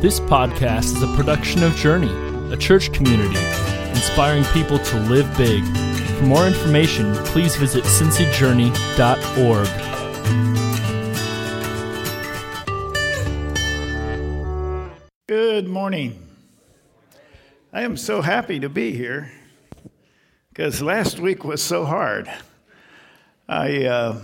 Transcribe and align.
This 0.00 0.18
podcast 0.18 0.96
is 0.96 1.02
a 1.02 1.14
production 1.14 1.62
of 1.62 1.76
Journey, 1.76 2.08
a 2.50 2.56
church 2.56 2.90
community 2.90 3.36
inspiring 3.90 4.44
people 4.44 4.78
to 4.78 4.96
live 5.00 5.28
big. 5.36 5.62
For 6.16 6.24
more 6.24 6.46
information, 6.46 7.14
please 7.26 7.54
visit 7.56 7.84
cincyjourney.org. 7.84 9.68
Good 15.28 15.68
morning. 15.68 16.26
I 17.70 17.82
am 17.82 17.98
so 17.98 18.22
happy 18.22 18.58
to 18.58 18.70
be 18.70 18.92
here 18.92 19.30
because 20.48 20.80
last 20.80 21.20
week 21.20 21.44
was 21.44 21.62
so 21.62 21.84
hard. 21.84 22.32
I 23.46 23.84
uh, 23.84 24.18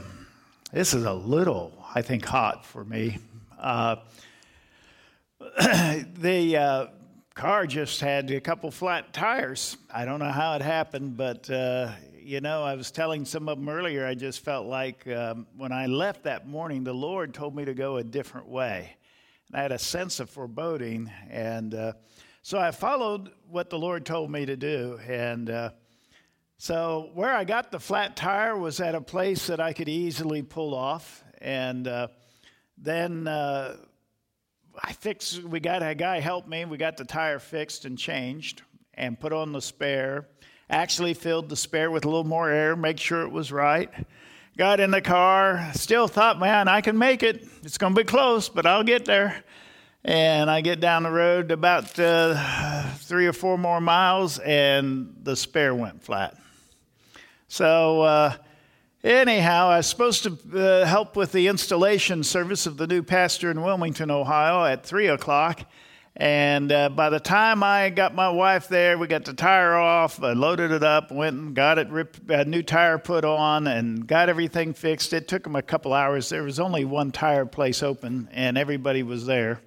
this 0.73 0.95
is 0.95 1.05
a 1.05 1.13
little, 1.13 1.71
I 1.95 2.01
think, 2.01 2.25
hot 2.25 2.65
for 2.65 2.83
me. 2.83 3.19
Uh, 3.59 3.97
the 6.19 6.57
uh, 6.57 6.87
car 7.35 7.67
just 7.67 8.01
had 8.01 8.31
a 8.31 8.41
couple 8.41 8.71
flat 8.71 9.13
tires. 9.13 9.77
I 9.95 10.05
don't 10.05 10.19
know 10.19 10.31
how 10.31 10.55
it 10.55 10.63
happened, 10.63 11.17
but 11.17 11.49
uh, 11.49 11.93
you 12.21 12.41
know, 12.41 12.65
I 12.65 12.75
was 12.75 12.91
telling 12.91 13.25
some 13.25 13.49
of 13.49 13.59
them 13.59 13.69
earlier. 13.69 14.05
I 14.05 14.15
just 14.15 14.45
felt 14.45 14.67
like 14.67 15.07
um, 15.07 15.47
when 15.57 15.71
I 15.71 15.87
left 15.87 16.25
that 16.25 16.49
morning, 16.49 16.83
the 16.83 16.93
Lord 16.93 17.33
told 17.33 17.55
me 17.55 17.65
to 17.65 17.75
go 17.75 17.99
a 17.99 18.05
different 18.05 18.49
way. 18.49 18.97
And 19.49 19.61
I 19.61 19.63
had 19.63 19.73
a 19.73 19.79
sense 19.79 20.19
of 20.19 20.29
foreboding, 20.29 21.11
and 21.31 21.75
uh, 21.75 21.93
so 22.43 22.59
I 22.59 22.73
followed 22.73 23.31
what 23.49 23.71
the 23.71 23.79
Lord 23.79 24.05
told 24.05 24.31
me 24.31 24.47
to 24.47 24.57
do. 24.57 24.99
And 25.07 25.49
uh, 25.49 25.71
so, 26.59 27.11
where 27.15 27.35
I 27.35 27.45
got 27.45 27.71
the 27.71 27.79
flat 27.79 28.17
tire 28.17 28.57
was 28.57 28.81
at 28.81 28.95
a 28.97 29.01
place 29.01 29.47
that 29.47 29.61
I 29.61 29.73
could 29.73 29.89
easily 29.89 30.43
pull 30.43 30.75
off, 30.75 31.23
and 31.41 31.87
uh, 31.87 32.09
then 32.77 33.29
uh, 33.29 33.77
I 34.83 34.93
fixed. 34.93 35.43
We 35.43 35.61
got 35.61 35.83
a 35.83 35.95
guy 35.95 36.21
help 36.21 36.47
me. 36.47 36.65
We 36.65 36.77
got 36.77 36.97
the 36.97 37.05
tire 37.05 37.39
fixed 37.39 37.85
and 37.85 37.99
changed, 37.99 38.63
and 38.95 39.19
put 39.19 39.33
on 39.33 39.53
the 39.53 39.61
spare. 39.61 40.29
Actually, 40.69 41.15
filled 41.15 41.49
the 41.49 41.57
spare 41.57 41.91
with 41.91 42.05
a 42.05 42.09
little 42.09 42.25
more 42.25 42.51
air, 42.51 42.75
make 42.75 42.99
sure 42.99 43.23
it 43.23 43.31
was 43.31 43.53
right. 43.53 43.89
Got 44.57 44.81
in 44.81 44.91
the 44.91 45.03
car. 45.03 45.71
Still 45.75 46.09
thought, 46.09 46.41
man, 46.41 46.67
I 46.67 46.81
can 46.81 46.99
make 46.99 47.23
it. 47.23 47.47
It's 47.63 47.79
going 47.79 47.95
to 47.95 48.01
be 48.01 48.07
close, 48.07 48.49
but 48.49 48.67
I'll 48.67 48.83
get 48.83 49.05
there. 49.05 49.45
And 50.03 50.51
I 50.51 50.61
get 50.63 50.81
down 50.81 51.03
the 51.03 51.11
road 51.11 51.51
about 51.51 51.99
uh, 51.99 52.95
three 52.95 53.27
or 53.27 53.33
four 53.33 53.59
more 53.59 53.81
miles, 53.81 54.39
and 54.39 55.15
the 55.23 55.37
spare 55.37 55.75
went 55.75 56.03
flat. 56.03 56.37
So, 57.49 58.01
uh, 58.03 58.37
anyhow, 59.07 59.69
I 59.69 59.77
was 59.79 59.87
supposed 59.87 60.25
to 60.25 60.39
uh, 60.55 60.85
help 60.85 61.17
with 61.17 61.33
the 61.33 61.49
installation 61.49 62.25
service 62.25 62.67
of 62.67 62.77
the 62.77 62.87
new 62.87 63.03
pastor 63.03 63.51
in 63.51 63.63
Wilmington, 63.63 64.11
Ohio 64.11 64.65
at 64.65 64.85
3 64.85 65.07
o'clock. 65.09 65.63
And 66.17 66.73
uh, 66.73 66.89
by 66.89 67.11
the 67.11 67.21
time 67.21 67.63
I 67.63 67.91
got 67.91 68.15
my 68.15 68.31
wife 68.31 68.69
there, 68.69 68.97
we 68.97 69.07
got 69.07 69.27
the 69.27 69.35
tire 69.35 69.75
off, 69.75 70.23
I 70.23 70.33
loaded 70.33 70.71
it 70.71 70.83
up, 70.83 71.13
went 71.13 71.37
and 71.37 71.55
got 71.55 71.79
it, 71.79 71.89
ripped, 71.91 72.31
a 72.31 72.45
new 72.47 72.63
tire 72.63 72.99
put 72.99 73.25
on, 73.25 73.67
and 73.67 74.07
got 74.07 74.29
everything 74.29 74.73
fixed. 74.73 75.13
It 75.13 75.29
took 75.29 75.45
them 75.45 75.57
a 75.57 75.63
couple 75.63 75.93
hours. 75.93 76.31
There 76.31 76.43
was 76.43 76.59
only 76.59 76.87
one 76.87 77.13
tire 77.13 77.45
place 77.45 77.83
open, 77.83 78.29
and 78.33 78.57
everybody 78.57 79.03
was 79.03 79.27
there. 79.27 79.61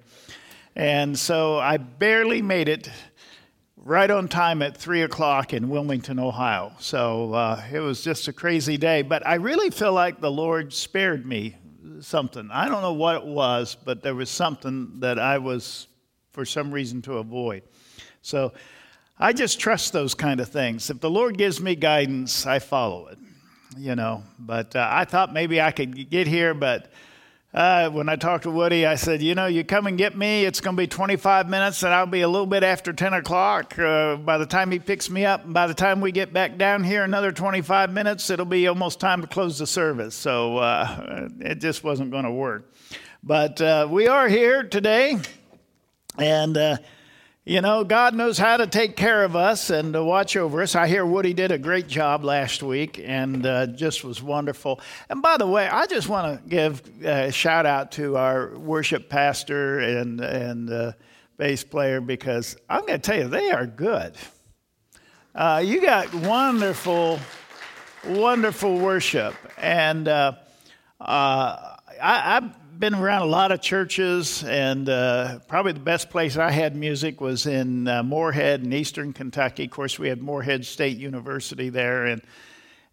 And 0.74 1.18
so 1.18 1.58
I 1.58 1.76
barely 1.76 2.42
made 2.42 2.68
it 2.68 2.90
right 3.84 4.10
on 4.10 4.28
time 4.28 4.62
at 4.62 4.76
3 4.76 5.02
o'clock 5.02 5.54
in 5.54 5.68
Wilmington, 5.68 6.18
Ohio. 6.18 6.72
So 6.78 7.32
uh, 7.32 7.62
it 7.72 7.80
was 7.80 8.02
just 8.02 8.28
a 8.28 8.32
crazy 8.32 8.76
day. 8.76 9.02
But 9.02 9.26
I 9.26 9.34
really 9.34 9.70
feel 9.70 9.92
like 9.92 10.20
the 10.20 10.30
Lord 10.30 10.72
spared 10.72 11.24
me 11.26 11.56
something. 12.00 12.48
I 12.52 12.68
don't 12.68 12.82
know 12.82 12.92
what 12.92 13.16
it 13.16 13.24
was, 13.24 13.76
but 13.84 14.02
there 14.02 14.14
was 14.14 14.30
something 14.30 15.00
that 15.00 15.18
I 15.18 15.38
was, 15.38 15.88
for 16.32 16.44
some 16.44 16.70
reason, 16.72 17.02
to 17.02 17.14
avoid. 17.14 17.62
So 18.22 18.52
I 19.18 19.32
just 19.32 19.58
trust 19.60 19.92
those 19.92 20.14
kind 20.14 20.40
of 20.40 20.48
things. 20.48 20.90
If 20.90 21.00
the 21.00 21.10
Lord 21.10 21.38
gives 21.38 21.60
me 21.60 21.74
guidance, 21.74 22.46
I 22.46 22.58
follow 22.58 23.08
it, 23.08 23.18
you 23.76 23.94
know. 23.94 24.22
But 24.38 24.76
uh, 24.76 24.88
I 24.90 25.04
thought 25.04 25.32
maybe 25.32 25.60
I 25.60 25.72
could 25.72 26.10
get 26.10 26.26
here, 26.26 26.54
but 26.54 26.90
uh, 27.52 27.90
when 27.90 28.08
I 28.08 28.14
talked 28.14 28.44
to 28.44 28.50
Woody, 28.50 28.86
I 28.86 28.94
said, 28.94 29.20
You 29.20 29.34
know, 29.34 29.46
you 29.46 29.64
come 29.64 29.88
and 29.88 29.98
get 29.98 30.16
me, 30.16 30.44
it's 30.44 30.60
going 30.60 30.76
to 30.76 30.80
be 30.80 30.86
25 30.86 31.48
minutes, 31.48 31.82
and 31.82 31.92
I'll 31.92 32.06
be 32.06 32.20
a 32.20 32.28
little 32.28 32.46
bit 32.46 32.62
after 32.62 32.92
10 32.92 33.12
o'clock. 33.12 33.76
Uh, 33.76 34.16
by 34.16 34.38
the 34.38 34.46
time 34.46 34.70
he 34.70 34.78
picks 34.78 35.10
me 35.10 35.24
up, 35.24 35.52
by 35.52 35.66
the 35.66 35.74
time 35.74 36.00
we 36.00 36.12
get 36.12 36.32
back 36.32 36.58
down 36.58 36.84
here, 36.84 37.02
another 37.02 37.32
25 37.32 37.92
minutes, 37.92 38.30
it'll 38.30 38.46
be 38.46 38.68
almost 38.68 39.00
time 39.00 39.20
to 39.20 39.26
close 39.26 39.58
the 39.58 39.66
service. 39.66 40.14
So 40.14 40.58
uh, 40.58 41.28
it 41.40 41.56
just 41.56 41.82
wasn't 41.82 42.12
going 42.12 42.24
to 42.24 42.30
work. 42.30 42.72
But 43.22 43.60
uh, 43.60 43.88
we 43.90 44.06
are 44.06 44.28
here 44.28 44.62
today, 44.62 45.18
and 46.18 46.56
uh, 46.56 46.76
you 47.50 47.60
know, 47.60 47.82
God 47.82 48.14
knows 48.14 48.38
how 48.38 48.58
to 48.58 48.68
take 48.68 48.94
care 48.94 49.24
of 49.24 49.34
us 49.34 49.70
and 49.70 49.92
to 49.94 50.04
watch 50.04 50.36
over 50.36 50.62
us. 50.62 50.76
I 50.76 50.86
hear 50.86 51.04
Woody 51.04 51.34
did 51.34 51.50
a 51.50 51.58
great 51.58 51.88
job 51.88 52.22
last 52.22 52.62
week 52.62 53.02
and 53.04 53.44
uh, 53.44 53.66
just 53.66 54.04
was 54.04 54.22
wonderful. 54.22 54.80
And 55.08 55.20
by 55.20 55.36
the 55.36 55.48
way, 55.48 55.66
I 55.66 55.86
just 55.86 56.08
want 56.08 56.40
to 56.40 56.48
give 56.48 56.80
a 57.04 57.32
shout 57.32 57.66
out 57.66 57.90
to 57.92 58.16
our 58.16 58.56
worship 58.56 59.08
pastor 59.08 59.80
and, 59.80 60.20
and 60.20 60.70
uh, 60.70 60.92
bass 61.38 61.64
player 61.64 62.00
because 62.00 62.56
I'm 62.68 62.86
going 62.86 63.00
to 63.00 63.10
tell 63.10 63.18
you, 63.18 63.26
they 63.26 63.50
are 63.50 63.66
good. 63.66 64.14
Uh, 65.34 65.60
you 65.64 65.80
got 65.82 66.14
wonderful, 66.14 67.18
wonderful 68.06 68.78
worship. 68.78 69.34
And 69.58 70.06
uh, 70.06 70.34
uh, 71.00 71.76
I, 72.00 72.38
I 72.38 72.50
been 72.80 72.94
around 72.94 73.20
a 73.20 73.26
lot 73.26 73.52
of 73.52 73.60
churches, 73.60 74.42
and 74.42 74.88
uh, 74.88 75.38
probably 75.40 75.72
the 75.72 75.80
best 75.80 76.08
place 76.08 76.38
I 76.38 76.50
had 76.50 76.74
music 76.74 77.20
was 77.20 77.44
in 77.44 77.86
uh, 77.86 78.02
Morehead 78.02 78.64
in 78.64 78.72
eastern 78.72 79.12
Kentucky. 79.12 79.66
Of 79.66 79.70
course, 79.70 79.98
we 79.98 80.08
had 80.08 80.22
Morehead 80.22 80.64
State 80.64 80.96
University 80.96 81.68
there, 81.68 82.06
and 82.06 82.22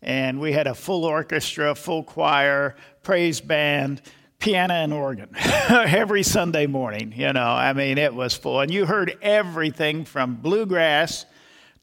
and 0.02 0.42
we 0.42 0.52
had 0.52 0.68
a 0.68 0.75
full 0.75 1.06
orchestra, 1.06 1.74
full 1.74 2.03
choir, 2.03 2.75
praise 3.02 3.40
band, 3.40 4.02
piano 4.40 4.74
and 4.74 4.92
organ 4.94 5.30
every 5.70 6.22
Sunday 6.22 6.68
morning. 6.68 7.14
You 7.16 7.31
know, 7.31 7.48
I 7.48 7.72
mean, 7.72 7.98
it 7.98 8.14
was 8.14 8.34
full, 8.34 8.59
and 8.59 8.69
you 8.69 8.86
heard 8.86 9.18
everything 9.22 10.04
from 10.04 10.36
bluegrass 10.36 11.25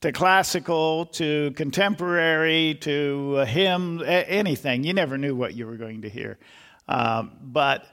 to 0.02 0.12
classical 0.12 1.06
to 1.06 1.52
contemporary 1.52 2.76
to 2.82 3.36
uh, 3.38 3.44
hymn, 3.46 4.02
anything. 4.04 4.84
You 4.84 4.92
never 4.92 5.16
knew 5.16 5.34
what 5.34 5.54
you 5.54 5.66
were 5.66 5.78
going 5.78 6.02
to 6.02 6.10
hear. 6.10 6.36
Um, 6.86 7.32
but 7.40 7.86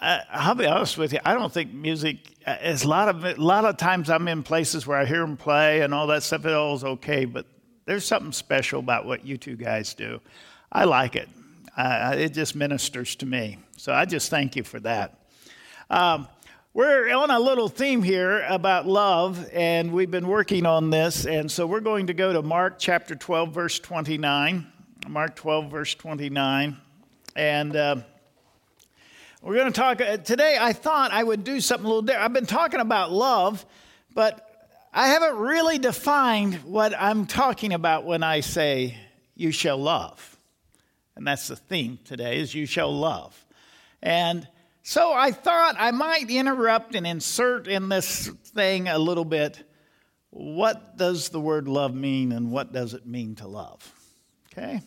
I, 0.00 0.22
I'll 0.30 0.54
be 0.54 0.66
honest 0.66 0.96
with 0.96 1.12
you. 1.12 1.18
I 1.24 1.34
don't 1.34 1.52
think 1.52 1.72
music. 1.72 2.18
As 2.46 2.84
a 2.84 2.88
lot 2.88 3.08
of 3.08 3.24
a 3.24 3.34
lot 3.34 3.64
of 3.64 3.76
times 3.76 4.08
I'm 4.08 4.28
in 4.28 4.42
places 4.42 4.86
where 4.86 4.96
I 4.96 5.04
hear 5.04 5.20
them 5.20 5.36
play 5.36 5.80
and 5.80 5.92
all 5.92 6.06
that 6.06 6.22
stuff. 6.22 6.46
It 6.46 6.54
all 6.54 6.74
is 6.74 6.84
okay, 6.84 7.24
but 7.24 7.46
there's 7.84 8.06
something 8.06 8.32
special 8.32 8.80
about 8.80 9.06
what 9.06 9.26
you 9.26 9.36
two 9.36 9.56
guys 9.56 9.94
do. 9.94 10.20
I 10.70 10.84
like 10.84 11.16
it. 11.16 11.28
Uh, 11.76 12.14
it 12.16 12.32
just 12.32 12.54
ministers 12.54 13.16
to 13.16 13.26
me. 13.26 13.58
So 13.76 13.92
I 13.92 14.04
just 14.04 14.30
thank 14.30 14.56
you 14.56 14.62
for 14.62 14.80
that. 14.80 15.18
Um, 15.90 16.28
we're 16.74 17.12
on 17.14 17.30
a 17.30 17.40
little 17.40 17.68
theme 17.68 18.02
here 18.02 18.44
about 18.48 18.86
love, 18.86 19.48
and 19.52 19.92
we've 19.92 20.10
been 20.10 20.28
working 20.28 20.64
on 20.64 20.90
this. 20.90 21.26
And 21.26 21.50
so 21.50 21.66
we're 21.66 21.80
going 21.80 22.06
to 22.06 22.14
go 22.14 22.32
to 22.32 22.42
Mark 22.42 22.78
chapter 22.78 23.14
12, 23.14 23.52
verse 23.52 23.78
29. 23.78 24.66
Mark 25.08 25.34
12, 25.34 25.70
verse 25.70 25.94
29. 25.96 26.76
And. 27.34 27.76
Uh, 27.76 27.96
we're 29.42 29.54
going 29.54 29.72
to 29.72 29.80
talk 29.80 30.00
uh, 30.00 30.16
today. 30.16 30.56
I 30.60 30.72
thought 30.72 31.12
I 31.12 31.22
would 31.22 31.44
do 31.44 31.60
something 31.60 31.84
a 31.84 31.88
little 31.88 32.02
different. 32.02 32.24
I've 32.24 32.32
been 32.32 32.46
talking 32.46 32.80
about 32.80 33.12
love, 33.12 33.64
but 34.12 34.44
I 34.92 35.08
haven't 35.08 35.36
really 35.36 35.78
defined 35.78 36.56
what 36.64 36.92
I'm 36.98 37.26
talking 37.26 37.72
about 37.72 38.04
when 38.04 38.24
I 38.24 38.40
say 38.40 38.98
you 39.36 39.52
shall 39.52 39.78
love. 39.78 40.36
And 41.14 41.26
that's 41.26 41.48
the 41.48 41.56
theme 41.56 42.00
today 42.04 42.40
is 42.40 42.52
you 42.54 42.66
shall 42.66 42.92
love. 42.92 43.44
And 44.02 44.46
so 44.82 45.12
I 45.12 45.30
thought 45.30 45.76
I 45.78 45.92
might 45.92 46.30
interrupt 46.30 46.96
and 46.96 47.06
insert 47.06 47.68
in 47.68 47.88
this 47.88 48.28
thing 48.28 48.88
a 48.88 48.98
little 48.98 49.24
bit 49.24 49.62
what 50.30 50.96
does 50.96 51.28
the 51.28 51.40
word 51.40 51.68
love 51.68 51.94
mean 51.94 52.32
and 52.32 52.50
what 52.50 52.72
does 52.72 52.92
it 52.92 53.06
mean 53.06 53.36
to 53.36 53.46
love? 53.46 53.92
Okay? 54.52 54.80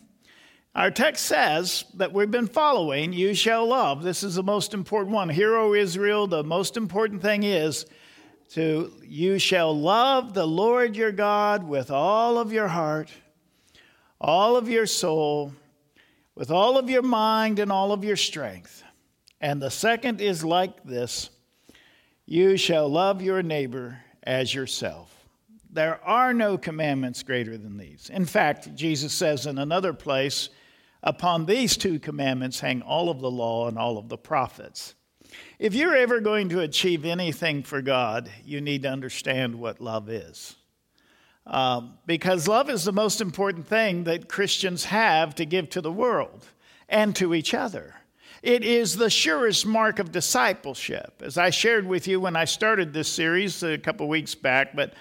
Our 0.74 0.90
text 0.90 1.26
says 1.26 1.84
that 1.94 2.14
we've 2.14 2.30
been 2.30 2.46
following, 2.46 3.12
you 3.12 3.34
shall 3.34 3.66
love. 3.66 4.02
This 4.02 4.22
is 4.22 4.36
the 4.36 4.42
most 4.42 4.72
important 4.72 5.14
one. 5.14 5.28
Hear, 5.28 5.54
O 5.54 5.74
Israel, 5.74 6.26
the 6.26 6.42
most 6.42 6.78
important 6.78 7.20
thing 7.20 7.42
is 7.42 7.84
to 8.54 8.90
you 9.02 9.38
shall 9.38 9.78
love 9.78 10.32
the 10.32 10.46
Lord 10.46 10.96
your 10.96 11.12
God 11.12 11.68
with 11.68 11.90
all 11.90 12.38
of 12.38 12.52
your 12.54 12.68
heart, 12.68 13.10
all 14.18 14.56
of 14.56 14.66
your 14.66 14.86
soul, 14.86 15.52
with 16.34 16.50
all 16.50 16.78
of 16.78 16.88
your 16.88 17.02
mind 17.02 17.58
and 17.58 17.70
all 17.70 17.92
of 17.92 18.02
your 18.02 18.16
strength. 18.16 18.82
And 19.42 19.60
the 19.60 19.70
second 19.70 20.22
is 20.22 20.42
like 20.42 20.84
this 20.84 21.28
you 22.24 22.56
shall 22.56 22.88
love 22.88 23.20
your 23.20 23.42
neighbor 23.42 23.98
as 24.22 24.54
yourself. 24.54 25.14
There 25.70 26.02
are 26.02 26.32
no 26.32 26.56
commandments 26.56 27.22
greater 27.22 27.58
than 27.58 27.76
these. 27.76 28.10
In 28.10 28.24
fact, 28.24 28.74
Jesus 28.74 29.12
says 29.12 29.44
in 29.46 29.58
another 29.58 29.92
place, 29.92 30.48
Upon 31.02 31.46
these 31.46 31.76
two 31.76 31.98
commandments 31.98 32.60
hang 32.60 32.82
all 32.82 33.10
of 33.10 33.20
the 33.20 33.30
law 33.30 33.68
and 33.68 33.78
all 33.78 33.98
of 33.98 34.08
the 34.08 34.18
prophets. 34.18 34.94
If 35.58 35.74
you're 35.74 35.96
ever 35.96 36.20
going 36.20 36.48
to 36.50 36.60
achieve 36.60 37.04
anything 37.04 37.62
for 37.62 37.82
God, 37.82 38.30
you 38.44 38.60
need 38.60 38.82
to 38.82 38.90
understand 38.90 39.54
what 39.56 39.80
love 39.80 40.08
is. 40.08 40.56
Um, 41.46 41.98
because 42.06 42.46
love 42.46 42.70
is 42.70 42.84
the 42.84 42.92
most 42.92 43.20
important 43.20 43.66
thing 43.66 44.04
that 44.04 44.28
Christians 44.28 44.84
have 44.84 45.34
to 45.36 45.44
give 45.44 45.70
to 45.70 45.80
the 45.80 45.90
world 45.90 46.46
and 46.88 47.16
to 47.16 47.34
each 47.34 47.52
other. 47.52 47.96
It 48.42 48.62
is 48.64 48.96
the 48.96 49.10
surest 49.10 49.66
mark 49.66 49.98
of 49.98 50.12
discipleship. 50.12 51.22
As 51.24 51.38
I 51.38 51.50
shared 51.50 51.86
with 51.86 52.06
you 52.06 52.20
when 52.20 52.36
I 52.36 52.44
started 52.44 52.92
this 52.92 53.08
series 53.08 53.62
a 53.62 53.78
couple 53.78 54.08
weeks 54.08 54.34
back, 54.34 54.74
but 54.74 54.94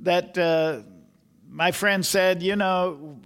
that 0.00 0.36
uh, 0.38 0.82
my 1.48 1.72
friend 1.72 2.04
said, 2.04 2.42
you 2.42 2.56
know, 2.56 3.16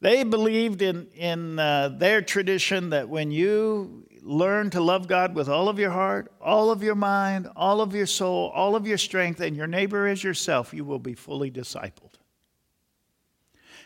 they 0.00 0.24
believed 0.24 0.82
in, 0.82 1.08
in 1.14 1.58
uh, 1.58 1.88
their 1.88 2.20
tradition 2.22 2.90
that 2.90 3.08
when 3.08 3.30
you 3.30 4.06
learn 4.22 4.70
to 4.70 4.80
love 4.80 5.08
God 5.08 5.34
with 5.34 5.48
all 5.48 5.68
of 5.68 5.78
your 5.78 5.90
heart, 5.90 6.32
all 6.40 6.70
of 6.70 6.82
your 6.82 6.94
mind, 6.94 7.48
all 7.56 7.80
of 7.80 7.94
your 7.94 8.06
soul, 8.06 8.50
all 8.54 8.76
of 8.76 8.86
your 8.86 8.98
strength, 8.98 9.40
and 9.40 9.56
your 9.56 9.66
neighbor 9.66 10.06
as 10.06 10.22
yourself, 10.22 10.74
you 10.74 10.84
will 10.84 10.98
be 10.98 11.14
fully 11.14 11.50
discipled. 11.50 12.14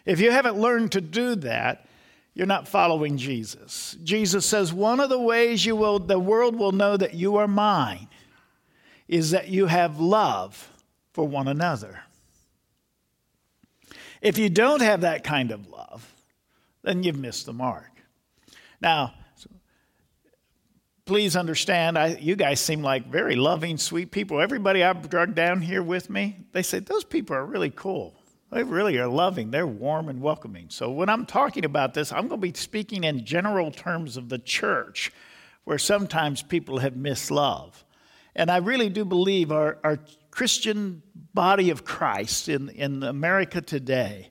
If 0.04 0.18
you 0.18 0.30
haven't 0.30 0.58
learned 0.58 0.92
to 0.92 1.00
do 1.00 1.34
that, 1.36 1.86
you're 2.32 2.46
not 2.46 2.66
following 2.66 3.16
Jesus. 3.16 3.96
Jesus 4.02 4.46
says 4.46 4.72
one 4.72 4.98
of 5.00 5.10
the 5.10 5.20
ways 5.20 5.66
you 5.66 5.76
will 5.76 5.98
the 5.98 6.18
world 6.18 6.56
will 6.56 6.72
know 6.72 6.96
that 6.96 7.14
you 7.14 7.36
are 7.36 7.48
mine 7.48 8.08
is 9.08 9.32
that 9.32 9.48
you 9.48 9.66
have 9.66 10.00
love 10.00 10.70
for 11.12 11.26
one 11.26 11.48
another. 11.48 12.00
If 14.20 14.38
you 14.38 14.50
don't 14.50 14.82
have 14.82 15.02
that 15.02 15.24
kind 15.24 15.50
of 15.50 15.68
love, 15.68 16.14
then 16.82 17.02
you've 17.02 17.18
missed 17.18 17.46
the 17.46 17.52
mark. 17.52 17.90
Now, 18.80 19.14
please 21.04 21.36
understand, 21.36 21.98
I, 21.98 22.18
you 22.20 22.36
guys 22.36 22.60
seem 22.60 22.82
like 22.82 23.06
very 23.06 23.34
loving, 23.34 23.78
sweet 23.78 24.10
people. 24.10 24.40
Everybody 24.40 24.84
I've 24.84 25.08
dragged 25.08 25.34
down 25.34 25.60
here 25.60 25.82
with 25.82 26.08
me, 26.08 26.38
they 26.52 26.62
say, 26.62 26.78
those 26.78 27.04
people 27.04 27.34
are 27.34 27.44
really 27.44 27.70
cool. 27.70 28.14
They 28.52 28.62
really 28.62 28.98
are 28.98 29.08
loving. 29.08 29.50
They're 29.50 29.66
warm 29.66 30.08
and 30.08 30.20
welcoming. 30.20 30.66
So 30.70 30.90
when 30.90 31.08
I'm 31.08 31.26
talking 31.26 31.64
about 31.64 31.94
this, 31.94 32.12
I'm 32.12 32.28
going 32.28 32.40
to 32.40 32.46
be 32.52 32.58
speaking 32.58 33.04
in 33.04 33.24
general 33.24 33.70
terms 33.70 34.16
of 34.16 34.28
the 34.28 34.38
church, 34.38 35.12
where 35.64 35.78
sometimes 35.78 36.42
people 36.42 36.78
have 36.78 36.96
missed 36.96 37.30
love. 37.30 37.84
And 38.34 38.50
I 38.50 38.58
really 38.58 38.88
do 38.88 39.04
believe 39.04 39.52
our, 39.52 39.78
our 39.84 39.98
Christian 40.40 41.02
body 41.34 41.68
of 41.68 41.84
Christ 41.84 42.48
in, 42.48 42.70
in 42.70 43.02
America 43.02 43.60
today 43.60 44.30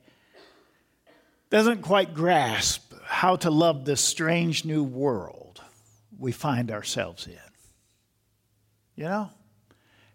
doesn't 1.52 1.84
quite 1.84 2.16
grasp 2.16 2.96
how 3.06 3.36
to 3.36 3.52
love 3.52 3.86
this 3.86 4.02
strange 4.02 4.66
new 4.66 4.84
world 4.84 5.62
we 6.18 6.32
find 6.32 6.72
ourselves 6.72 7.28
in. 7.28 7.38
You 8.96 9.04
know? 9.04 9.30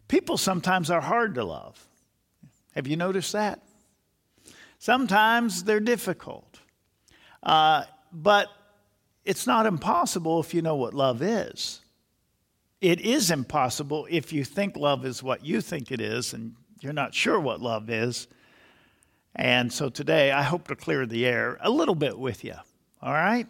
People 0.09 0.37
sometimes 0.37 0.91
are 0.91 1.01
hard 1.01 1.37
to 1.37 1.45
love. 1.45 1.87
Have 2.75 2.89
you 2.89 2.97
noticed 2.97 3.33
that? 3.33 3.63
Sometimes 4.81 5.63
they're 5.63 5.79
difficult. 5.79 6.59
Uh, 7.41 7.85
but 8.13 8.49
it's 9.25 9.47
not 9.47 9.65
impossible 9.65 10.41
if 10.41 10.55
you 10.55 10.61
know 10.61 10.75
what 10.75 10.93
love 10.93 11.23
is. 11.23 11.84
It 12.85 13.01
is 13.01 13.31
impossible 13.31 14.07
if 14.11 14.31
you 14.31 14.45
think 14.45 14.77
love 14.77 15.07
is 15.07 15.23
what 15.23 15.43
you 15.43 15.63
think 15.63 15.91
it 15.91 16.03
is 16.03 16.35
and 16.35 16.55
you're 16.81 16.93
not 16.93 17.15
sure 17.15 17.41
what 17.41 17.63
love 17.63 17.89
is. 17.89 18.29
And 19.35 19.73
so 19.73 19.89
today 19.89 20.31
I 20.31 20.43
hope 20.43 20.69
to 20.69 20.77
clear 20.77 21.07
the 21.07 21.25
air 21.25 21.57
a 21.63 21.71
little 21.71 21.95
bit 21.95 22.19
with 22.19 22.45
you. 22.45 22.57
All 23.01 23.15
right? 23.15 23.47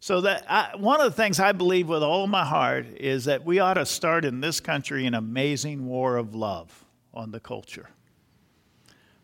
So 0.00 0.22
that 0.22 0.44
I, 0.50 0.74
one 0.74 1.00
of 1.00 1.04
the 1.04 1.16
things 1.16 1.38
I 1.38 1.52
believe 1.52 1.88
with 1.88 2.02
all 2.02 2.26
my 2.26 2.44
heart 2.44 2.86
is 2.96 3.26
that 3.26 3.44
we 3.44 3.60
ought 3.60 3.74
to 3.74 3.86
start 3.86 4.24
in 4.24 4.40
this 4.40 4.58
country 4.58 5.06
an 5.06 5.14
amazing 5.14 5.86
war 5.86 6.16
of 6.16 6.34
love 6.34 6.84
on 7.14 7.30
the 7.30 7.38
culture. 7.38 7.88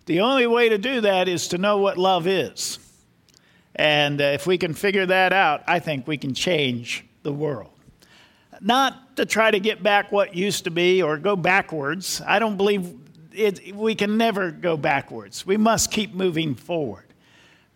The 0.06 0.20
only 0.20 0.46
way 0.46 0.68
to 0.68 0.78
do 0.78 1.00
that 1.00 1.26
is 1.26 1.48
to 1.48 1.58
know 1.58 1.78
what 1.78 1.98
love 1.98 2.28
is. 2.28 2.78
And 3.74 4.20
uh, 4.20 4.24
if 4.26 4.46
we 4.46 4.56
can 4.56 4.72
figure 4.72 5.06
that 5.06 5.32
out, 5.32 5.64
I 5.66 5.80
think 5.80 6.06
we 6.06 6.16
can 6.16 6.32
change 6.32 7.04
the 7.24 7.32
world. 7.32 7.72
Not 8.60 9.16
to 9.16 9.26
try 9.26 9.50
to 9.50 9.60
get 9.60 9.82
back 9.82 10.10
what 10.10 10.34
used 10.34 10.64
to 10.64 10.70
be 10.70 11.02
or 11.02 11.16
go 11.16 11.36
backwards. 11.36 12.20
I 12.26 12.38
don't 12.38 12.56
believe 12.56 12.92
it, 13.32 13.74
we 13.74 13.94
can 13.94 14.16
never 14.16 14.50
go 14.50 14.76
backwards. 14.76 15.46
We 15.46 15.56
must 15.56 15.90
keep 15.90 16.14
moving 16.14 16.54
forward. 16.54 17.04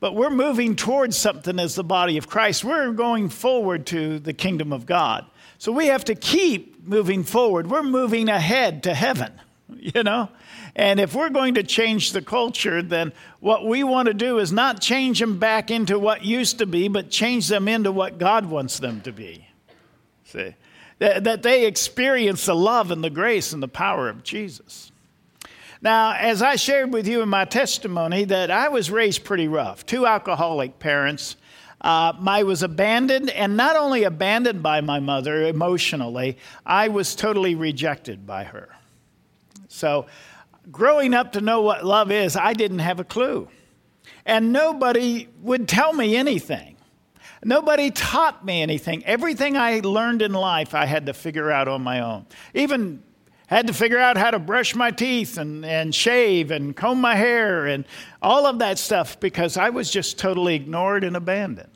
But 0.00 0.17
we're 0.17 0.31
moving 0.31 0.75
towards 0.75 1.17
something 1.17 1.61
as 1.61 1.76
the 1.76 1.84
body 1.84 2.19
of 2.19 2.29
Christ. 2.29 2.64
We're 2.64 2.90
going 2.90 3.29
forward 3.29 3.87
to 3.87 4.19
the 4.19 4.32
kingdom 4.32 4.73
of 4.73 4.84
God. 4.84 5.26
So 5.58 5.70
we 5.70 5.87
have 5.87 6.05
to 6.06 6.17
keep 6.17 6.84
moving 6.84 7.23
forward. 7.23 7.70
We're 7.70 7.84
moving 7.84 8.29
ahead 8.29 8.82
to 8.82 8.94
heaven, 8.94 9.32
you 9.76 10.02
know? 10.02 10.29
And 10.75 10.99
if 10.99 11.14
we're 11.14 11.31
going 11.31 11.55
to 11.55 11.62
change 11.62 12.12
the 12.12 12.23
culture, 12.23 12.82
then 12.82 13.12
what 13.38 13.64
we 13.64 13.84
want 13.84 14.08
to 14.08 14.14
do 14.14 14.38
is 14.38 14.52
not 14.52 14.81
change 14.81 15.20
them 15.20 15.38
back 15.38 15.70
into 15.70 15.99
what 16.00 16.25
used 16.25 16.58
to 16.58 16.67
be, 16.67 16.88
but 16.88 17.11
change 17.11 17.46
them 17.46 17.69
into 17.69 17.93
what 17.93 18.19
God 18.19 18.46
wants 18.46 18.81
them 18.81 19.02
to 19.02 19.12
be. 19.12 19.46
See? 20.25 20.55
That, 21.02 21.25
that 21.25 21.43
they 21.43 21.66
experience 21.66 22.46
the 22.46 22.54
love 22.54 22.93
and 22.93 23.02
the 23.02 23.10
grace 23.10 23.52
and 23.52 23.60
the 23.60 23.66
power 23.66 24.08
of 24.08 24.22
Jesus. 24.22 24.93
Now, 25.81 26.12
as 26.12 26.43
I 26.43 26.54
shared 26.54 26.93
with 26.93 27.08
you 27.08 27.22
in 27.22 27.28
my 27.28 27.44
testimony, 27.44 28.22
that 28.26 28.52
I 28.52 28.69
was 28.69 28.88
raised 28.88 29.25
pretty 29.25 29.49
rough. 29.49 29.84
Two 29.84 30.06
alcoholic 30.06 30.78
parents. 30.78 31.34
Uh, 31.81 32.12
I 32.25 32.44
was 32.44 32.62
abandoned, 32.62 33.31
and 33.31 33.56
not 33.56 33.75
only 33.75 34.04
abandoned 34.04 34.62
by 34.62 34.81
my 34.81 35.00
mother 35.00 35.43
emotionally, 35.43 36.38
I 36.64 36.87
was 36.87 37.16
totally 37.16 37.56
rejected 37.56 38.25
by 38.25 38.44
her. 38.44 38.69
So, 39.66 40.06
growing 40.70 41.14
up 41.14 41.32
to 41.32 41.40
know 41.40 41.62
what 41.62 41.84
love 41.84 42.12
is, 42.12 42.37
I 42.37 42.52
didn't 42.52 42.78
have 42.78 43.00
a 43.00 43.05
clue. 43.05 43.48
And 44.25 44.52
nobody 44.52 45.26
would 45.40 45.66
tell 45.66 45.93
me 45.93 46.14
anything. 46.14 46.71
Nobody 47.44 47.91
taught 47.91 48.44
me 48.44 48.62
anything. 48.62 49.05
Everything 49.05 49.56
I 49.56 49.81
learned 49.81 50.23
in 50.23 50.33
life, 50.33 50.75
I 50.75 50.87
had 50.87 51.06
to 51.06 51.15
figure 51.15 51.50
out 51.50 51.67
on 51.67 51.83
my 51.83 52.00
own. 52.00 52.27
Even 52.55 53.03
had 53.47 53.67
to 53.67 53.75
figure 53.75 53.99
out 53.99 54.17
how 54.17 54.31
to 54.31 54.39
brush 54.39 54.75
my 54.75 54.91
teeth 54.91 55.37
and, 55.37 55.65
and 55.65 55.94
shave 55.94 56.50
and 56.50 56.75
comb 56.75 57.00
my 57.00 57.15
hair 57.15 57.67
and 57.67 57.85
all 58.23 58.47
of 58.47 58.61
that 58.61 58.79
stuff 58.79 59.21
because 59.21 59.56
I 59.56 59.71
was 59.71 59.91
just 59.91 60.19
totally 60.19 60.55
ignored 60.55 61.05
and 61.05 61.17
abandoned. 61.17 61.69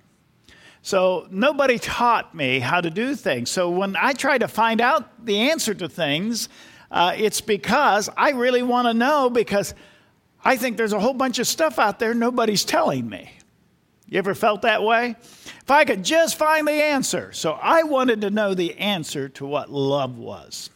So 0.81 1.27
nobody 1.31 1.79
taught 1.79 2.35
me 2.35 2.61
how 2.61 2.81
to 2.81 2.91
do 2.91 3.17
things. 3.17 3.51
So 3.51 3.69
when 3.69 3.97
I 3.97 4.13
try 4.13 4.39
to 4.39 4.49
find 4.49 4.81
out 4.81 5.27
the 5.27 5.51
answer 5.51 5.75
to 5.75 5.89
things, 5.89 6.49
uh, 6.91 7.13
it's 7.17 7.41
because 7.41 8.09
I 8.17 8.31
really 8.31 8.63
want 8.63 8.87
to 8.87 8.95
know 8.95 9.29
because 9.29 9.75
I 10.45 10.57
think 10.57 10.77
there's 10.77 10.93
a 10.93 11.01
whole 11.01 11.13
bunch 11.13 11.41
of 11.41 11.49
stuff 11.49 11.81
out 11.81 11.99
there 11.99 12.15
nobody's 12.15 12.65
telling 12.65 13.09
me. 13.09 13.36
You 14.09 14.19
ever 14.19 14.35
felt 14.35 14.63
that 14.63 14.83
way? 14.83 15.17
If 15.21 15.71
I 15.71 15.85
could 15.85 16.05
just 16.05 16.37
find 16.37 16.67
the 16.67 16.73
answer. 16.73 17.33
So 17.33 17.53
I 17.53 17.83
wanted 17.83 18.21
to 18.21 18.31
know 18.31 18.55
the 18.55 18.79
answer 18.79 19.29
to 19.31 19.47
what 19.47 19.71
love 19.71 20.17
was. 20.17 20.71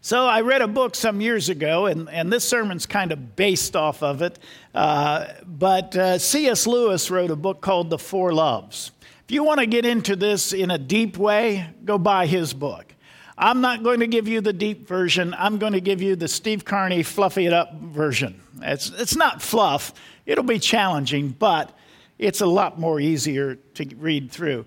So 0.00 0.26
I 0.26 0.42
read 0.42 0.62
a 0.62 0.68
book 0.68 0.94
some 0.94 1.20
years 1.20 1.48
ago, 1.48 1.86
and, 1.86 2.08
and 2.08 2.32
this 2.32 2.44
sermon's 2.48 2.86
kind 2.86 3.10
of 3.10 3.34
based 3.34 3.74
off 3.74 4.02
of 4.02 4.22
it. 4.22 4.38
Uh, 4.72 5.26
but 5.44 5.96
uh, 5.96 6.18
C.S. 6.18 6.66
Lewis 6.66 7.10
wrote 7.10 7.30
a 7.30 7.36
book 7.36 7.60
called 7.60 7.90
The 7.90 7.98
Four 7.98 8.32
Loves. 8.32 8.92
If 9.24 9.32
you 9.32 9.42
want 9.42 9.58
to 9.58 9.66
get 9.66 9.84
into 9.84 10.14
this 10.14 10.52
in 10.52 10.70
a 10.70 10.78
deep 10.78 11.18
way, 11.18 11.68
go 11.84 11.98
buy 11.98 12.26
his 12.26 12.54
book. 12.54 12.94
I'm 13.36 13.60
not 13.60 13.82
going 13.82 14.00
to 14.00 14.06
give 14.06 14.28
you 14.28 14.40
the 14.40 14.52
deep 14.52 14.86
version. 14.86 15.34
I'm 15.36 15.58
going 15.58 15.72
to 15.72 15.80
give 15.80 16.00
you 16.00 16.14
the 16.14 16.28
Steve 16.28 16.64
Carney 16.64 17.02
fluffy 17.02 17.46
it 17.46 17.52
up 17.52 17.74
version. 17.74 18.40
It's, 18.62 18.90
it's 18.90 19.16
not 19.16 19.42
fluff, 19.42 19.92
it'll 20.26 20.44
be 20.44 20.58
challenging, 20.58 21.30
but 21.30 21.76
it's 22.18 22.40
a 22.40 22.46
lot 22.46 22.78
more 22.78 23.00
easier 23.00 23.56
to 23.74 23.86
read 23.96 24.30
through. 24.30 24.66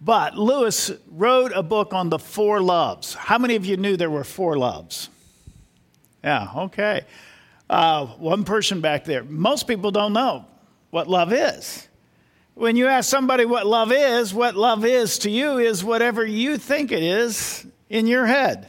But 0.00 0.38
Lewis 0.38 0.90
wrote 1.10 1.52
a 1.54 1.62
book 1.62 1.92
on 1.92 2.08
the 2.08 2.18
four 2.18 2.62
loves. 2.62 3.14
How 3.14 3.38
many 3.38 3.56
of 3.56 3.66
you 3.66 3.76
knew 3.76 3.96
there 3.96 4.10
were 4.10 4.24
four 4.24 4.56
loves? 4.56 5.10
Yeah, 6.24 6.48
okay. 6.56 7.02
Uh, 7.68 8.06
one 8.06 8.44
person 8.44 8.80
back 8.80 9.04
there. 9.04 9.24
Most 9.24 9.66
people 9.68 9.90
don't 9.90 10.12
know 10.12 10.46
what 10.90 11.06
love 11.06 11.32
is. 11.32 11.86
When 12.54 12.76
you 12.76 12.88
ask 12.88 13.08
somebody 13.08 13.44
what 13.44 13.66
love 13.66 13.92
is, 13.92 14.34
what 14.34 14.56
love 14.56 14.84
is 14.84 15.18
to 15.20 15.30
you 15.30 15.58
is 15.58 15.84
whatever 15.84 16.24
you 16.24 16.58
think 16.58 16.92
it 16.92 17.02
is 17.02 17.66
in 17.88 18.06
your 18.06 18.26
head. 18.26 18.68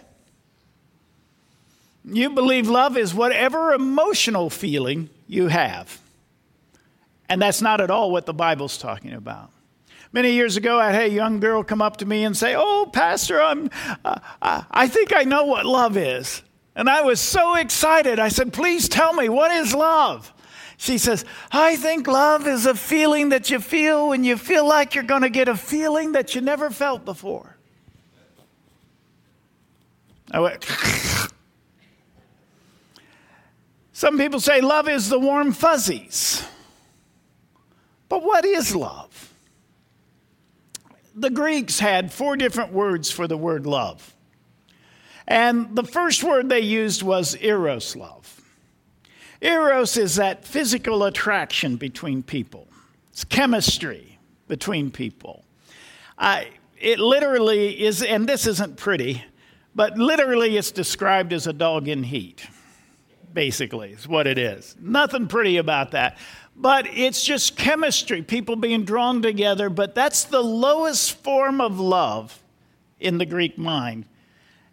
You 2.05 2.31
believe 2.31 2.69
love 2.69 2.98
is 2.98 3.13
whatever 3.13 3.74
emotional 3.74 4.50
feeling 4.50 5.10
you 5.27 5.48
have. 5.48 6.00
And 7.31 7.41
that's 7.41 7.61
not 7.61 7.79
at 7.79 7.89
all 7.89 8.11
what 8.11 8.25
the 8.25 8.33
Bible's 8.33 8.77
talking 8.77 9.13
about. 9.13 9.51
Many 10.11 10.33
years 10.33 10.57
ago, 10.57 10.77
I 10.77 10.91
had 10.91 11.03
a 11.03 11.09
young 11.09 11.39
girl 11.39 11.63
come 11.63 11.81
up 11.81 11.95
to 11.97 12.05
me 12.05 12.25
and 12.25 12.35
say, 12.35 12.55
Oh, 12.57 12.89
Pastor, 12.91 13.41
I'm, 13.41 13.69
uh, 14.03 14.19
I 14.41 14.89
think 14.89 15.15
I 15.15 15.23
know 15.23 15.45
what 15.45 15.65
love 15.65 15.95
is. 15.95 16.41
And 16.75 16.89
I 16.89 17.03
was 17.03 17.21
so 17.21 17.55
excited. 17.55 18.19
I 18.19 18.27
said, 18.27 18.51
Please 18.51 18.89
tell 18.89 19.13
me, 19.13 19.29
what 19.29 19.50
is 19.50 19.73
love? 19.73 20.33
She 20.75 20.97
says, 20.97 21.23
I 21.53 21.77
think 21.77 22.05
love 22.05 22.45
is 22.47 22.65
a 22.65 22.75
feeling 22.75 23.29
that 23.29 23.50
you 23.50 23.61
feel 23.61 24.09
when 24.09 24.25
you 24.25 24.35
feel 24.35 24.67
like 24.67 24.93
you're 24.93 25.05
going 25.05 25.21
to 25.21 25.29
get 25.29 25.47
a 25.47 25.55
feeling 25.55 26.11
that 26.11 26.35
you 26.35 26.41
never 26.41 26.69
felt 26.69 27.05
before. 27.05 27.55
I 30.31 30.41
went. 30.41 30.65
Some 33.93 34.17
people 34.17 34.41
say 34.41 34.59
love 34.59 34.89
is 34.89 35.07
the 35.07 35.19
warm 35.19 35.53
fuzzies. 35.53 36.45
But 38.12 38.25
what 38.25 38.44
is 38.44 38.75
love? 38.75 39.34
The 41.15 41.30
Greeks 41.30 41.80
had 41.80 42.12
four 42.12 42.36
different 42.36 42.74
words 42.74 43.10
for 43.10 43.25
the 43.25 43.38
word 43.38 43.65
love. 43.65 44.13
And 45.30 45.77
the 45.77 45.86
first 45.86 46.22
word 46.22 46.50
they 46.50 46.60
used 46.60 47.03
was 47.03 47.38
eros 47.38 47.96
love. 47.96 48.41
Eros 49.39 49.96
is 49.96 50.18
that 50.18 50.44
physical 50.44 51.06
attraction 51.06 51.77
between 51.77 52.22
people, 52.22 52.68
it's 53.12 53.24
chemistry 53.24 54.20
between 54.50 54.91
people. 54.91 55.46
I, 56.18 56.50
it 56.82 57.00
literally 57.00 57.82
is, 57.82 58.03
and 58.03 58.27
this 58.27 58.46
isn't 58.46 58.75
pretty, 58.75 59.24
but 59.74 59.98
literally 59.98 60.58
it's 60.58 60.72
described 60.72 61.32
as 61.32 61.48
a 61.48 61.53
dog 61.53 61.88
in 61.88 62.03
heat 62.03 62.46
basically, 63.34 63.91
is 63.91 64.08
what 64.08 64.27
it 64.27 64.38
is. 64.38 64.75
Nothing 64.80 65.27
pretty 65.27 65.58
about 65.58 65.91
that. 65.91 66.18
But 66.55 66.88
it's 66.88 67.24
just 67.24 67.55
chemistry, 67.55 68.22
people 68.22 68.55
being 68.55 68.84
drawn 68.84 69.22
together. 69.22 69.70
But 69.70 69.96
that's 69.96 70.25
the 70.25 70.41
lowest 70.41 71.13
form 71.24 71.60
of 71.62 71.79
love 71.79 72.41
in 73.00 73.17
the 73.17 73.25
Greek 73.25 73.58
mind. 73.58 74.05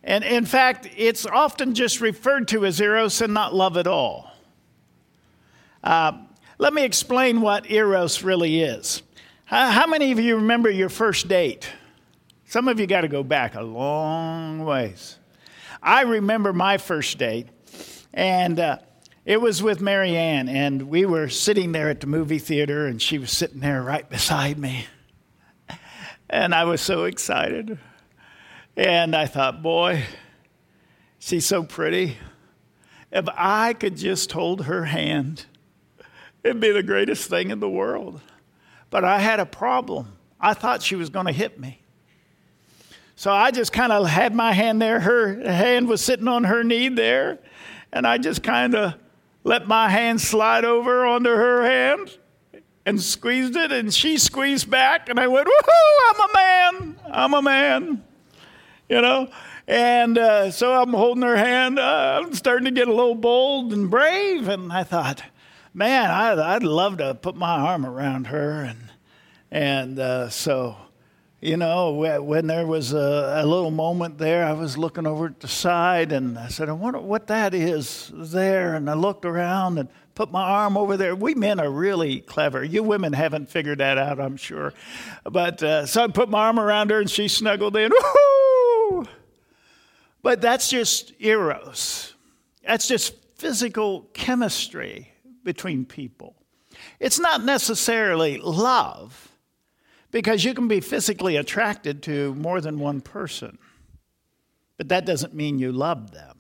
And 0.05 0.25
in 0.25 0.45
fact, 0.45 0.89
it's 0.97 1.27
often 1.27 1.75
just 1.75 2.01
referred 2.01 2.49
to 2.49 2.65
as 2.65 2.81
eros 2.81 3.21
and 3.21 3.35
not 3.35 3.55
love 3.55 3.77
at 3.77 3.87
all. 3.87 4.31
Uh, 5.83 6.13
let 6.59 6.75
me 6.75 6.85
explain 6.85 7.41
what 7.41 7.71
eros 7.71 8.23
really 8.23 8.63
is. 8.63 9.03
How 9.45 9.87
many 9.87 10.13
of 10.13 10.21
you 10.21 10.37
remember 10.37 10.69
your 10.69 10.91
first 10.91 11.29
date? 11.29 11.71
Some 12.45 12.69
of 12.69 12.79
you 12.81 12.87
got 12.87 13.03
to 13.03 13.09
go 13.09 13.23
back 13.23 13.55
a 13.55 13.63
long 13.63 14.65
ways. 14.65 15.19
I 15.83 16.03
remember 16.03 16.53
my 16.53 16.77
first 16.79 17.17
date. 17.19 17.47
And 18.13 18.59
uh, 18.59 18.79
it 19.29 19.43
was 19.43 19.63
with 19.63 19.83
Marianne, 19.83 20.49
and 20.49 20.89
we 20.89 21.05
were 21.05 21.29
sitting 21.29 21.73
there 21.73 21.91
at 21.91 22.01
the 22.01 22.07
movie 22.07 22.39
theater, 22.39 22.87
and 22.87 23.01
she 23.01 23.19
was 23.19 23.31
sitting 23.31 23.61
there 23.61 23.83
right 23.83 24.09
beside 24.09 24.59
me. 24.59 24.87
And 26.31 26.55
I 26.55 26.65
was 26.65 26.81
so 26.81 27.05
excited. 27.05 27.79
And 28.75 29.15
I 29.15 29.27
thought, 29.27 29.63
boy, 29.63 30.05
she's 31.19 31.45
so 31.45 31.63
pretty. 31.63 32.17
If 33.13 33.27
I 33.35 33.75
could 33.75 33.99
just 33.99 34.33
hold 34.33 34.65
her 34.65 34.87
hand, 34.87 35.45
it'd 36.43 36.59
be 36.59 36.71
the 36.71 36.83
greatest 36.83 37.29
thing 37.29 37.51
in 37.51 37.61
the 37.61 37.69
world. 37.69 38.23
But 38.89 39.05
I 39.05 39.19
had 39.19 39.41
a 39.41 39.47
problem. 39.47 40.17
I 40.41 40.55
thought 40.55 40.83
she 40.83 40.97
was 40.97 41.11
going 41.11 41.27
to 41.27 41.33
hit 41.33 41.61
me. 41.61 41.83
So 43.15 43.31
I 43.31 43.51
just 43.51 43.75
kind 43.75 43.93
of 43.93 44.07
had 44.07 44.35
my 44.35 44.53
hand 44.53 44.81
there. 44.81 45.01
Her 45.01 45.51
hand 45.51 45.87
was 45.87 46.03
sitting 46.03 46.29
on 46.29 46.45
her 46.45 46.65
knee 46.65 46.89
there. 46.89 47.41
And 47.93 48.07
I 48.07 48.17
just 48.17 48.43
kind 48.43 48.75
of 48.75 48.95
let 49.49 49.67
my 49.67 49.89
hand 49.89 50.21
slide 50.21 50.67
over 50.67 51.07
onto 51.07 51.31
her 51.31 51.65
hand 51.65 52.19
and 52.85 53.01
squeezed 53.01 53.57
it, 53.57 53.73
and 53.73 53.93
she 53.95 54.19
squeezed 54.19 54.69
back, 54.69 55.09
and 55.09 55.19
I 55.19 55.27
went, 55.27 55.49
Woohoo, 55.49 56.11
I'm 56.11 56.21
a 56.21 56.33
man, 56.35 56.97
I'm 57.11 57.33
a 57.33 57.41
man, 57.41 58.05
you 58.91 59.01
know? 59.01 59.31
And 59.67 60.19
uh, 60.19 60.51
so 60.51 60.75
I'm 60.75 60.93
holding 60.93 61.23
her 61.23 61.37
hand, 61.39 61.79
uh, 61.79 62.21
I'm 62.23 62.35
starting 62.35 62.67
to 62.67 62.71
get 62.71 62.89
a 62.89 62.95
little 62.95 63.15
bold 63.15 63.73
and 63.73 63.91
brave, 63.91 64.49
and 64.49 64.71
I 64.71 64.85
thought, 64.85 65.23
man, 65.73 66.11
I'd, 66.11 66.39
I'd 66.39 66.63
love 66.63 66.99
to 66.99 67.15
put 67.15 67.35
my 67.35 67.59
arm 67.59 67.87
around 67.87 68.27
her. 68.27 68.65
And, 68.65 68.91
and 69.51 69.99
uh, 69.99 70.29
so 70.29 70.77
you 71.41 71.57
know, 71.57 71.93
when 71.93 72.49
there 72.49 72.67
was 72.67 72.93
a, 72.93 73.43
a, 73.43 73.47
little 73.47 73.71
moment 73.71 74.19
there, 74.19 74.45
I 74.45 74.53
was 74.53 74.77
looking 74.77 75.07
over 75.07 75.27
at 75.27 75.39
the 75.39 75.47
side 75.47 76.11
and 76.11 76.37
I 76.37 76.49
said, 76.49 76.69
I 76.69 76.73
wonder 76.73 76.99
what 76.99 77.29
that 77.29 77.55
is 77.55 78.11
there. 78.13 78.75
And 78.75 78.91
I 78.91 78.95
looked 78.95 79.25
around 79.25 79.79
and 79.79 79.89
put 80.17 80.33
my 80.33 80.43
arm 80.43 80.77
over 80.77 80.97
there. 80.97 81.15
We 81.15 81.37
men 81.37 81.61
are 81.61 81.71
really 81.71 82.21
clever. 82.23 82.65
You 82.65 82.83
women 82.83 83.13
haven't 83.13 83.49
figured 83.49 83.79
that 83.79 83.99
out, 83.99 84.19
I'm 84.19 84.37
sure. 84.37 84.75
But 85.23 85.63
uh, 85.63 85.87
so 85.87 86.03
I 86.03 86.09
put 86.09 86.29
my 86.29 86.47
arm 86.47 86.59
around 86.59 86.91
her 86.91 86.99
and 86.99 87.09
she 87.09 87.29
snuggled 87.29 87.77
in. 87.77 87.93
Woo-hoo! 87.93 89.07
But 90.23 90.41
that's 90.41 90.69
just 90.69 91.13
eros. 91.21 92.15
That's 92.67 92.89
just 92.89 93.15
physical 93.37 94.09
chemistry 94.13 95.13
between 95.45 95.85
people. 95.85 96.35
It's 96.99 97.21
not 97.21 97.45
necessarily 97.45 98.39
love 98.39 99.28
because 100.11 100.45
you 100.45 100.55
can 100.55 100.69
be 100.69 100.81
physically 100.81 101.37
attracted 101.37 102.03
to 102.05 102.35
more 102.35 102.61
than 102.61 102.79
one 102.79 103.01
person, 103.01 103.59
but 104.77 104.89
that 104.89 105.05
doesn't 105.05 105.35
mean 105.35 105.59
you 105.59 105.73
love 105.73 106.13
them. 106.13 106.39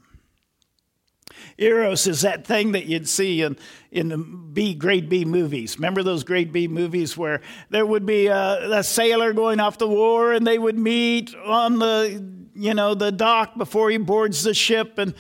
Eros 1.57 2.07
is 2.07 2.23
that 2.23 2.47
thing 2.47 2.73
that 2.73 2.87
you'd 2.87 3.09
see 3.09 3.43
in, 3.43 3.59
in 3.91 4.09
the 4.09 4.19
B, 4.19 4.75
grade 4.75 5.09
B 5.09 5.25
movies. 5.25 5.77
Remember 5.77 6.03
those 6.03 6.25
grade 6.25 6.53
B 6.53 6.69
movies 6.69 7.17
where 7.17 7.41
there 7.71 7.85
would 7.85 8.07
be 8.07 8.29
a, 8.29 8.79
a 8.79 8.85
sailor 8.85 9.33
going 9.33 9.61
off 9.61 9.79
the 9.79 9.89
war 9.89 10.33
and 10.33 10.47
they 10.47 10.59
would 10.59 10.79
meet 10.79 11.35
on 11.35 11.79
the, 11.79 12.25
you 12.55 12.75
know, 12.75 12.95
the 12.95 13.13
dock 13.13 13.59
before 13.59 13.91
he 13.91 13.99
boards 13.99 14.43
the 14.43 14.55
ship 14.55 14.99
and 14.99 15.15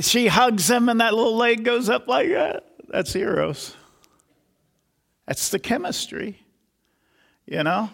she 0.00 0.26
hugs 0.26 0.68
him 0.68 0.88
and 0.88 1.00
that 1.00 1.14
little 1.14 1.36
leg 1.36 1.64
goes 1.64 1.88
up 1.88 2.08
like 2.08 2.28
that? 2.28 2.64
That's 2.88 3.14
Eros. 3.14 3.76
That's 5.26 5.48
the 5.48 5.58
chemistry 5.58 6.43
you 7.46 7.62
know? 7.62 7.90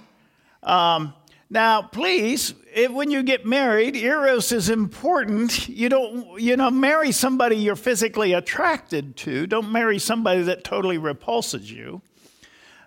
Um, 0.62 1.14
now, 1.49 1.83
please, 1.83 2.54
if, 2.73 2.92
when 2.92 3.11
you 3.11 3.23
get 3.25 3.45
married, 3.45 3.97
eros 3.97 4.52
is 4.52 4.69
important. 4.69 5.69
You 5.69 5.88
don't, 5.88 6.40
you 6.40 6.57
know, 6.57 6.71
marry 6.71 7.11
somebody 7.11 7.57
you're 7.57 7.76
physically 7.76 8.33
attracted 8.33 9.16
to. 9.19 9.47
Don't 9.47 9.73
marry 9.73 9.99
somebody 9.99 10.42
that 10.42 10.62
totally 10.62 10.99
repulses 10.99 11.71
you. 11.71 12.02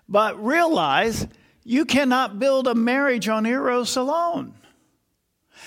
But 0.08 0.42
realize 0.42 1.28
you 1.62 1.84
cannot 1.84 2.38
build 2.38 2.66
a 2.66 2.74
marriage 2.74 3.28
on 3.28 3.44
eros 3.44 3.96
alone. 3.96 4.54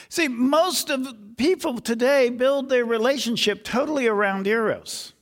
See, 0.10 0.28
most 0.28 0.90
of 0.90 1.36
people 1.38 1.80
today 1.80 2.30
build 2.30 2.70
their 2.70 2.86
relationship 2.86 3.64
totally 3.64 4.08
around 4.08 4.48
eros. 4.48 5.14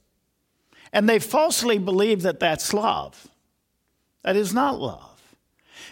And 0.93 1.09
they 1.09 1.19
falsely 1.19 1.77
believe 1.77 2.21
that 2.21 2.39
that's 2.39 2.73
love. 2.73 3.27
That 4.23 4.37
is 4.37 4.53
not 4.53 4.79
love. 4.79 5.14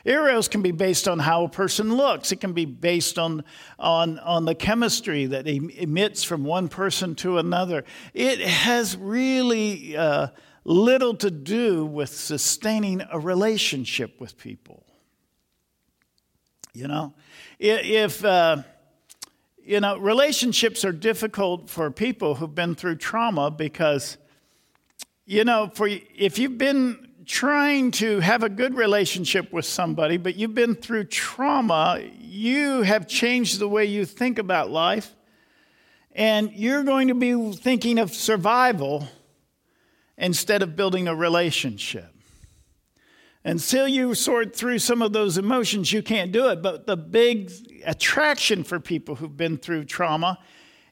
Eros 0.06 0.50
can 0.50 0.62
be 0.62 0.72
based 0.72 1.08
on 1.08 1.20
how 1.20 1.46
a 1.46 1.50
person 1.50 1.96
looks. 1.96 2.32
It 2.32 2.42
can 2.42 2.52
be 2.52 2.66
based 2.66 3.18
on, 3.18 3.44
on, 3.80 4.20
on 4.20 4.44
the 4.44 4.54
chemistry 4.54 5.26
that 5.28 5.48
emits 5.48 6.24
from 6.24 6.44
one 6.44 6.68
person 6.68 7.16
to 7.16 7.38
another. 7.38 7.86
It 8.14 8.42
has 8.42 8.98
really 8.98 9.96
uh, 9.96 10.28
little 10.66 11.16
to 11.16 11.32
do 11.32 11.86
with 11.86 12.10
sustaining 12.10 13.02
a 13.12 13.18
relationship 13.18 14.20
with 14.20 14.38
people. 14.38 14.84
You 16.74 16.88
know, 16.88 17.14
if, 17.60 18.26
uh, 18.26 18.64
you 19.64 19.80
know, 19.80 19.98
relationships 20.00 20.84
are 20.84 20.92
difficult 20.92 21.70
for 21.70 21.92
people 21.92 22.36
who've 22.36 22.54
been 22.54 22.76
through 22.76 22.96
trauma 22.96 23.52
because, 23.52 24.18
you 25.26 25.46
know, 25.46 25.72
for 25.74 25.88
if 25.88 26.40
you've 26.40 26.58
been 26.58 27.13
trying 27.26 27.92
to 27.92 28.20
have 28.20 28.44
a 28.44 28.50
good 28.50 28.76
relationship 28.76 29.52
with 29.54 29.66
somebody, 29.66 30.18
but 30.18 30.36
you've 30.36 30.56
been 30.56 30.76
through 30.76 31.06
trauma, 31.06 32.02
you 32.20 32.82
have 32.82 33.08
changed 33.08 33.60
the 33.60 33.68
way 33.68 33.86
you 33.86 34.06
think 34.06 34.40
about 34.40 34.70
life, 34.70 35.16
and 36.12 36.52
you're 36.54 36.84
going 36.84 37.08
to 37.08 37.16
be 37.16 37.54
thinking 37.54 38.00
of 38.00 38.14
survival 38.14 39.08
instead 40.18 40.62
of 40.62 40.76
building 40.76 41.08
a 41.08 41.16
relationship. 41.16 42.14
Until 43.46 43.88
you 43.88 44.14
sort 44.16 44.56
through 44.56 44.80
some 44.80 45.02
of 45.02 45.12
those 45.12 45.38
emotions, 45.38 45.92
you 45.92 46.02
can't 46.02 46.32
do 46.32 46.48
it. 46.50 46.62
But 46.62 46.88
the 46.88 46.96
big 46.96 47.52
attraction 47.86 48.64
for 48.64 48.80
people 48.80 49.16
who've 49.16 49.36
been 49.36 49.58
through 49.58 49.86
trauma 49.86 50.40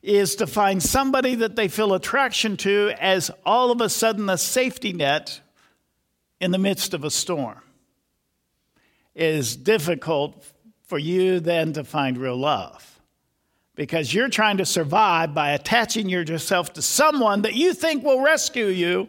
is 0.02 0.36
to 0.36 0.48
find 0.48 0.84
somebody 0.84 1.36
that 1.36 1.56
they 1.56 1.68
feel 1.70 1.94
attraction 1.94 2.58
to 2.58 2.92
as 3.00 3.32
all 3.46 3.72
of 3.72 3.80
a 3.80 3.88
sudden 3.88 4.30
a 4.30 4.38
safety 4.38 4.92
net 4.92 5.40
in 6.42 6.52
the 6.52 6.58
midst 6.58 6.94
of 6.94 7.04
a 7.04 7.12
storm. 7.12 7.62
It 9.14 9.36
is 9.36 9.56
difficult 9.56 10.44
for 10.84 10.98
you 10.98 11.40
then 11.40 11.72
to 11.74 11.84
find 11.84 12.18
real 12.18 12.36
love 12.36 13.00
because 13.76 14.14
you're 14.14 14.28
trying 14.28 14.58
to 14.58 14.66
survive 14.66 15.34
by 15.34 15.52
attaching 15.52 16.10
yourself 16.10 16.74
to 16.74 16.82
someone 16.82 17.44
that 17.44 17.54
you 17.54 17.74
think 17.74 18.04
will 18.04 18.22
rescue 18.22 18.66
you 18.66 19.08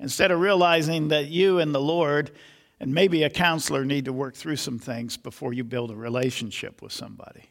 instead 0.00 0.30
of 0.30 0.40
realizing 0.40 1.08
that 1.08 1.28
you 1.28 1.58
and 1.58 1.74
the 1.74 1.80
Lord 1.80 2.32
and 2.80 2.92
maybe 2.92 3.22
a 3.22 3.30
counselor 3.30 3.84
need 3.84 4.06
to 4.06 4.12
work 4.12 4.34
through 4.34 4.56
some 4.56 4.78
things 4.78 5.16
before 5.16 5.52
you 5.52 5.62
build 5.62 5.90
a 5.90 5.96
relationship 5.96 6.82
with 6.82 6.92
somebody. 6.92 7.44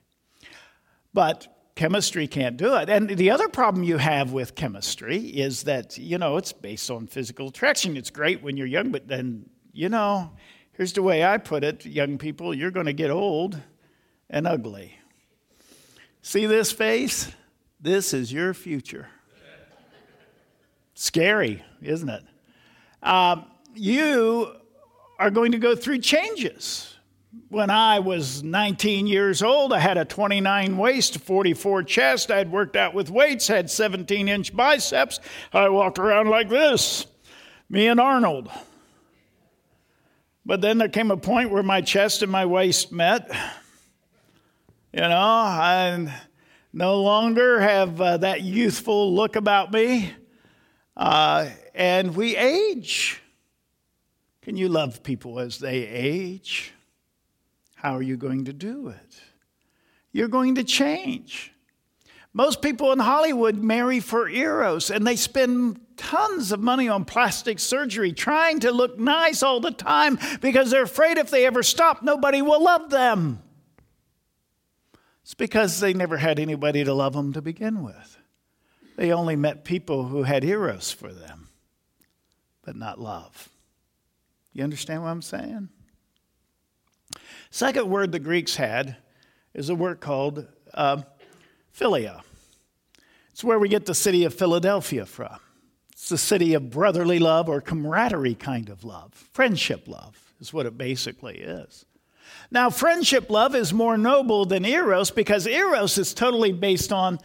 But 1.13 1.47
chemistry 1.75 2.27
can't 2.27 2.57
do 2.57 2.75
it. 2.75 2.89
And 2.89 3.09
the 3.09 3.31
other 3.31 3.47
problem 3.47 3.83
you 3.83 3.97
have 3.97 4.31
with 4.31 4.55
chemistry 4.55 5.17
is 5.17 5.63
that, 5.63 5.97
you 5.97 6.17
know, 6.17 6.37
it's 6.37 6.51
based 6.51 6.91
on 6.91 7.07
physical 7.07 7.47
attraction. 7.47 7.97
It's 7.97 8.09
great 8.09 8.43
when 8.43 8.57
you're 8.57 8.67
young, 8.67 8.91
but 8.91 9.07
then, 9.07 9.49
you 9.71 9.89
know, 9.89 10.31
here's 10.73 10.93
the 10.93 11.01
way 11.01 11.23
I 11.23 11.37
put 11.37 11.63
it 11.63 11.85
young 11.85 12.17
people, 12.17 12.53
you're 12.53 12.71
going 12.71 12.85
to 12.85 12.93
get 12.93 13.11
old 13.11 13.59
and 14.29 14.47
ugly. 14.47 14.97
See 16.21 16.45
this 16.45 16.71
face? 16.71 17.31
This 17.79 18.13
is 18.13 18.31
your 18.31 18.53
future. 18.53 19.07
Scary, 20.93 21.63
isn't 21.81 22.09
it? 22.09 22.23
Um, 23.01 23.45
you 23.73 24.53
are 25.17 25.31
going 25.31 25.51
to 25.53 25.57
go 25.57 25.75
through 25.75 25.99
changes. 25.99 26.90
When 27.47 27.69
I 27.69 27.99
was 27.99 28.43
19 28.43 29.07
years 29.07 29.41
old, 29.41 29.71
I 29.71 29.79
had 29.79 29.97
a 29.97 30.03
29 30.03 30.77
waist, 30.77 31.19
44 31.19 31.83
chest. 31.83 32.29
I 32.29 32.37
had 32.37 32.51
worked 32.51 32.75
out 32.75 32.93
with 32.93 33.09
weights, 33.09 33.47
had 33.47 33.69
17 33.69 34.27
inch 34.27 34.53
biceps. 34.53 35.21
I 35.53 35.69
walked 35.69 35.97
around 35.97 36.27
like 36.29 36.49
this, 36.49 37.05
me 37.69 37.87
and 37.87 38.01
Arnold. 38.01 38.49
But 40.45 40.59
then 40.59 40.77
there 40.77 40.89
came 40.89 41.09
a 41.09 41.15
point 41.15 41.51
where 41.51 41.63
my 41.63 41.79
chest 41.79 42.21
and 42.21 42.31
my 42.31 42.45
waist 42.45 42.91
met. 42.91 43.29
You 44.91 45.01
know, 45.01 45.17
I 45.17 46.13
no 46.73 47.01
longer 47.01 47.61
have 47.61 48.01
uh, 48.01 48.17
that 48.17 48.41
youthful 48.41 49.15
look 49.15 49.37
about 49.37 49.71
me. 49.71 50.13
Uh, 50.97 51.49
and 51.73 52.13
we 52.13 52.35
age. 52.35 53.21
Can 54.41 54.57
you 54.57 54.67
love 54.67 55.01
people 55.01 55.39
as 55.39 55.59
they 55.59 55.87
age? 55.87 56.73
How 57.81 57.97
are 57.97 58.03
you 58.03 58.15
going 58.15 58.45
to 58.45 58.53
do 58.53 58.89
it? 58.89 59.19
You're 60.11 60.27
going 60.27 60.53
to 60.53 60.63
change. 60.63 61.51
Most 62.31 62.61
people 62.61 62.91
in 62.91 62.99
Hollywood 62.99 63.55
marry 63.57 63.99
for 63.99 64.29
eros 64.29 64.91
and 64.91 65.05
they 65.05 65.15
spend 65.15 65.79
tons 65.97 66.51
of 66.51 66.59
money 66.59 66.87
on 66.87 67.05
plastic 67.05 67.57
surgery 67.57 68.13
trying 68.13 68.59
to 68.59 68.71
look 68.71 68.99
nice 68.99 69.41
all 69.41 69.59
the 69.59 69.71
time 69.71 70.19
because 70.41 70.69
they're 70.69 70.83
afraid 70.83 71.17
if 71.17 71.31
they 71.31 71.43
ever 71.47 71.63
stop, 71.63 72.03
nobody 72.03 72.43
will 72.43 72.63
love 72.63 72.91
them. 72.91 73.41
It's 75.23 75.33
because 75.33 75.79
they 75.79 75.95
never 75.95 76.17
had 76.17 76.37
anybody 76.37 76.83
to 76.83 76.93
love 76.93 77.13
them 77.13 77.33
to 77.33 77.41
begin 77.41 77.81
with. 77.81 78.19
They 78.95 79.11
only 79.11 79.35
met 79.35 79.65
people 79.65 80.03
who 80.03 80.21
had 80.21 80.43
eros 80.43 80.91
for 80.91 81.11
them, 81.11 81.49
but 82.61 82.75
not 82.75 82.99
love. 82.99 83.49
You 84.53 84.63
understand 84.63 85.01
what 85.01 85.09
I'm 85.09 85.23
saying? 85.23 85.69
Second 87.53 87.89
word 87.89 88.13
the 88.13 88.19
Greeks 88.19 88.55
had 88.55 88.95
is 89.53 89.69
a 89.69 89.75
word 89.75 89.99
called 89.99 90.47
uh, 90.73 91.01
philia. 91.77 92.21
It's 93.31 93.43
where 93.43 93.59
we 93.59 93.67
get 93.67 93.85
the 93.85 93.93
city 93.93 94.23
of 94.23 94.33
Philadelphia 94.33 95.05
from. 95.05 95.37
It's 95.91 96.07
the 96.07 96.17
city 96.17 96.53
of 96.53 96.69
brotherly 96.69 97.19
love 97.19 97.49
or 97.49 97.59
camaraderie 97.59 98.35
kind 98.35 98.69
of 98.69 98.85
love. 98.85 99.13
Friendship 99.33 99.85
love 99.89 100.33
is 100.39 100.53
what 100.53 100.65
it 100.65 100.77
basically 100.77 101.39
is. 101.39 101.85
Now, 102.49 102.69
friendship 102.69 103.29
love 103.29 103.53
is 103.53 103.73
more 103.73 103.97
noble 103.97 104.45
than 104.45 104.63
eros 104.63 105.11
because 105.11 105.45
eros 105.45 105.97
is 105.97 106.13
totally 106.13 106.53
based 106.53 106.93
on 106.93 107.19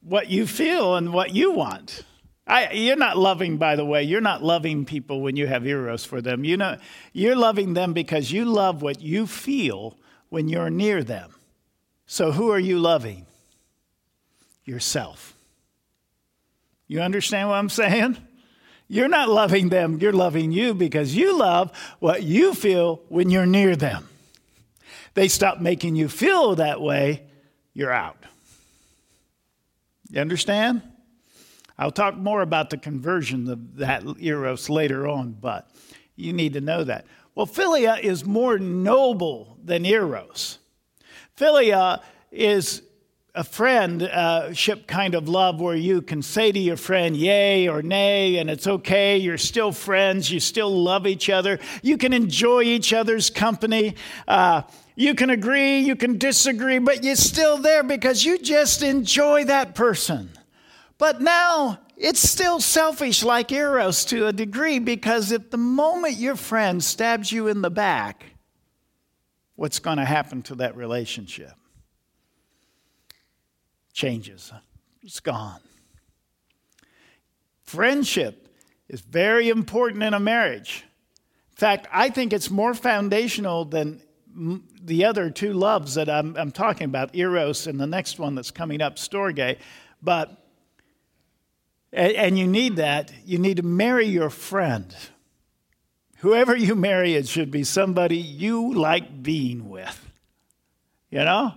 what 0.00 0.28
you 0.28 0.48
feel 0.48 0.96
and 0.96 1.12
what 1.12 1.32
you 1.32 1.52
want. 1.52 2.02
I, 2.46 2.70
you're 2.72 2.96
not 2.96 3.18
loving, 3.18 3.56
by 3.56 3.74
the 3.74 3.84
way, 3.84 4.04
you're 4.04 4.20
not 4.20 4.42
loving 4.42 4.84
people 4.84 5.20
when 5.20 5.34
you 5.34 5.48
have 5.48 5.66
eros 5.66 6.04
for 6.04 6.20
them. 6.20 6.44
You 6.44 6.56
know, 6.56 6.78
you're 7.12 7.34
loving 7.34 7.74
them 7.74 7.92
because 7.92 8.30
you 8.30 8.44
love 8.44 8.82
what 8.82 9.00
you 9.00 9.26
feel 9.26 9.96
when 10.28 10.48
you're 10.48 10.70
near 10.70 11.02
them. 11.02 11.34
So, 12.06 12.30
who 12.30 12.50
are 12.52 12.58
you 12.58 12.78
loving? 12.78 13.26
Yourself. 14.64 15.34
You 16.86 17.00
understand 17.00 17.48
what 17.48 17.56
I'm 17.56 17.68
saying? 17.68 18.16
You're 18.88 19.08
not 19.08 19.28
loving 19.28 19.68
them, 19.68 19.98
you're 19.98 20.12
loving 20.12 20.52
you 20.52 20.72
because 20.72 21.16
you 21.16 21.36
love 21.36 21.72
what 21.98 22.22
you 22.22 22.54
feel 22.54 23.00
when 23.08 23.30
you're 23.30 23.46
near 23.46 23.74
them. 23.74 24.08
They 25.14 25.26
stop 25.26 25.60
making 25.60 25.96
you 25.96 26.08
feel 26.08 26.54
that 26.56 26.80
way, 26.80 27.22
you're 27.74 27.92
out. 27.92 28.18
You 30.10 30.20
understand? 30.20 30.82
I'll 31.78 31.90
talk 31.90 32.16
more 32.16 32.42
about 32.42 32.70
the 32.70 32.78
conversion 32.78 33.48
of 33.48 33.76
that 33.76 34.02
eros 34.18 34.70
later 34.70 35.06
on, 35.06 35.32
but 35.32 35.70
you 36.14 36.32
need 36.32 36.54
to 36.54 36.60
know 36.60 36.84
that. 36.84 37.06
Well, 37.34 37.46
philia 37.46 38.00
is 38.00 38.24
more 38.24 38.58
noble 38.58 39.58
than 39.62 39.84
eros. 39.84 40.58
Philia 41.36 42.00
is 42.30 42.82
a 43.34 43.44
friendship 43.44 44.86
kind 44.86 45.14
of 45.14 45.28
love 45.28 45.60
where 45.60 45.76
you 45.76 46.00
can 46.00 46.22
say 46.22 46.50
to 46.50 46.58
your 46.58 46.78
friend 46.78 47.14
yay 47.14 47.68
or 47.68 47.82
nay 47.82 48.38
and 48.38 48.48
it's 48.48 48.66
okay. 48.66 49.18
You're 49.18 49.36
still 49.36 49.72
friends. 49.72 50.30
You 50.30 50.40
still 50.40 50.70
love 50.70 51.06
each 51.06 51.28
other. 51.28 51.58
You 51.82 51.98
can 51.98 52.14
enjoy 52.14 52.62
each 52.62 52.94
other's 52.94 53.28
company. 53.28 53.96
Uh, 54.26 54.62
you 54.94 55.14
can 55.14 55.28
agree. 55.28 55.80
You 55.80 55.96
can 55.96 56.16
disagree 56.16 56.78
but 56.78 57.04
you're 57.04 57.16
still 57.16 57.58
there 57.58 57.82
because 57.82 58.24
you 58.24 58.38
just 58.38 58.82
enjoy 58.82 59.44
that 59.44 59.74
person 59.74 60.30
but 60.98 61.20
now 61.20 61.80
it's 61.96 62.20
still 62.20 62.60
selfish 62.60 63.22
like 63.22 63.52
eros 63.52 64.04
to 64.04 64.26
a 64.26 64.32
degree 64.32 64.78
because 64.78 65.32
at 65.32 65.50
the 65.50 65.56
moment 65.56 66.16
your 66.16 66.36
friend 66.36 66.82
stabs 66.82 67.32
you 67.32 67.48
in 67.48 67.62
the 67.62 67.70
back 67.70 68.24
what's 69.54 69.78
going 69.78 69.98
to 69.98 70.04
happen 70.04 70.42
to 70.42 70.54
that 70.56 70.76
relationship 70.76 71.52
changes, 73.96 74.52
it's 75.02 75.20
gone. 75.20 75.60
Friendship 77.62 78.46
is 78.88 79.00
very 79.00 79.48
important 79.48 80.02
in 80.02 80.12
a 80.12 80.20
marriage. 80.20 80.84
In 81.52 81.56
fact, 81.56 81.88
I 81.90 82.10
think 82.10 82.32
it's 82.32 82.50
more 82.50 82.74
foundational 82.74 83.64
than 83.64 84.02
the 84.82 85.06
other 85.06 85.30
two 85.30 85.54
loves 85.54 85.94
that 85.94 86.10
I'm, 86.10 86.36
I'm 86.36 86.52
talking 86.52 86.84
about, 86.84 87.16
Eros 87.16 87.66
and 87.66 87.80
the 87.80 87.86
next 87.86 88.18
one 88.18 88.34
that's 88.34 88.50
coming 88.50 88.82
up, 88.82 88.96
Storge. 88.96 89.56
But, 90.02 90.45
and, 91.96 92.12
and 92.12 92.38
you 92.38 92.46
need 92.46 92.76
that. 92.76 93.12
You 93.24 93.38
need 93.38 93.56
to 93.56 93.64
marry 93.64 94.06
your 94.06 94.30
friend. 94.30 94.94
Whoever 96.18 96.54
you 96.54 96.74
marry, 96.74 97.14
it 97.14 97.26
should 97.26 97.50
be 97.50 97.64
somebody 97.64 98.16
you 98.16 98.72
like 98.72 99.22
being 99.22 99.68
with. 99.68 100.08
You 101.10 101.24
know? 101.24 101.54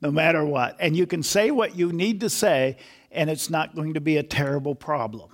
no 0.00 0.10
matter 0.10 0.44
what. 0.44 0.76
And 0.80 0.96
you 0.96 1.06
can 1.06 1.22
say 1.22 1.50
what 1.50 1.76
you 1.76 1.92
need 1.92 2.20
to 2.20 2.30
say, 2.30 2.78
and 3.10 3.28
it's 3.28 3.50
not 3.50 3.74
going 3.74 3.94
to 3.94 4.00
be 4.00 4.16
a 4.16 4.22
terrible 4.22 4.74
problem. 4.74 5.30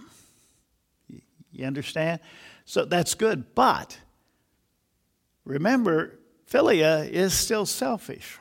You 1.53 1.67
understand? 1.67 2.21
So 2.65 2.85
that's 2.85 3.15
good. 3.15 3.55
But 3.55 3.99
remember, 5.45 6.19
philia 6.51 7.09
is 7.09 7.33
still 7.33 7.67
selfish. 7.67 8.39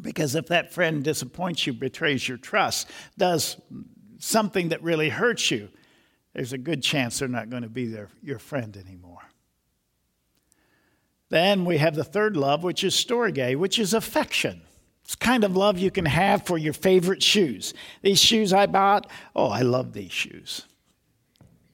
Because 0.00 0.34
if 0.34 0.48
that 0.48 0.72
friend 0.72 1.02
disappoints 1.02 1.66
you, 1.66 1.72
betrays 1.72 2.28
your 2.28 2.38
trust, 2.38 2.88
does 3.16 3.56
something 4.24 4.70
that 4.70 4.82
really 4.82 5.10
hurts 5.10 5.50
you, 5.50 5.68
there's 6.32 6.52
a 6.52 6.58
good 6.58 6.82
chance 6.82 7.18
they're 7.18 7.28
not 7.28 7.50
going 7.50 7.62
to 7.62 7.68
be 7.68 7.86
their, 7.86 8.08
your 8.22 8.38
friend 8.38 8.76
anymore. 8.76 9.22
Then 11.28 11.64
we 11.64 11.78
have 11.78 11.94
the 11.94 12.04
third 12.04 12.36
love, 12.36 12.62
which 12.62 12.84
is 12.84 12.94
storge, 12.94 13.56
which 13.56 13.78
is 13.78 13.94
affection. 13.94 14.62
It's 15.04 15.14
kind 15.14 15.44
of 15.44 15.56
love 15.56 15.78
you 15.78 15.90
can 15.90 16.06
have 16.06 16.46
for 16.46 16.56
your 16.56 16.72
favorite 16.72 17.22
shoes. 17.22 17.74
These 18.02 18.20
shoes 18.20 18.52
I 18.52 18.66
bought, 18.66 19.10
oh, 19.36 19.48
I 19.48 19.60
love 19.60 19.92
these 19.92 20.12
shoes. 20.12 20.66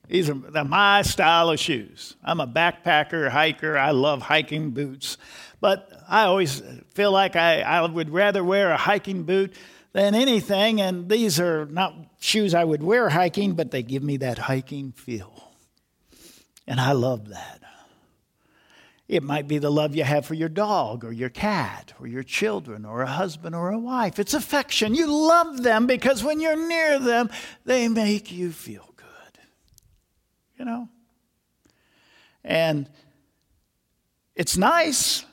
These 0.08 0.28
are 0.28 0.34
my 0.34 1.02
style 1.02 1.50
of 1.50 1.60
shoes. 1.60 2.16
I'm 2.24 2.40
a 2.40 2.46
backpacker, 2.46 3.28
hiker. 3.28 3.78
I 3.78 3.92
love 3.92 4.22
hiking 4.22 4.70
boots. 4.72 5.18
But 5.60 5.88
I 6.08 6.24
always 6.24 6.62
feel 6.94 7.12
like 7.12 7.36
I, 7.36 7.60
I 7.60 7.86
would 7.86 8.10
rather 8.10 8.42
wear 8.42 8.72
a 8.72 8.76
hiking 8.76 9.22
boot 9.22 9.54
than 9.92 10.14
anything. 10.14 10.80
And 10.80 11.08
these 11.08 11.40
are 11.40 11.66
not 11.66 11.94
shoes 12.20 12.54
I 12.54 12.64
would 12.64 12.82
wear 12.82 13.08
hiking, 13.08 13.54
but 13.54 13.70
they 13.70 13.82
give 13.82 14.02
me 14.02 14.16
that 14.18 14.38
hiking 14.38 14.92
feel. 14.92 15.52
And 16.66 16.80
I 16.80 16.92
love 16.92 17.28
that. 17.28 17.60
It 19.08 19.24
might 19.24 19.48
be 19.48 19.58
the 19.58 19.72
love 19.72 19.96
you 19.96 20.04
have 20.04 20.24
for 20.24 20.34
your 20.34 20.48
dog 20.48 21.04
or 21.04 21.10
your 21.10 21.30
cat 21.30 21.92
or 21.98 22.06
your 22.06 22.22
children 22.22 22.84
or 22.84 23.02
a 23.02 23.08
husband 23.08 23.56
or 23.56 23.70
a 23.70 23.78
wife. 23.78 24.20
It's 24.20 24.34
affection. 24.34 24.94
You 24.94 25.06
love 25.06 25.64
them 25.64 25.88
because 25.88 26.22
when 26.22 26.38
you're 26.38 26.68
near 26.68 27.00
them, 27.00 27.28
they 27.64 27.88
make 27.88 28.30
you 28.30 28.52
feel 28.52 28.88
good. 28.96 29.42
You 30.56 30.64
know? 30.64 30.88
And 32.44 32.88
it's 34.36 34.56
nice, 34.56 35.24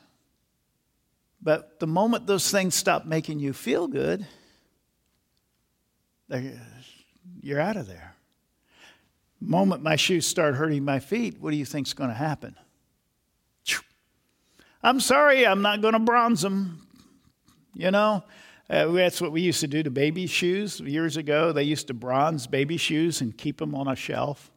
but 1.39 1.79
the 1.79 1.85
moment 1.85 2.25
those 2.25 2.49
things 2.49 2.73
stop 2.73 3.05
making 3.05 3.39
you 3.39 3.53
feel 3.53 3.87
good, 3.87 4.25
you're 7.41 7.59
out 7.59 7.77
of 7.77 7.87
there. 7.87 8.15
Moment 9.39 9.83
my 9.83 9.95
shoes 9.95 10.25
start 10.25 10.55
hurting 10.55 10.83
my 10.83 10.99
feet, 10.99 11.37
what 11.39 11.51
do 11.51 11.57
you 11.57 11.65
think's 11.65 11.93
going 11.93 12.09
to 12.09 12.15
happen? 12.15 12.55
I'm 14.83 14.99
sorry, 14.99 15.45
I'm 15.45 15.61
not 15.61 15.81
going 15.81 15.93
to 15.93 15.99
bronze 15.99 16.41
them. 16.41 16.87
You 17.73 17.91
know, 17.91 18.23
uh, 18.69 18.87
that's 18.87 19.21
what 19.21 19.31
we 19.31 19.41
used 19.41 19.59
to 19.61 19.67
do 19.67 19.83
to 19.83 19.89
baby 19.89 20.27
shoes 20.27 20.79
years 20.79 21.17
ago. 21.17 21.51
They 21.51 21.63
used 21.63 21.87
to 21.87 21.93
bronze 21.93 22.47
baby 22.47 22.77
shoes 22.77 23.21
and 23.21 23.37
keep 23.37 23.57
them 23.57 23.75
on 23.75 23.87
a 23.87 23.95
shelf 23.95 24.51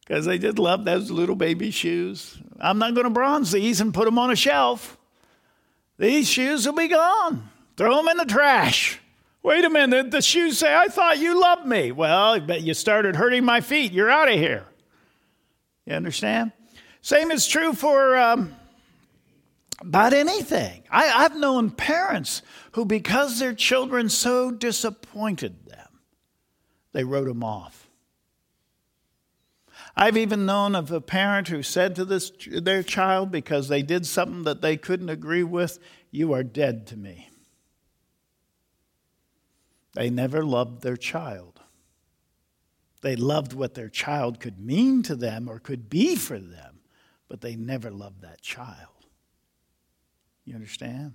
because 0.00 0.24
they 0.24 0.38
did 0.38 0.58
love 0.58 0.84
those 0.84 1.10
little 1.10 1.36
baby 1.36 1.70
shoes. 1.70 2.38
I'm 2.60 2.78
not 2.78 2.94
going 2.94 3.04
to 3.04 3.10
bronze 3.10 3.52
these 3.52 3.80
and 3.80 3.92
put 3.92 4.04
them 4.04 4.18
on 4.18 4.30
a 4.30 4.36
shelf. 4.36 4.96
These 5.98 6.28
shoes 6.28 6.66
will 6.66 6.74
be 6.74 6.88
gone. 6.88 7.48
throw 7.76 7.96
them 7.96 8.08
in 8.08 8.16
the 8.16 8.24
trash. 8.24 9.00
Wait 9.46 9.64
a 9.64 9.70
minute, 9.70 10.10
the 10.10 10.20
shoes 10.20 10.58
say, 10.58 10.74
I 10.74 10.88
thought 10.88 11.20
you 11.20 11.40
loved 11.40 11.66
me. 11.66 11.92
Well, 11.92 12.40
but 12.40 12.62
you 12.62 12.74
started 12.74 13.14
hurting 13.14 13.44
my 13.44 13.60
feet. 13.60 13.92
You're 13.92 14.10
out 14.10 14.28
of 14.28 14.34
here. 14.34 14.66
You 15.84 15.94
understand? 15.94 16.50
Same 17.00 17.30
is 17.30 17.46
true 17.46 17.72
for 17.72 18.16
um, 18.16 18.56
about 19.80 20.14
anything. 20.14 20.82
I, 20.90 21.04
have 21.22 21.36
known 21.36 21.70
parents 21.70 22.42
who, 22.72 22.84
because 22.84 23.38
their 23.38 23.54
children 23.54 24.08
so 24.08 24.50
disappointed 24.50 25.64
them, 25.66 26.00
they 26.90 27.04
wrote 27.04 27.28
them 27.28 27.44
off. 27.44 27.88
I've 29.94 30.16
even 30.16 30.44
known 30.44 30.74
of 30.74 30.90
a 30.90 31.00
parent 31.00 31.46
who 31.46 31.62
said 31.62 31.94
to 31.94 32.04
this, 32.04 32.32
their 32.50 32.82
child, 32.82 33.30
because 33.30 33.68
they 33.68 33.82
did 33.82 34.06
something 34.06 34.42
that 34.42 34.60
they 34.60 34.76
couldn't 34.76 35.08
agree 35.08 35.44
with, 35.44 35.78
You 36.10 36.32
are 36.32 36.42
dead 36.42 36.88
to 36.88 36.96
me. 36.96 37.28
They 39.96 40.10
never 40.10 40.44
loved 40.44 40.82
their 40.82 40.98
child. 40.98 41.58
They 43.00 43.16
loved 43.16 43.54
what 43.54 43.72
their 43.72 43.88
child 43.88 44.40
could 44.40 44.58
mean 44.58 45.02
to 45.04 45.16
them 45.16 45.48
or 45.48 45.58
could 45.58 45.88
be 45.88 46.16
for 46.16 46.38
them, 46.38 46.80
but 47.28 47.40
they 47.40 47.56
never 47.56 47.90
loved 47.90 48.20
that 48.20 48.42
child. 48.42 49.06
You 50.44 50.54
understand? 50.54 51.14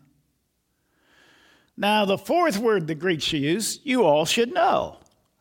Now, 1.78 2.06
the 2.06 2.18
fourth 2.18 2.58
word 2.58 2.88
the 2.88 2.96
Greeks 2.96 3.32
use, 3.32 3.80
you 3.84 4.04
all 4.04 4.26
should 4.26 4.52
know. 4.52 4.98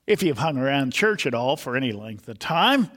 If 0.07 0.23
you've 0.23 0.39
hung 0.39 0.59
around 0.59 0.93
church 0.93 1.27
at 1.27 1.35
all 1.35 1.57
for 1.57 1.79
any 1.79 1.93
length 1.93 2.29
of 2.29 2.39
time, 2.39 2.91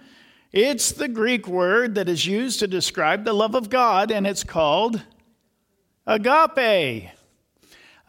it's 0.52 0.92
the 0.92 1.08
Greek 1.08 1.48
word 1.48 1.96
that 1.96 2.10
is 2.10 2.26
used 2.26 2.60
to 2.60 2.68
describe 2.68 3.24
the 3.24 3.34
love 3.34 3.56
of 3.56 3.70
God, 3.70 4.12
and 4.12 4.28
it's 4.28 4.44
called 4.44 5.02
agape. 6.06 7.12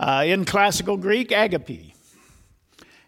Uh, 0.00 0.24
in 0.26 0.44
classical 0.44 0.96
Greek, 0.96 1.30
agape. 1.30 1.93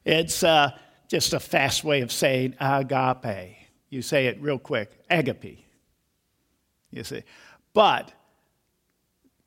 It's 0.07 0.45
uh, 0.45 0.71
just 1.09 1.33
a 1.33 1.41
fast 1.41 1.83
way 1.83 2.01
of 2.01 2.13
saying 2.13 2.55
agape. 2.61 3.57
You 3.91 4.03
say 4.03 4.29
it 4.29 4.41
real 4.41 4.59
quick 4.59 4.93
agape. 5.11 5.67
You 6.93 7.03
see. 7.03 7.25
But 7.75 8.13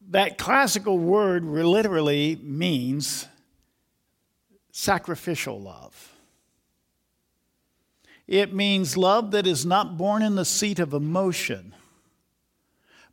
that 0.09 0.37
classical 0.37 0.99
word 0.99 1.45
literally 1.45 2.37
means 2.43 3.25
sacrificial 4.73 5.61
love. 5.61 6.13
It 8.27 8.53
means 8.53 8.97
love 8.97 9.31
that 9.31 9.47
is 9.47 9.65
not 9.65 9.97
born 9.97 10.21
in 10.21 10.35
the 10.35 10.45
seat 10.45 10.77
of 10.79 10.93
emotion, 10.93 11.73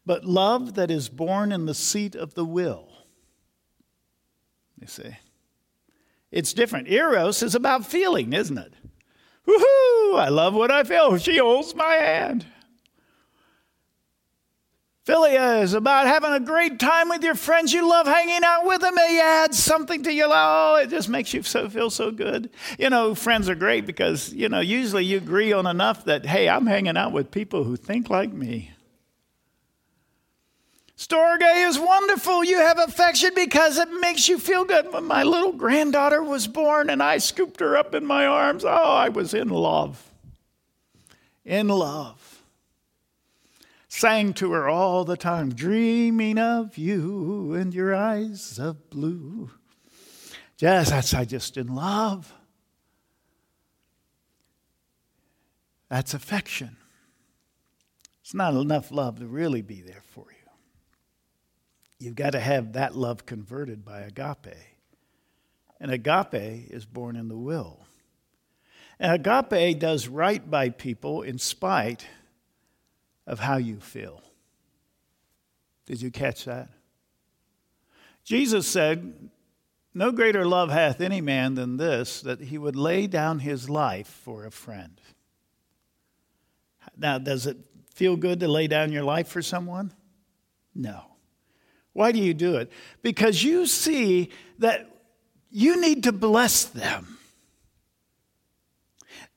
but 0.05 0.25
love 0.25 0.75
that 0.75 0.91
is 0.91 1.09
born 1.09 1.53
in 1.53 1.67
the 1.67 1.75
seat 1.75 2.17
of 2.17 2.35
the 2.35 2.45
will. 2.45 2.89
You 4.81 4.89
see. 4.89 5.17
It's 6.37 6.53
different. 6.53 6.89
Eros 6.89 7.43
is 7.43 7.55
about 7.55 7.87
feeling, 7.87 8.35
isn't 8.35 8.59
it? 8.59 8.75
Woohoo! 9.49 10.19
I 10.19 10.29
love 10.29 10.53
what 10.53 10.71
I 10.71 10.85
feel. 10.85 11.17
She 11.17 11.39
holds 11.39 11.75
my 11.75 11.95
hand. 11.95 12.45
Philia 15.07 15.63
is 15.63 15.73
about 15.73 16.07
having 16.07 16.35
a 16.35 16.41
great 16.41 16.79
time 16.79 17.09
with 17.09 17.25
your 17.25 17.37
friends. 17.37 17.73
You 17.73 17.89
love 17.89 18.07
hanging 18.07 18.45
out 18.45 18.67
with 18.67 18.83
them. 18.83 18.93
It 18.99 19.23
adds 19.23 19.59
something 19.59 20.03
to 20.03 20.13
your 20.13 20.29
life. 20.29 20.37
Oh, 20.37 20.75
it 20.83 20.91
just 20.91 21.09
makes 21.09 21.33
you 21.33 21.43
so 21.43 21.71
feel 21.71 21.89
so 21.89 22.11
good. 22.11 22.51
You 22.79 22.91
know, 22.91 23.15
friends 23.15 23.49
are 23.49 23.55
great 23.55 23.87
because, 23.87 24.31
you 24.35 24.51
know, 24.51 24.61
usually 24.61 25.07
you 25.07 25.17
agree 25.17 25.55
on 25.55 25.67
enough 25.67 26.05
that, 26.05 26.27
hey, 26.27 26.51
I'm 26.51 26.67
hanging 26.67 26.99
out 26.99 27.13
with 27.13 27.31
people 27.31 27.65
who 27.65 27.77
think 27.77 28.11
like 28.11 28.35
me. 28.35 28.73
Storge 30.97 31.69
is 31.69 31.79
wonderful. 31.79 32.43
You 32.43 32.59
have 32.59 32.79
affection 32.79 33.31
because 33.35 33.77
it 33.77 33.91
makes 34.01 34.29
you 34.29 34.39
feel 34.39 34.65
good. 34.65 34.93
When 34.93 35.05
my 35.05 35.23
little 35.25 35.53
granddaughter 35.53 36.23
was 36.23 36.47
born 36.47 36.89
and 36.89 37.03
I 37.03 37.19
scooped 37.19 37.61
her 37.61 37.77
up 37.77 37.95
in 37.95 38.07
my 38.07 38.25
arms, 38.25 38.65
oh, 38.65 38.69
I 38.71 39.11
was 39.11 39.35
in 39.35 39.49
love. 39.49 40.11
In 41.45 41.69
love. 41.69 42.43
Sang 43.89 44.33
to 44.35 44.53
her 44.53 44.69
all 44.69 45.05
the 45.05 45.17
time, 45.17 45.55
dreaming 45.55 46.39
of 46.39 46.79
you 46.79 47.53
and 47.53 47.75
your 47.75 47.95
eyes 47.95 48.59
of 48.59 48.89
blue. 48.89 49.51
Just, 50.57 50.91
that's, 50.91 51.13
I 51.13 51.27
just 51.27 51.59
in 51.59 51.75
love. 51.75 52.33
That's 55.91 56.15
affection. 56.15 56.77
It's 58.23 58.35
not 58.35 58.55
enough 58.55 58.91
love 58.91 59.21
to 59.21 59.27
really 59.27 59.63
be 59.63 59.83
there 59.83 60.03
for 60.03 60.25
you. 60.31 60.36
You've 61.99 62.15
got 62.15 62.31
to 62.31 62.41
have 62.41 62.75
that 62.75 62.95
love 62.95 63.27
converted 63.27 63.85
by 63.85 64.01
agape. 64.01 64.55
And 65.81 65.91
agape 65.91 66.71
is 66.71 66.85
born 66.85 67.17
in 67.17 67.29
the 67.29 67.37
will. 67.37 67.87
And 68.99 69.13
agape 69.13 69.79
does 69.79 70.09
right 70.09 70.49
by 70.51 70.71
people 70.71 71.23
in 71.23 71.39
spite 71.39 72.07
of 73.27 73.41
how 73.41 73.57
you 73.57 73.81
feel. 73.81 74.23
Did 75.87 76.01
you 76.01 76.11
catch 76.11 76.45
that? 76.45 76.69
Jesus 78.25 78.67
said, 78.67 79.31
No 79.95 80.13
greater 80.13 80.45
love 80.45 80.71
hath 80.71 81.01
any 81.01 81.21
man 81.21 81.55
than 81.55 81.77
this, 81.77 82.21
that 82.23 82.41
he 82.41 82.59
would 82.59 82.77
lay 82.77 83.07
down 83.07 83.39
his 83.39 83.71
life 83.71 84.09
for 84.09 84.45
a 84.45 84.51
friend. 84.51 85.01
Now, 86.97 87.19
does 87.19 87.47
it 87.47 87.59
feel 87.95 88.17
good 88.17 88.41
to 88.41 88.49
lay 88.49 88.67
down 88.67 88.93
your 88.93 89.05
life 89.05 89.29
for 89.29 89.43
someone? 89.43 89.93
No. 90.75 91.16
Why 91.97 92.13
do 92.13 92.19
you 92.19 92.35
do 92.35 92.57
it? 92.57 92.71
Because 93.01 93.43
you 93.43 93.65
see 93.65 94.29
that 94.59 94.87
you 95.51 95.81
need 95.81 96.03
to 96.03 96.13
bless 96.13 96.65
them. 96.65 97.17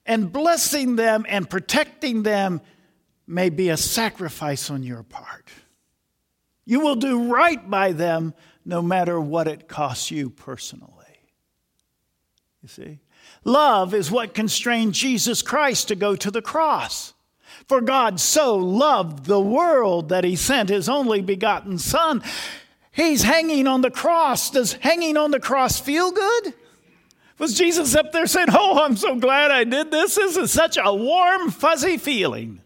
And 0.05 0.33
blessing 0.33 0.97
them 0.97 1.25
and 1.29 1.49
protecting 1.49 2.23
them 2.23 2.59
may 3.25 3.49
be 3.49 3.69
a 3.69 3.77
sacrifice 3.77 4.69
on 4.69 4.83
your 4.83 5.03
part. 5.03 5.47
You 6.65 6.81
will 6.81 6.97
do 6.97 7.31
right 7.31 7.69
by 7.69 7.93
them 7.93 8.33
no 8.65 8.81
matter 8.81 9.21
what 9.21 9.47
it 9.47 9.69
costs 9.69 10.11
you 10.11 10.29
personally. 10.29 10.91
You 12.61 12.67
see? 12.67 12.99
Love 13.45 13.93
is 13.93 14.11
what 14.11 14.33
constrained 14.33 14.93
Jesus 14.93 15.41
Christ 15.41 15.87
to 15.87 15.95
go 15.95 16.13
to 16.17 16.29
the 16.29 16.41
cross. 16.41 17.13
For 17.69 17.82
God 17.82 18.19
so 18.19 18.55
loved 18.55 19.25
the 19.25 19.39
world 19.39 20.10
that 20.10 20.23
he 20.23 20.36
sent 20.36 20.69
his 20.69 20.89
only 20.89 21.21
begotten 21.21 21.77
Son. 21.77 22.23
He's 22.91 23.21
hanging 23.21 23.67
on 23.67 23.82
the 23.82 23.91
cross. 23.91 24.49
Does 24.49 24.73
hanging 24.73 25.15
on 25.17 25.29
the 25.29 25.39
cross 25.39 25.79
feel 25.79 26.12
good? 26.12 26.55
Was 27.38 27.53
Jesus 27.53 27.93
up 27.93 28.12
there 28.12 28.25
saying, 28.25 28.47
Oh, 28.51 28.84
I'm 28.84 28.97
so 28.97 29.15
glad 29.17 29.51
I 29.51 29.65
did 29.65 29.91
this? 29.91 30.15
This 30.15 30.36
is 30.36 30.51
such 30.51 30.79
a 30.84 30.91
warm, 30.91 31.51
fuzzy 31.51 31.97
feeling. 31.97 32.60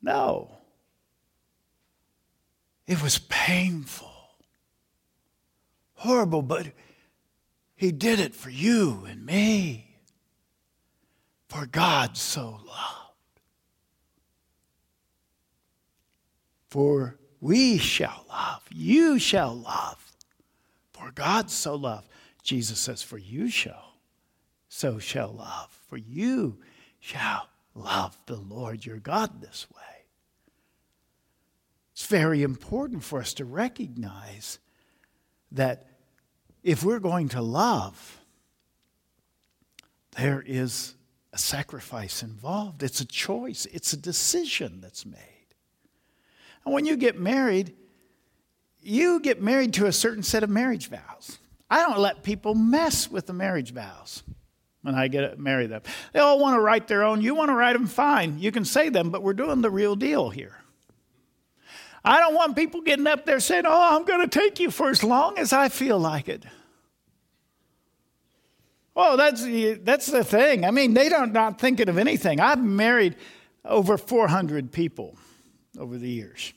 No. 0.00 0.52
It 2.86 3.02
was 3.02 3.18
painful, 3.18 4.14
horrible, 5.94 6.42
but 6.42 6.68
He 7.74 7.90
did 7.90 8.20
it 8.20 8.36
for 8.36 8.50
you 8.50 9.04
and 9.08 9.26
me. 9.26 9.96
For 11.48 11.66
God 11.66 12.16
so 12.16 12.60
loved. 12.64 12.97
For 16.68 17.18
we 17.40 17.78
shall 17.78 18.26
love, 18.28 18.62
you 18.70 19.18
shall 19.18 19.54
love. 19.54 20.12
For 20.92 21.10
God 21.12 21.50
so 21.50 21.74
loved. 21.74 22.08
Jesus 22.42 22.78
says, 22.78 23.02
For 23.02 23.18
you 23.18 23.48
shall, 23.48 23.94
so 24.68 24.98
shall 24.98 25.32
love. 25.32 25.70
For 25.88 25.96
you 25.96 26.58
shall 27.00 27.48
love 27.74 28.16
the 28.26 28.36
Lord 28.36 28.84
your 28.84 28.98
God 28.98 29.40
this 29.40 29.66
way. 29.74 29.82
It's 31.92 32.06
very 32.06 32.42
important 32.42 33.02
for 33.02 33.20
us 33.20 33.34
to 33.34 33.44
recognize 33.44 34.58
that 35.52 35.86
if 36.62 36.84
we're 36.84 37.00
going 37.00 37.28
to 37.30 37.42
love, 37.42 38.20
there 40.16 40.42
is 40.46 40.94
a 41.32 41.38
sacrifice 41.38 42.22
involved. 42.22 42.82
It's 42.82 43.00
a 43.00 43.06
choice, 43.06 43.66
it's 43.66 43.92
a 43.92 43.96
decision 43.96 44.80
that's 44.80 45.06
made. 45.06 45.37
And 46.64 46.74
when 46.74 46.84
you 46.84 46.96
get 46.96 47.18
married, 47.18 47.74
you 48.80 49.20
get 49.20 49.42
married 49.42 49.74
to 49.74 49.86
a 49.86 49.92
certain 49.92 50.22
set 50.22 50.42
of 50.42 50.50
marriage 50.50 50.88
vows. 50.88 51.38
I 51.70 51.82
don't 51.82 51.98
let 51.98 52.22
people 52.22 52.54
mess 52.54 53.10
with 53.10 53.26
the 53.26 53.32
marriage 53.32 53.72
vows 53.72 54.22
when 54.82 54.94
I 54.94 55.08
get 55.08 55.38
marry 55.38 55.66
them. 55.66 55.82
They 56.12 56.20
all 56.20 56.38
want 56.38 56.56
to 56.56 56.60
write 56.60 56.88
their 56.88 57.02
own. 57.02 57.20
You 57.20 57.34
want 57.34 57.50
to 57.50 57.54
write 57.54 57.74
them, 57.74 57.86
fine. 57.86 58.38
You 58.38 58.50
can 58.52 58.64
say 58.64 58.88
them, 58.88 59.10
but 59.10 59.22
we're 59.22 59.34
doing 59.34 59.60
the 59.60 59.70
real 59.70 59.96
deal 59.96 60.30
here. 60.30 60.56
I 62.04 62.20
don't 62.20 62.34
want 62.34 62.56
people 62.56 62.80
getting 62.80 63.06
up 63.06 63.26
there 63.26 63.40
saying, 63.40 63.64
Oh, 63.66 63.96
I'm 63.96 64.04
going 64.04 64.26
to 64.26 64.28
take 64.28 64.60
you 64.60 64.70
for 64.70 64.88
as 64.88 65.02
long 65.02 65.38
as 65.38 65.52
I 65.52 65.68
feel 65.68 65.98
like 65.98 66.28
it. 66.28 66.44
Well, 68.94 69.16
that's, 69.16 69.44
that's 69.84 70.06
the 70.06 70.24
thing. 70.24 70.64
I 70.64 70.70
mean, 70.70 70.94
they 70.94 71.08
don't 71.08 71.32
not 71.32 71.60
thinking 71.60 71.88
of 71.88 71.98
anything. 71.98 72.40
I've 72.40 72.62
married 72.62 73.16
over 73.64 73.96
400 73.98 74.72
people 74.72 75.16
over 75.78 75.96
the 75.96 76.08
years. 76.08 76.52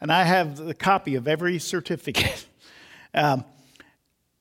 And 0.00 0.12
I 0.12 0.24
have 0.24 0.56
the 0.56 0.74
copy 0.74 1.14
of 1.14 1.26
every 1.26 1.58
certificate. 1.58 2.46
um, 3.14 3.44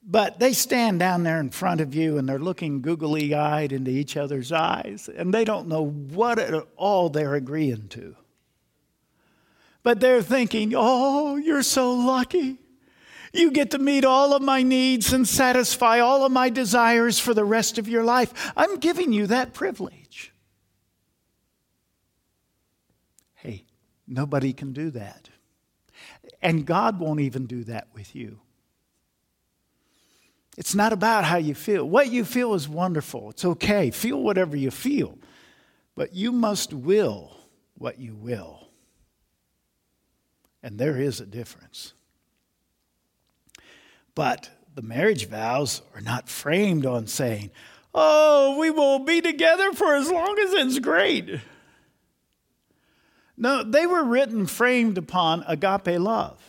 But 0.04 0.40
they 0.40 0.54
stand 0.54 1.00
down 1.00 1.24
there 1.24 1.40
in 1.40 1.50
front 1.50 1.82
of 1.82 1.96
you 1.96 2.18
and 2.18 2.30
they're 2.30 2.38
looking 2.38 2.82
googly 2.82 3.34
eyed 3.34 3.72
into 3.72 3.90
each 3.90 4.16
other's 4.18 4.52
eyes, 4.52 5.10
and 5.10 5.34
they 5.34 5.44
don't 5.44 5.68
know 5.68 5.88
what 5.88 6.38
at 6.38 6.54
all 6.76 7.10
they're 7.10 7.34
agreeing 7.34 7.88
to. 7.90 8.16
But 9.82 10.00
they're 10.00 10.22
thinking, 10.22 10.74
oh, 10.76 11.36
you're 11.38 11.64
so 11.64 11.94
lucky. 11.94 12.58
You 13.34 13.52
get 13.52 13.72
to 13.72 13.80
meet 13.80 14.06
all 14.06 14.34
of 14.34 14.42
my 14.42 14.64
needs 14.64 15.12
and 15.12 15.28
satisfy 15.28 16.00
all 16.00 16.26
of 16.26 16.32
my 16.32 16.50
desires 16.50 17.20
for 17.20 17.34
the 17.34 17.46
rest 17.46 17.78
of 17.78 17.88
your 17.88 18.04
life. 18.04 18.52
I'm 18.56 18.78
giving 18.78 19.12
you 19.12 19.28
that 19.28 19.54
privilege. 19.54 20.32
Hey, 23.36 23.66
nobody 24.08 24.54
can 24.54 24.74
do 24.74 24.92
that. 24.92 25.30
And 26.42 26.66
God 26.66 27.00
won't 27.00 27.22
even 27.22 27.46
do 27.46 27.64
that 27.66 27.88
with 27.94 28.16
you. 28.16 28.40
It's 30.58 30.76
not 30.76 30.94
about 30.94 31.26
how 31.26 31.38
you 31.38 31.54
feel. 31.54 31.88
What 31.88 32.12
you 32.12 32.24
feel 32.24 32.54
is 32.54 32.70
wonderful. 32.70 33.30
It's 33.32 33.44
okay. 33.44 33.92
Feel 33.92 34.22
whatever 34.22 34.56
you 34.56 34.72
feel. 34.72 35.18
But 35.96 36.14
you 36.14 36.32
must 36.32 36.74
will 36.74 37.36
what 37.78 38.00
you 38.00 38.16
will. 38.16 38.70
And 40.64 40.78
there 40.78 40.98
is 40.98 41.20
a 41.20 41.26
difference. 41.26 41.94
But 44.14 44.50
the 44.74 44.82
marriage 44.82 45.28
vows 45.28 45.82
are 45.94 46.02
not 46.02 46.30
framed 46.30 46.86
on 46.86 47.08
saying, 47.08 47.52
Oh, 47.94 48.58
we 48.60 48.70
will 48.72 49.00
be 49.00 49.22
together 49.22 49.72
for 49.74 49.96
as 49.96 50.10
long 50.10 50.38
as 50.40 50.54
it's 50.54 50.80
great. 50.80 51.40
No, 53.38 53.64
they 53.64 53.86
were 53.86 54.04
written 54.04 54.46
framed 54.46 54.98
upon 54.98 55.44
agape 55.48 56.00
love. 56.00 56.40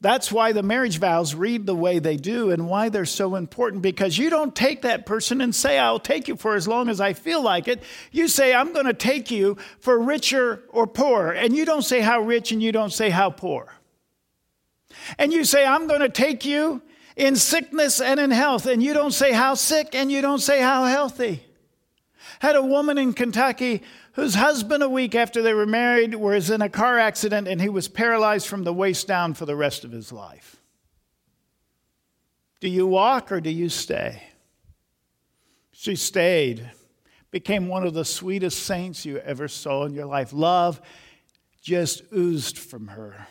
That's 0.00 0.30
why 0.30 0.52
the 0.52 0.62
marriage 0.62 0.98
vows 0.98 1.34
read 1.34 1.64
the 1.64 1.74
way 1.74 1.98
they 1.98 2.16
do 2.16 2.50
and 2.50 2.68
why 2.68 2.90
they're 2.90 3.06
so 3.06 3.34
important 3.34 3.82
because 3.82 4.18
you 4.18 4.28
don't 4.28 4.54
take 4.54 4.82
that 4.82 5.06
person 5.06 5.40
and 5.40 5.54
say, 5.54 5.78
I'll 5.78 5.98
take 5.98 6.28
you 6.28 6.36
for 6.36 6.54
as 6.54 6.68
long 6.68 6.90
as 6.90 7.00
I 7.00 7.14
feel 7.14 7.42
like 7.42 7.66
it. 7.66 7.82
You 8.12 8.28
say, 8.28 8.54
I'm 8.54 8.74
going 8.74 8.86
to 8.86 8.92
take 8.92 9.30
you 9.30 9.56
for 9.80 9.98
richer 9.98 10.62
or 10.68 10.86
poorer. 10.86 11.32
And 11.32 11.56
you 11.56 11.64
don't 11.64 11.82
say 11.82 12.00
how 12.00 12.20
rich 12.20 12.52
and 12.52 12.62
you 12.62 12.72
don't 12.72 12.92
say 12.92 13.08
how 13.08 13.30
poor. 13.30 13.72
And 15.18 15.32
you 15.32 15.44
say, 15.44 15.64
I'm 15.64 15.86
going 15.86 16.00
to 16.00 16.10
take 16.10 16.44
you 16.44 16.82
in 17.16 17.34
sickness 17.34 17.98
and 18.00 18.20
in 18.20 18.30
health. 18.30 18.66
And 18.66 18.82
you 18.82 18.92
don't 18.92 19.12
say 19.12 19.32
how 19.32 19.54
sick 19.54 19.94
and 19.94 20.12
you 20.12 20.20
don't 20.20 20.40
say 20.40 20.60
how 20.60 20.84
healthy. 20.84 21.45
Had 22.40 22.56
a 22.56 22.62
woman 22.62 22.98
in 22.98 23.12
Kentucky 23.12 23.82
whose 24.12 24.34
husband, 24.34 24.82
a 24.82 24.88
week 24.88 25.14
after 25.14 25.42
they 25.42 25.54
were 25.54 25.66
married, 25.66 26.14
was 26.14 26.50
in 26.50 26.62
a 26.62 26.68
car 26.68 26.98
accident 26.98 27.48
and 27.48 27.60
he 27.60 27.68
was 27.68 27.88
paralyzed 27.88 28.46
from 28.46 28.64
the 28.64 28.72
waist 28.72 29.06
down 29.06 29.34
for 29.34 29.46
the 29.46 29.56
rest 29.56 29.84
of 29.84 29.92
his 29.92 30.12
life. 30.12 30.56
Do 32.60 32.68
you 32.68 32.86
walk 32.86 33.30
or 33.30 33.40
do 33.40 33.50
you 33.50 33.68
stay? 33.68 34.22
She 35.72 35.96
stayed, 35.96 36.70
became 37.30 37.68
one 37.68 37.86
of 37.86 37.94
the 37.94 38.04
sweetest 38.04 38.60
saints 38.60 39.04
you 39.04 39.18
ever 39.18 39.46
saw 39.46 39.84
in 39.84 39.92
your 39.92 40.06
life. 40.06 40.32
Love 40.32 40.80
just 41.60 42.02
oozed 42.14 42.56
from 42.56 42.88
her. 42.88 43.26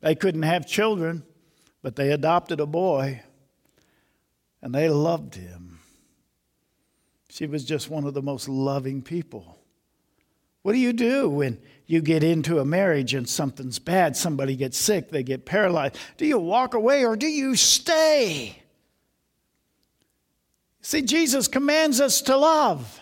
They 0.00 0.14
couldn't 0.14 0.42
have 0.42 0.66
children, 0.66 1.22
but 1.82 1.96
they 1.96 2.10
adopted 2.10 2.60
a 2.60 2.66
boy 2.66 3.22
and 4.60 4.74
they 4.74 4.88
loved 4.88 5.34
him. 5.34 5.69
She 7.30 7.46
was 7.46 7.64
just 7.64 7.88
one 7.88 8.04
of 8.04 8.14
the 8.14 8.22
most 8.22 8.48
loving 8.48 9.02
people. 9.02 9.56
What 10.62 10.72
do 10.72 10.78
you 10.78 10.92
do 10.92 11.28
when 11.28 11.58
you 11.86 12.02
get 12.02 12.24
into 12.24 12.58
a 12.58 12.64
marriage 12.64 13.14
and 13.14 13.28
something's 13.28 13.78
bad? 13.78 14.16
Somebody 14.16 14.56
gets 14.56 14.76
sick, 14.76 15.10
they 15.10 15.22
get 15.22 15.46
paralyzed. 15.46 15.96
Do 16.16 16.26
you 16.26 16.38
walk 16.38 16.74
away 16.74 17.04
or 17.04 17.14
do 17.16 17.28
you 17.28 17.54
stay? 17.54 18.60
See, 20.82 21.02
Jesus 21.02 21.46
commands 21.46 22.00
us 22.00 22.20
to 22.22 22.36
love 22.36 23.00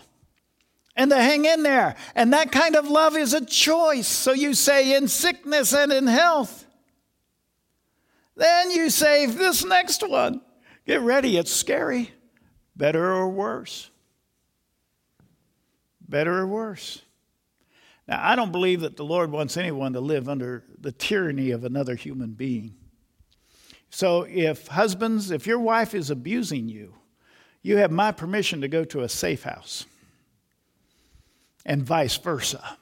and 0.94 1.10
to 1.10 1.16
hang 1.16 1.46
in 1.46 1.62
there. 1.62 1.96
And 2.14 2.34
that 2.34 2.52
kind 2.52 2.76
of 2.76 2.86
love 2.86 3.16
is 3.16 3.32
a 3.32 3.44
choice. 3.44 4.06
So 4.06 4.32
you 4.32 4.52
say, 4.52 4.94
in 4.94 5.08
sickness 5.08 5.72
and 5.72 5.90
in 5.90 6.06
health. 6.06 6.66
Then 8.36 8.70
you 8.72 8.90
say, 8.90 9.24
this 9.24 9.64
next 9.64 10.06
one, 10.06 10.42
get 10.86 11.00
ready, 11.00 11.38
it's 11.38 11.52
scary. 11.52 12.10
Better 12.76 13.12
or 13.12 13.28
worse? 13.28 13.90
Better 16.08 16.38
or 16.38 16.46
worse? 16.46 17.02
Now, 18.06 18.20
I 18.22 18.36
don't 18.36 18.52
believe 18.52 18.80
that 18.80 18.96
the 18.96 19.04
Lord 19.04 19.30
wants 19.30 19.56
anyone 19.56 19.92
to 19.92 20.00
live 20.00 20.28
under 20.28 20.64
the 20.78 20.92
tyranny 20.92 21.50
of 21.50 21.64
another 21.64 21.94
human 21.94 22.32
being. 22.32 22.74
So, 23.90 24.22
if 24.22 24.68
husbands, 24.68 25.30
if 25.30 25.46
your 25.46 25.58
wife 25.58 25.94
is 25.94 26.10
abusing 26.10 26.68
you, 26.68 26.94
you 27.62 27.76
have 27.78 27.90
my 27.90 28.12
permission 28.12 28.60
to 28.62 28.68
go 28.68 28.84
to 28.84 29.02
a 29.02 29.08
safe 29.08 29.42
house, 29.42 29.84
and 31.66 31.82
vice 31.82 32.16
versa 32.16 32.78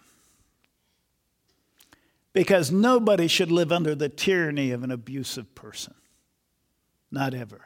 because 2.36 2.70
nobody 2.70 3.28
should 3.28 3.50
live 3.50 3.72
under 3.72 3.94
the 3.94 4.10
tyranny 4.10 4.70
of 4.70 4.82
an 4.82 4.90
abusive 4.90 5.54
person. 5.54 5.94
Not 7.10 7.32
ever. 7.32 7.62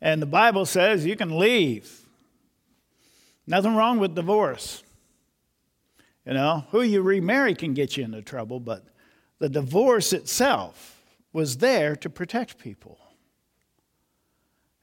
And 0.00 0.22
the 0.22 0.26
Bible 0.26 0.66
says 0.66 1.04
you 1.04 1.16
can 1.16 1.36
leave. 1.36 2.06
Nothing 3.48 3.74
wrong 3.74 3.98
with 3.98 4.14
divorce. 4.14 4.82
You 6.26 6.34
know, 6.34 6.66
who 6.70 6.82
you 6.82 7.00
remarry 7.00 7.54
can 7.54 7.72
get 7.72 7.96
you 7.96 8.04
into 8.04 8.20
trouble, 8.20 8.60
but 8.60 8.84
the 9.38 9.48
divorce 9.48 10.12
itself 10.12 11.02
was 11.32 11.56
there 11.56 11.96
to 11.96 12.10
protect 12.10 12.58
people. 12.58 12.98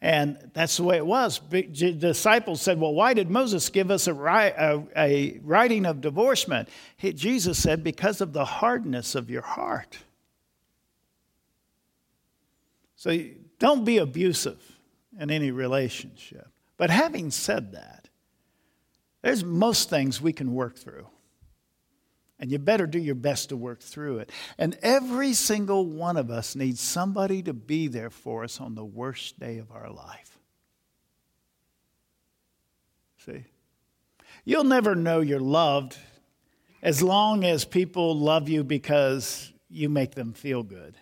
And 0.02 0.50
that's 0.54 0.78
the 0.78 0.84
way 0.84 0.98
it 0.98 1.06
was. 1.06 1.40
Disciples 1.40 2.60
said, 2.60 2.80
Well, 2.80 2.94
why 2.94 3.14
did 3.14 3.30
Moses 3.30 3.70
give 3.70 3.92
us 3.92 4.08
a, 4.08 4.84
a, 4.98 5.40
writing 5.44 5.86
of 5.86 6.02
divorcement? 6.02 6.68
Jesus 7.00 7.62
said, 7.62 7.84
Because 7.84 8.20
of 8.20 8.34
the 8.34 8.46
hardness 8.46 9.14
of 9.14 9.30
your 9.30 9.44
heart. 9.44 10.00
So 12.96 13.16
don't 13.60 13.86
be 13.86 14.00
abusive 14.00 14.60
in 15.20 15.30
any 15.30 15.52
relationship. 15.52 16.48
But 16.78 16.90
having 16.90 17.30
said 17.30 17.74
that, 17.74 18.05
there's 19.26 19.44
most 19.44 19.90
things 19.90 20.22
we 20.22 20.34
can 20.34 20.54
work 20.54 20.78
through. 20.78 21.08
And 22.38 22.52
you 22.52 22.60
better 22.60 22.86
do 22.86 23.00
your 23.00 23.16
best 23.16 23.50
to 23.50 23.58
work 23.58 23.82
through 23.82 24.20
it. 24.20 24.32
And 24.60 24.78
every 24.84 25.34
single 25.34 25.84
one 25.84 26.16
of 26.16 26.30
us 26.30 26.56
needs 26.56 26.80
somebody 26.80 27.42
to 27.42 27.52
be 27.52 27.88
there 27.88 28.12
for 28.12 28.44
us 28.44 28.62
on 28.62 28.76
the 28.76 28.86
worst 28.86 29.40
day 29.40 29.58
of 29.58 29.72
our 29.72 29.90
life. 29.90 30.38
See? 33.18 33.46
You'll 34.44 34.64
never 34.64 34.94
know 34.94 35.22
you're 35.22 35.40
loved 35.40 35.98
as 36.84 37.02
long 37.02 37.44
as 37.44 37.66
people 37.66 38.16
love 38.16 38.48
you 38.48 38.64
because 38.64 39.52
you 39.72 39.90
make 39.90 40.14
them 40.14 40.34
feel 40.34 40.62
good. 40.62 40.98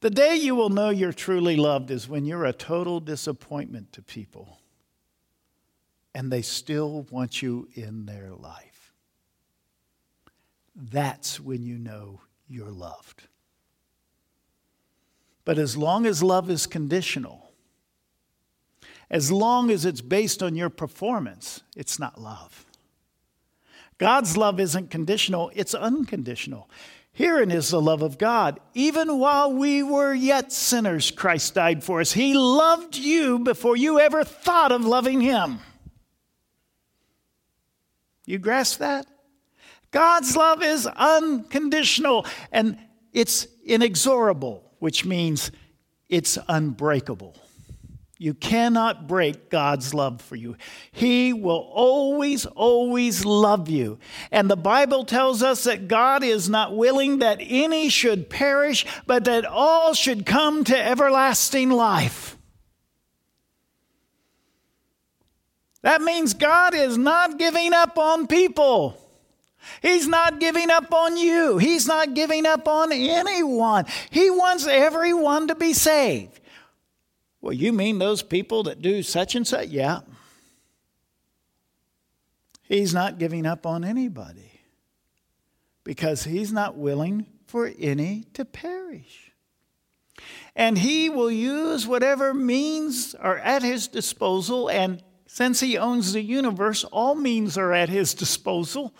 The 0.00 0.10
day 0.10 0.34
you 0.34 0.56
will 0.56 0.70
know 0.70 0.90
you're 0.90 1.12
truly 1.12 1.54
loved 1.54 1.92
is 1.92 2.08
when 2.08 2.24
you're 2.24 2.44
a 2.44 2.52
total 2.52 2.98
disappointment 2.98 3.92
to 3.92 4.02
people 4.02 4.58
and 6.14 6.30
they 6.30 6.42
still 6.42 7.06
want 7.10 7.42
you 7.42 7.68
in 7.74 8.06
their 8.06 8.30
life 8.30 8.74
that's 10.76 11.38
when 11.38 11.62
you 11.62 11.78
know 11.78 12.20
you're 12.48 12.70
loved. 12.70 13.24
But 15.44 15.58
as 15.58 15.76
long 15.76 16.06
as 16.06 16.22
love 16.22 16.50
is 16.50 16.66
conditional, 16.66 17.52
as 19.10 19.30
long 19.30 19.70
as 19.70 19.84
it's 19.84 20.00
based 20.00 20.42
on 20.42 20.56
your 20.56 20.70
performance, 20.70 21.62
it's 21.76 21.98
not 21.98 22.20
love. 22.20 22.64
God's 23.98 24.36
love 24.36 24.58
isn't 24.58 24.90
conditional, 24.90 25.52
it's 25.54 25.74
unconditional. 25.74 26.68
Herein 27.12 27.52
is 27.52 27.68
the 27.68 27.80
love 27.80 28.02
of 28.02 28.18
God. 28.18 28.58
Even 28.72 29.20
while 29.20 29.52
we 29.52 29.84
were 29.84 30.12
yet 30.12 30.50
sinners, 30.50 31.12
Christ 31.12 31.54
died 31.54 31.84
for 31.84 32.00
us. 32.00 32.12
He 32.12 32.34
loved 32.34 32.96
you 32.96 33.38
before 33.38 33.76
you 33.76 34.00
ever 34.00 34.24
thought 34.24 34.72
of 34.72 34.84
loving 34.84 35.20
Him. 35.20 35.60
You 38.26 38.38
grasp 38.38 38.78
that? 38.78 39.06
God's 39.90 40.36
love 40.36 40.62
is 40.62 40.86
unconditional 40.86 42.26
and 42.50 42.78
it's 43.12 43.46
inexorable, 43.64 44.72
which 44.80 45.04
means 45.04 45.50
it's 46.08 46.38
unbreakable. 46.48 47.36
You 48.18 48.32
cannot 48.32 49.06
break 49.06 49.50
God's 49.50 49.92
love 49.92 50.20
for 50.20 50.36
you. 50.36 50.56
He 50.92 51.32
will 51.32 51.68
always, 51.72 52.46
always 52.46 53.24
love 53.24 53.68
you. 53.68 53.98
And 54.30 54.48
the 54.48 54.56
Bible 54.56 55.04
tells 55.04 55.42
us 55.42 55.64
that 55.64 55.88
God 55.88 56.22
is 56.22 56.48
not 56.48 56.76
willing 56.76 57.18
that 57.18 57.38
any 57.40 57.88
should 57.88 58.30
perish, 58.30 58.86
but 59.06 59.24
that 59.24 59.44
all 59.44 59.94
should 59.94 60.24
come 60.24 60.64
to 60.64 60.76
everlasting 60.76 61.70
life. 61.70 62.33
That 65.84 66.00
means 66.00 66.32
God 66.32 66.74
is 66.74 66.96
not 66.96 67.38
giving 67.38 67.74
up 67.74 67.98
on 67.98 68.26
people. 68.26 68.98
He's 69.82 70.08
not 70.08 70.40
giving 70.40 70.70
up 70.70 70.90
on 70.94 71.18
you. 71.18 71.58
He's 71.58 71.86
not 71.86 72.14
giving 72.14 72.46
up 72.46 72.66
on 72.66 72.90
anyone. 72.90 73.84
He 74.08 74.30
wants 74.30 74.66
everyone 74.66 75.48
to 75.48 75.54
be 75.54 75.74
saved. 75.74 76.40
Well, 77.42 77.52
you 77.52 77.70
mean 77.74 77.98
those 77.98 78.22
people 78.22 78.62
that 78.62 78.80
do 78.80 79.02
such 79.02 79.34
and 79.34 79.46
such? 79.46 79.68
Yeah. 79.68 80.00
He's 82.62 82.94
not 82.94 83.18
giving 83.18 83.44
up 83.44 83.66
on 83.66 83.84
anybody 83.84 84.62
because 85.84 86.24
he's 86.24 86.50
not 86.50 86.78
willing 86.78 87.26
for 87.46 87.70
any 87.78 88.24
to 88.32 88.46
perish. 88.46 89.32
And 90.56 90.78
he 90.78 91.10
will 91.10 91.30
use 91.30 91.86
whatever 91.86 92.32
means 92.32 93.14
are 93.14 93.36
at 93.36 93.62
his 93.62 93.86
disposal. 93.86 94.70
And 94.70 95.02
since 95.34 95.58
he 95.58 95.76
owns 95.76 96.12
the 96.12 96.22
universe, 96.22 96.84
all 96.92 97.16
means 97.16 97.58
are 97.58 97.72
at 97.72 97.88
his 97.88 98.14
disposal 98.14 98.94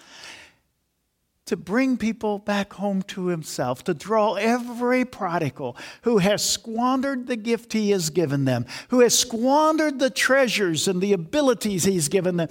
to 1.46 1.56
bring 1.56 1.96
people 1.96 2.40
back 2.40 2.72
home 2.72 3.02
to 3.02 3.26
himself, 3.26 3.84
to 3.84 3.94
draw 3.94 4.34
every 4.34 5.04
prodigal 5.04 5.76
who 6.02 6.18
has 6.18 6.44
squandered 6.44 7.28
the 7.28 7.36
gift 7.36 7.72
he 7.72 7.92
has 7.92 8.10
given 8.10 8.46
them, 8.46 8.66
who 8.88 8.98
has 8.98 9.16
squandered 9.16 10.00
the 10.00 10.10
treasures 10.10 10.88
and 10.88 11.00
the 11.00 11.12
abilities 11.12 11.84
he's 11.84 12.08
given 12.08 12.36
them, 12.36 12.48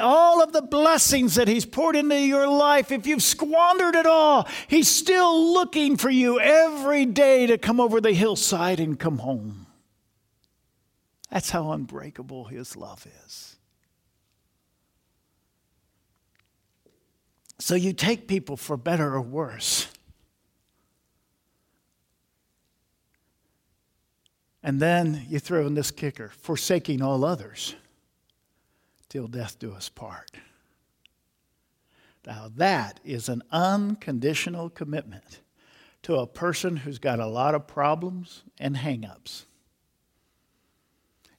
all 0.00 0.42
of 0.42 0.54
the 0.54 0.62
blessings 0.62 1.34
that 1.34 1.48
he's 1.48 1.66
poured 1.66 1.96
into 1.96 2.18
your 2.18 2.48
life. 2.48 2.90
If 2.90 3.06
you've 3.06 3.22
squandered 3.22 3.94
it 3.94 4.06
all, 4.06 4.48
he's 4.68 4.88
still 4.88 5.52
looking 5.52 5.98
for 5.98 6.08
you 6.08 6.40
every 6.40 7.04
day 7.04 7.46
to 7.46 7.58
come 7.58 7.78
over 7.78 8.00
the 8.00 8.14
hillside 8.14 8.80
and 8.80 8.98
come 8.98 9.18
home. 9.18 9.67
That's 11.30 11.50
how 11.50 11.72
unbreakable 11.72 12.44
his 12.46 12.76
love 12.76 13.06
is. 13.26 13.56
So 17.58 17.74
you 17.74 17.92
take 17.92 18.28
people 18.28 18.56
for 18.56 18.76
better 18.76 19.14
or 19.14 19.20
worse. 19.20 19.88
And 24.62 24.80
then 24.80 25.26
you 25.28 25.38
throw 25.38 25.66
in 25.66 25.74
this 25.74 25.90
kicker 25.90 26.28
forsaking 26.28 27.02
all 27.02 27.24
others 27.24 27.74
till 29.08 29.26
death 29.26 29.58
do 29.58 29.72
us 29.72 29.88
part. 29.88 30.30
Now, 32.26 32.50
that 32.56 33.00
is 33.04 33.28
an 33.28 33.42
unconditional 33.50 34.68
commitment 34.68 35.40
to 36.02 36.16
a 36.16 36.26
person 36.26 36.76
who's 36.76 36.98
got 36.98 37.20
a 37.20 37.26
lot 37.26 37.54
of 37.54 37.66
problems 37.66 38.42
and 38.58 38.76
hangups. 38.76 39.44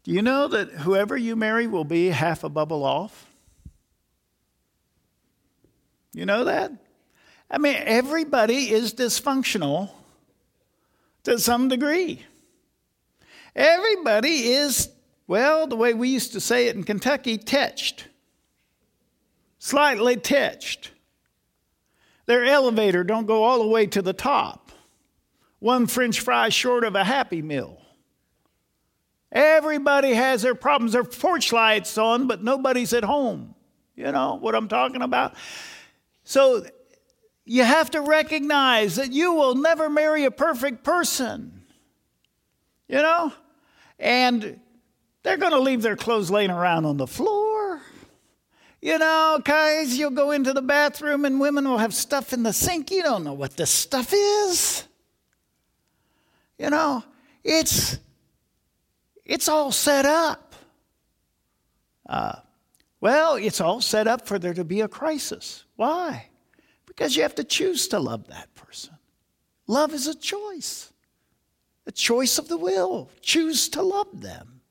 Do 0.03 0.11
you 0.11 0.21
know 0.21 0.47
that 0.47 0.69
whoever 0.69 1.17
you 1.17 1.35
marry 1.35 1.67
will 1.67 1.83
be 1.83 2.07
half 2.07 2.43
a 2.43 2.49
bubble 2.49 2.83
off? 2.83 3.27
You 6.13 6.25
know 6.25 6.45
that? 6.45 6.71
I 7.51 7.57
mean, 7.57 7.75
everybody 7.77 8.71
is 8.71 8.93
dysfunctional 8.93 9.91
to 11.23 11.39
some 11.39 11.67
degree. 11.67 12.23
Everybody 13.55 14.49
is, 14.51 14.89
well, 15.27 15.67
the 15.67 15.75
way 15.75 15.93
we 15.93 16.09
used 16.09 16.33
to 16.33 16.39
say 16.39 16.67
it 16.67 16.75
in 16.75 16.83
Kentucky, 16.83 17.37
tetched. 17.37 18.05
Slightly 19.57 20.15
tetched. 20.15 20.91
Their 22.25 22.45
elevator 22.45 23.03
don't 23.03 23.25
go 23.25 23.43
all 23.43 23.59
the 23.59 23.67
way 23.67 23.87
to 23.87 24.01
the 24.01 24.13
top. 24.13 24.71
One 25.59 25.87
french 25.87 26.19
fry 26.19 26.49
short 26.49 26.83
of 26.83 26.95
a 26.95 27.03
happy 27.03 27.41
meal. 27.41 27.81
Everybody 29.31 30.13
has 30.13 30.41
their 30.41 30.55
problems. 30.55 30.93
Their 30.93 31.03
porch 31.03 31.53
lights 31.53 31.97
on, 31.97 32.27
but 32.27 32.43
nobody's 32.43 32.93
at 32.93 33.03
home. 33.03 33.55
You 33.95 34.11
know 34.11 34.35
what 34.35 34.55
I'm 34.55 34.67
talking 34.67 35.01
about? 35.01 35.35
So 36.23 36.65
you 37.45 37.63
have 37.63 37.91
to 37.91 38.01
recognize 38.01 38.95
that 38.95 39.11
you 39.11 39.33
will 39.33 39.55
never 39.55 39.89
marry 39.89 40.25
a 40.25 40.31
perfect 40.31 40.83
person. 40.83 41.63
You 42.87 42.97
know? 42.97 43.33
And 43.99 44.59
they're 45.23 45.37
going 45.37 45.51
to 45.51 45.59
leave 45.59 45.81
their 45.81 45.95
clothes 45.95 46.31
laying 46.31 46.49
around 46.49 46.85
on 46.85 46.97
the 46.97 47.07
floor. 47.07 47.81
You 48.81 48.97
know, 48.97 49.41
guys, 49.43 49.97
you'll 49.97 50.11
go 50.11 50.31
into 50.31 50.53
the 50.53 50.61
bathroom 50.61 51.25
and 51.25 51.39
women 51.39 51.67
will 51.67 51.77
have 51.77 51.93
stuff 51.93 52.31
in 52.31 52.43
the 52.43 52.53
sink. 52.53 52.91
You 52.91 53.03
don't 53.03 53.25
know 53.25 53.33
what 53.33 53.57
this 53.57 53.69
stuff 53.69 54.13
is. 54.13 54.85
You 56.57 56.69
know, 56.69 57.03
it's 57.43 57.97
it's 59.29 59.47
all 59.47 59.71
set 59.71 60.05
up. 60.05 60.55
Uh, 62.07 62.37
well, 62.99 63.35
it's 63.35 63.61
all 63.61 63.79
set 63.79 64.07
up 64.07 64.27
for 64.27 64.39
there 64.39 64.55
to 64.55 64.63
be 64.63 64.81
a 64.81 64.87
crisis. 64.87 65.65
Why? 65.75 66.29
Because 66.87 67.15
you 67.15 67.21
have 67.21 67.35
to 67.35 67.43
choose 67.43 67.87
to 67.89 67.99
love 67.99 68.27
that 68.27 68.53
person. 68.55 68.95
Love 69.67 69.93
is 69.93 70.07
a 70.07 70.15
choice, 70.15 70.91
a 71.85 71.91
choice 71.91 72.39
of 72.39 72.47
the 72.47 72.57
will. 72.57 73.11
Choose 73.21 73.69
to 73.69 73.83
love 73.83 74.19
them, 74.19 74.61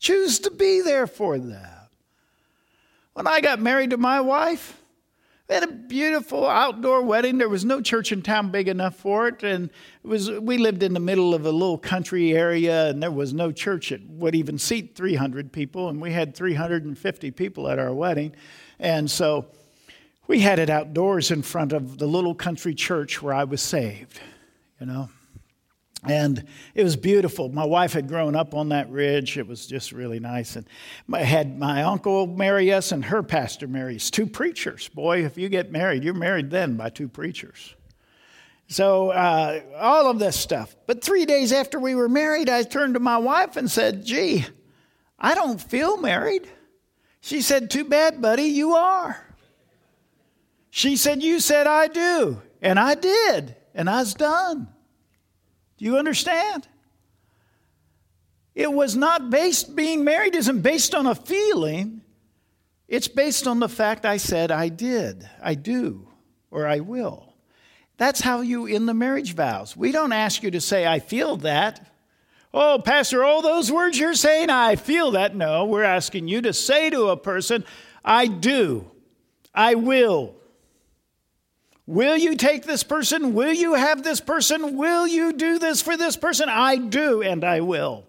choose 0.00 0.40
to 0.40 0.50
be 0.50 0.80
there 0.80 1.06
for 1.06 1.38
them. 1.38 1.70
When 3.12 3.28
I 3.28 3.40
got 3.40 3.60
married 3.60 3.90
to 3.90 3.96
my 3.96 4.20
wife, 4.20 4.79
we 5.50 5.54
had 5.54 5.64
a 5.64 5.72
beautiful 5.72 6.46
outdoor 6.46 7.02
wedding. 7.02 7.38
There 7.38 7.48
was 7.48 7.64
no 7.64 7.80
church 7.80 8.12
in 8.12 8.22
town 8.22 8.52
big 8.52 8.68
enough 8.68 8.94
for 8.94 9.26
it, 9.26 9.42
and 9.42 9.68
it 10.04 10.06
was 10.06 10.30
we 10.30 10.58
lived 10.58 10.84
in 10.84 10.94
the 10.94 11.00
middle 11.00 11.34
of 11.34 11.44
a 11.44 11.50
little 11.50 11.76
country 11.76 12.34
area, 12.36 12.88
and 12.88 13.02
there 13.02 13.10
was 13.10 13.34
no 13.34 13.50
church 13.50 13.88
that 13.88 14.08
would 14.08 14.36
even 14.36 14.58
seat 14.58 14.94
300 14.94 15.50
people, 15.50 15.88
and 15.88 16.00
we 16.00 16.12
had 16.12 16.36
350 16.36 17.32
people 17.32 17.68
at 17.68 17.80
our 17.80 17.92
wedding, 17.92 18.32
and 18.78 19.10
so 19.10 19.46
we 20.28 20.38
had 20.38 20.60
it 20.60 20.70
outdoors 20.70 21.32
in 21.32 21.42
front 21.42 21.72
of 21.72 21.98
the 21.98 22.06
little 22.06 22.36
country 22.36 22.72
church 22.72 23.20
where 23.20 23.34
I 23.34 23.42
was 23.42 23.60
saved, 23.60 24.20
you 24.78 24.86
know. 24.86 25.08
And 26.04 26.46
it 26.74 26.82
was 26.82 26.96
beautiful. 26.96 27.50
My 27.50 27.64
wife 27.64 27.92
had 27.92 28.08
grown 28.08 28.34
up 28.34 28.54
on 28.54 28.70
that 28.70 28.90
ridge. 28.90 29.36
It 29.36 29.46
was 29.46 29.66
just 29.66 29.92
really 29.92 30.18
nice. 30.18 30.56
And 30.56 30.66
I 31.12 31.22
had 31.22 31.58
my 31.58 31.82
uncle 31.82 32.26
marry 32.26 32.72
us 32.72 32.90
and 32.90 33.04
her 33.04 33.22
pastor 33.22 33.68
marry 33.68 33.96
us. 33.96 34.10
Two 34.10 34.26
preachers. 34.26 34.88
Boy, 34.88 35.26
if 35.26 35.36
you 35.36 35.48
get 35.50 35.70
married, 35.70 36.02
you're 36.02 36.14
married 36.14 36.50
then 36.50 36.76
by 36.76 36.88
two 36.88 37.08
preachers. 37.08 37.74
So, 38.68 39.10
uh, 39.10 39.60
all 39.76 40.08
of 40.08 40.20
this 40.20 40.38
stuff. 40.38 40.74
But 40.86 41.02
three 41.02 41.26
days 41.26 41.52
after 41.52 41.78
we 41.80 41.94
were 41.94 42.08
married, 42.08 42.48
I 42.48 42.62
turned 42.62 42.94
to 42.94 43.00
my 43.00 43.18
wife 43.18 43.56
and 43.56 43.68
said, 43.70 44.04
Gee, 44.04 44.46
I 45.18 45.34
don't 45.34 45.60
feel 45.60 45.96
married. 45.96 46.48
She 47.20 47.42
said, 47.42 47.68
Too 47.68 47.84
bad, 47.84 48.22
buddy, 48.22 48.44
you 48.44 48.74
are. 48.74 49.22
She 50.70 50.96
said, 50.96 51.22
You 51.22 51.40
said 51.40 51.66
I 51.66 51.88
do. 51.88 52.40
And 52.62 52.78
I 52.78 52.94
did. 52.94 53.56
And 53.74 53.90
I 53.90 54.00
was 54.00 54.14
done. 54.14 54.68
Do 55.80 55.86
you 55.86 55.96
understand? 55.96 56.68
It 58.54 58.70
was 58.70 58.96
not 58.96 59.30
based, 59.30 59.74
being 59.74 60.04
married 60.04 60.34
isn't 60.34 60.60
based 60.60 60.94
on 60.94 61.06
a 61.06 61.14
feeling. 61.14 62.02
It's 62.86 63.08
based 63.08 63.46
on 63.46 63.60
the 63.60 63.68
fact 63.68 64.04
I 64.04 64.18
said 64.18 64.50
I 64.50 64.68
did, 64.68 65.26
I 65.42 65.54
do, 65.54 66.06
or 66.50 66.66
I 66.66 66.80
will. 66.80 67.32
That's 67.96 68.20
how 68.20 68.42
you 68.42 68.66
in 68.66 68.84
the 68.84 68.92
marriage 68.92 69.34
vows. 69.34 69.74
We 69.74 69.90
don't 69.90 70.12
ask 70.12 70.42
you 70.42 70.50
to 70.50 70.60
say, 70.60 70.86
I 70.86 70.98
feel 70.98 71.38
that. 71.38 71.90
Oh, 72.52 72.82
Pastor, 72.84 73.24
all 73.24 73.40
those 73.40 73.72
words 73.72 73.98
you're 73.98 74.12
saying, 74.12 74.50
I 74.50 74.76
feel 74.76 75.12
that. 75.12 75.34
No, 75.34 75.64
we're 75.64 75.82
asking 75.82 76.28
you 76.28 76.42
to 76.42 76.52
say 76.52 76.90
to 76.90 77.08
a 77.08 77.16
person, 77.16 77.64
I 78.04 78.26
do, 78.26 78.90
I 79.54 79.76
will, 79.76 80.34
Will 81.90 82.16
you 82.16 82.36
take 82.36 82.62
this 82.62 82.84
person? 82.84 83.34
Will 83.34 83.52
you 83.52 83.74
have 83.74 84.04
this 84.04 84.20
person? 84.20 84.76
Will 84.76 85.08
you 85.08 85.32
do 85.32 85.58
this 85.58 85.82
for 85.82 85.96
this 85.96 86.16
person? 86.16 86.48
I 86.48 86.76
do, 86.76 87.20
and 87.20 87.42
I 87.42 87.62
will. 87.62 88.06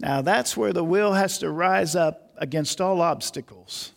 Now, 0.00 0.22
that's 0.22 0.56
where 0.56 0.72
the 0.72 0.82
will 0.82 1.12
has 1.12 1.36
to 1.40 1.50
rise 1.50 1.94
up 1.94 2.32
against 2.38 2.80
all 2.80 3.02
obstacles 3.02 3.92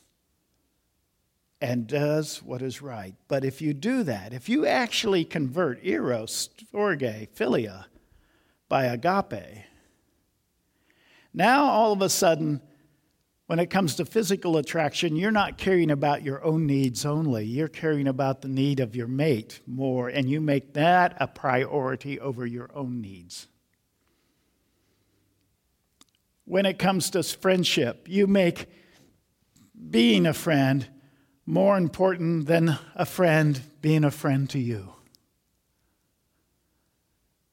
and 1.61 1.87
does 1.87 2.43
what 2.43 2.61
is 2.61 2.81
right. 2.81 3.15
But 3.29 3.45
if 3.45 3.61
you 3.61 3.73
do 3.73 4.03
that, 4.03 4.33
if 4.33 4.49
you 4.49 4.65
actually 4.65 5.23
convert 5.23 5.79
eros, 5.81 6.49
storge, 6.73 7.29
philia 7.29 7.85
by 8.67 8.83
agape, 8.83 9.63
now 11.33 11.63
all 11.63 11.93
of 11.93 12.01
a 12.01 12.09
sudden, 12.09 12.59
when 13.51 13.59
it 13.59 13.69
comes 13.69 13.95
to 13.95 14.05
physical 14.05 14.55
attraction, 14.55 15.17
you're 15.17 15.29
not 15.29 15.57
caring 15.57 15.91
about 15.91 16.23
your 16.23 16.41
own 16.41 16.65
needs 16.65 17.05
only. 17.05 17.43
You're 17.43 17.67
caring 17.67 18.07
about 18.07 18.41
the 18.41 18.47
need 18.47 18.79
of 18.79 18.95
your 18.95 19.09
mate 19.09 19.59
more, 19.67 20.07
and 20.07 20.29
you 20.29 20.39
make 20.39 20.71
that 20.71 21.17
a 21.19 21.27
priority 21.27 22.17
over 22.17 22.45
your 22.45 22.69
own 22.73 23.01
needs. 23.01 23.47
When 26.45 26.65
it 26.65 26.79
comes 26.79 27.09
to 27.09 27.23
friendship, 27.23 28.05
you 28.07 28.25
make 28.25 28.69
being 29.89 30.25
a 30.25 30.33
friend 30.33 30.87
more 31.45 31.77
important 31.77 32.45
than 32.45 32.79
a 32.95 33.05
friend 33.05 33.59
being 33.81 34.05
a 34.05 34.11
friend 34.11 34.49
to 34.51 34.59
you. 34.59 34.93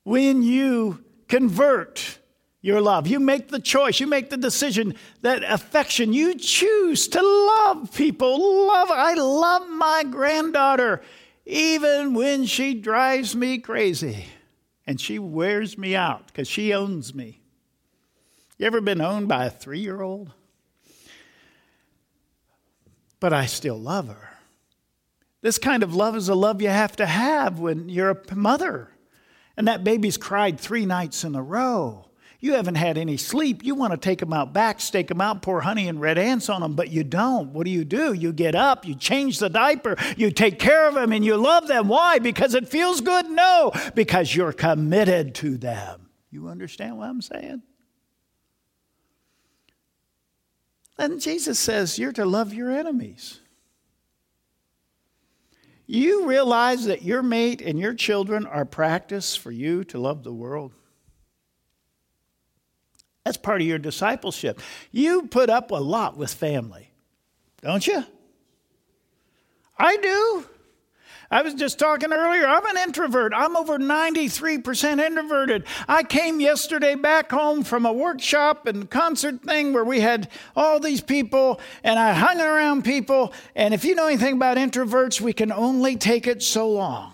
When 0.05 0.45
you 0.45 1.03
convert 1.27 2.18
your 2.61 2.81
love. 2.81 3.07
You 3.07 3.21
make 3.21 3.49
the 3.49 3.61
choice, 3.61 4.01
you 4.01 4.07
make 4.07 4.31
the 4.31 4.37
decision, 4.37 4.95
that 5.23 5.43
affection. 5.45 6.13
You 6.13 6.35
choose 6.35 7.09
to 7.09 7.23
love 7.23 7.95
people. 7.95 8.67
Love. 8.67 8.91
I 8.91 9.15
love 9.15 9.69
my 9.69 10.05
granddaughter, 10.11 11.03
even 11.47 12.15
when 12.15 12.47
she 12.47 12.75
drives 12.75 13.37
me 13.37 13.59
crazy 13.59 14.27
and 14.87 15.01
she 15.01 15.19
wears 15.19 15.79
me 15.79 15.95
out 15.95 16.27
because 16.27 16.49
she 16.49 16.75
owns 16.75 17.15
me. 17.15 17.41
You 18.57 18.67
ever 18.67 18.81
been 18.81 19.01
owned 19.01 19.29
by 19.29 19.47
a 19.47 19.51
three 19.51 19.81
year 19.81 20.03
old? 20.03 20.33
But 23.21 23.33
I 23.33 23.47
still 23.47 23.79
love 23.79 24.09
her. 24.09 24.31
This 25.41 25.59
kind 25.59 25.85
of 25.85 25.95
love 25.95 26.17
is 26.17 26.29
a 26.29 26.35
love 26.35 26.61
you 26.61 26.69
have 26.69 26.97
to 26.97 27.07
have 27.07 27.61
when 27.61 27.89
you're 27.89 28.11
a 28.11 28.35
mother 28.35 28.91
and 29.57 29.69
that 29.69 29.85
baby's 29.85 30.17
cried 30.17 30.59
three 30.59 30.87
nights 30.87 31.25
in 31.25 31.35
a 31.35 31.43
row. 31.43 32.08
You 32.41 32.55
haven't 32.55 32.77
had 32.77 32.97
any 32.97 33.17
sleep. 33.17 33.65
You 33.65 33.75
want 33.75 33.93
to 33.93 33.97
take 33.97 34.21
them 34.21 34.33
out 34.33 34.53
back, 34.53 34.81
stake 34.81 35.09
them 35.09 35.21
out, 35.21 35.43
pour 35.43 35.61
honey 35.63 35.89
and 35.89 36.01
red 36.01 36.19
ants 36.19 36.49
on 36.49 36.61
them, 36.61 36.75
but 36.75 36.89
you 36.91 37.03
don't. 37.03 37.53
What 37.53 37.65
do 37.65 37.71
you 37.71 37.85
do? 37.85 38.13
You 38.13 38.33
get 38.33 38.55
up, 38.55 38.87
you 38.87 38.95
change 38.95 39.41
the 39.41 39.49
diaper, 39.49 39.97
you 40.17 40.31
take 40.31 40.61
care 40.61 40.87
of 40.87 40.95
them, 40.95 41.13
and 41.13 41.25
you 41.25 41.37
love 41.37 41.67
them. 41.67 41.89
Why? 41.89 42.21
Because 42.21 42.55
it 42.55 42.69
feels 42.69 43.01
good? 43.01 43.29
No, 43.29 43.73
because 43.97 44.35
you're 44.35 44.53
committed 44.53 45.35
to 45.37 45.59
them. 45.59 46.11
You 46.31 46.49
understand 46.49 46.99
what 46.99 47.09
I'm 47.09 47.23
saying? 47.23 47.63
Then 50.97 51.19
Jesus 51.19 51.59
says 51.59 51.99
you're 51.99 52.13
to 52.13 52.25
love 52.25 52.55
your 52.55 52.71
enemies. 52.71 53.41
You 55.87 56.27
realize 56.27 56.85
that 56.85 57.03
your 57.03 57.23
mate 57.23 57.63
and 57.63 57.79
your 57.81 57.95
children 57.95 58.47
are 58.47 58.65
practice 58.65 59.35
for 59.35 59.51
you 59.51 59.83
to 59.85 59.99
love 59.99 60.23
the 60.23 60.35
world. 60.35 60.75
That's 63.29 63.37
part 63.37 63.61
of 63.61 63.67
your 63.67 63.77
discipleship. 63.77 64.59
You 64.91 65.27
put 65.27 65.51
up 65.51 65.71
a 65.71 65.75
lot 65.75 66.17
with 66.17 66.33
family, 66.33 66.89
don't 67.61 67.87
you? 67.87 68.03
I 69.77 69.99
do. 69.99 70.47
I 71.31 71.43
was 71.43 71.53
just 71.53 71.79
talking 71.79 72.11
earlier, 72.11 72.47
I'm 72.47 72.65
an 72.65 72.79
introvert. 72.79 73.35
I'm 73.37 73.55
over 73.55 73.79
93% 73.79 74.99
introverted. 74.99 75.65
I 75.87 76.05
came 76.05 76.41
yesterday 76.41 76.95
back 76.95 77.31
home 77.31 77.65
from 77.65 77.85
a 77.85 77.93
workshop 77.93 78.67
and 78.67 78.89
concert 78.89 79.43
thing 79.43 79.75
where 79.75 79.85
we 79.85 80.01
had 80.01 80.31
all 80.57 80.81
these 80.81 81.03
people, 81.03 81.61
and 81.85 81.99
I 81.99 82.15
hung 82.15 82.41
around 82.41 82.83
people. 82.83 83.35
And 83.55 83.75
if 83.75 83.85
you 83.85 83.95
know 83.95 84.07
anything 84.07 84.37
about 84.37 84.57
introverts, 84.57 85.21
we 85.21 85.35
can 85.35 85.53
only 85.53 85.97
take 85.97 86.27
it 86.27 86.43
so 86.43 86.71
long. 86.71 87.13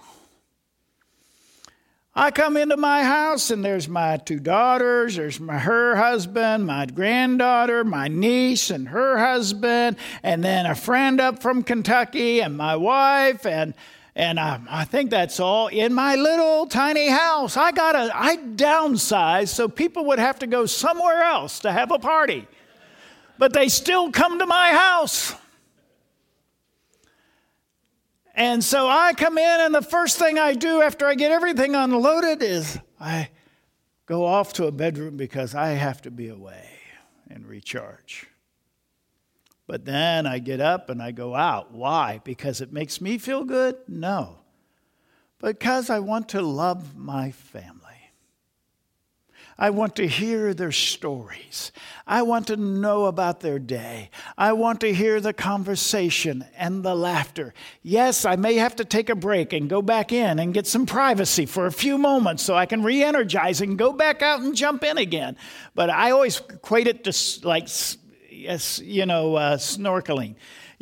I 2.17 2.31
come 2.31 2.57
into 2.57 2.77
my 2.77 3.03
house 3.03 3.51
and 3.51 3.65
there's 3.65 3.89
my 3.89 4.19
two 4.19 4.39
daughters, 4.39 5.17
there's 5.17 5.41
my, 5.41 5.59
her 5.59 5.97
husband, 5.97 6.65
my 6.65 6.87
granddaughter, 6.87 7.83
my 7.83 8.07
niece 8.07 8.71
and 8.71 8.89
her 8.89 9.19
husband, 9.19 9.97
and 10.23 10.45
then 10.45 10.65
a 10.65 10.77
friend 10.77 11.21
up 11.21 11.43
from 11.43 11.65
Kentucky 11.65 12.41
and 12.41 12.57
my 12.57 12.77
wife 12.77 13.45
and 13.45 13.75
and 14.17 14.39
I, 14.39 14.61
I 14.71 14.85
think 14.85 15.11
that's 15.11 15.41
all 15.41 15.67
in 15.67 15.93
my 15.93 16.15
little 16.15 16.67
tiny 16.67 17.09
house. 17.09 17.57
I 17.57 17.73
got 17.73 17.97
a 17.97 18.13
I 18.15 18.37
downsized 18.37 19.49
so 19.49 19.67
people 19.67 20.05
would 20.05 20.21
have 20.21 20.39
to 20.39 20.47
go 20.47 20.67
somewhere 20.67 21.21
else 21.21 21.59
to 21.61 21.73
have 21.73 21.91
a 21.91 21.99
party. 21.99 22.47
But 23.39 23.53
they 23.53 23.69
still 23.69 24.13
come 24.13 24.39
to 24.39 24.47
my 24.47 24.71
house. 24.71 25.35
And 28.35 28.65
so 28.65 28.89
I 28.89 29.13
come 29.13 29.39
in, 29.39 29.61
and 29.61 29.75
the 29.75 29.83
first 29.83 30.19
thing 30.19 30.39
I 30.39 30.55
do 30.55 30.83
after 30.83 31.07
I 31.07 31.15
get 31.15 31.31
everything 31.31 31.75
unloaded 31.77 32.43
is 32.43 32.79
I 33.01 33.29
go 34.07 34.25
off 34.25 34.53
to 34.55 34.67
a 34.67 34.73
bedroom 34.73 35.17
because 35.17 35.55
I 35.55 35.69
have 35.69 36.03
to 36.03 36.11
be 36.11 36.29
away 36.29 36.69
and 37.31 37.47
recharge. 37.47 38.27
But 39.67 39.85
then 39.85 40.27
I 40.27 40.41
get 40.41 40.61
up 40.61 40.91
and 40.91 41.01
I 41.01 41.13
go 41.13 41.35
out. 41.35 41.73
Why? 41.73 42.21
Because 42.25 42.61
it 42.61 42.73
makes 42.73 43.01
me 43.01 43.19
feel 43.19 43.45
good? 43.45 43.77
No. 43.89 44.41
Because 45.41 45.89
I 45.89 46.01
want 46.01 46.29
to 46.31 46.43
love 46.43 46.97
my 46.97 47.31
family. 47.31 47.84
I 49.59 49.71
want 49.71 49.97
to 49.97 50.09
hear 50.09 50.53
their 50.53 50.73
stories. 50.73 51.71
I 52.07 52.23
want 52.23 52.49
to 52.49 52.57
know 52.57 53.05
about 53.07 53.41
their 53.41 53.59
day. 53.59 54.11
I 54.37 54.53
want 54.53 54.81
to 54.81 54.93
hear 54.93 55.21
the 55.21 55.33
conversation 55.33 56.45
and 56.57 56.83
the 56.83 56.95
laughter. 56.95 57.55
Yes, 57.83 58.25
I 58.25 58.37
may 58.37 58.57
have 58.57 58.75
to 58.77 58.85
take 58.85 59.09
a 59.09 59.15
break 59.15 59.53
and 59.53 59.71
go 59.71 59.81
back 59.81 60.13
in 60.13 60.39
and 60.39 60.53
get 60.53 60.67
some 60.67 60.87
privacy 60.87 61.47
for 61.47 61.67
a 61.67 61.73
few 61.73 61.99
moments 61.99 62.43
so 62.43 62.57
I 62.57 62.67
can 62.67 62.83
re 62.83 63.03
energize 63.03 63.61
and 63.61 63.79
go 63.79 63.93
back 63.93 64.23
out 64.23 64.41
and 64.41 64.57
jump 64.57 64.83
in 64.83 64.99
again. 64.99 65.37
But 65.75 65.89
I 65.89 66.11
always 66.11 66.39
equate 66.39 66.89
it 66.89 67.05
to 67.05 67.47
like, 67.47 67.69
you 68.31 69.07
know, 69.07 69.37
uh, 69.37 69.57
snorkeling. 69.57 70.35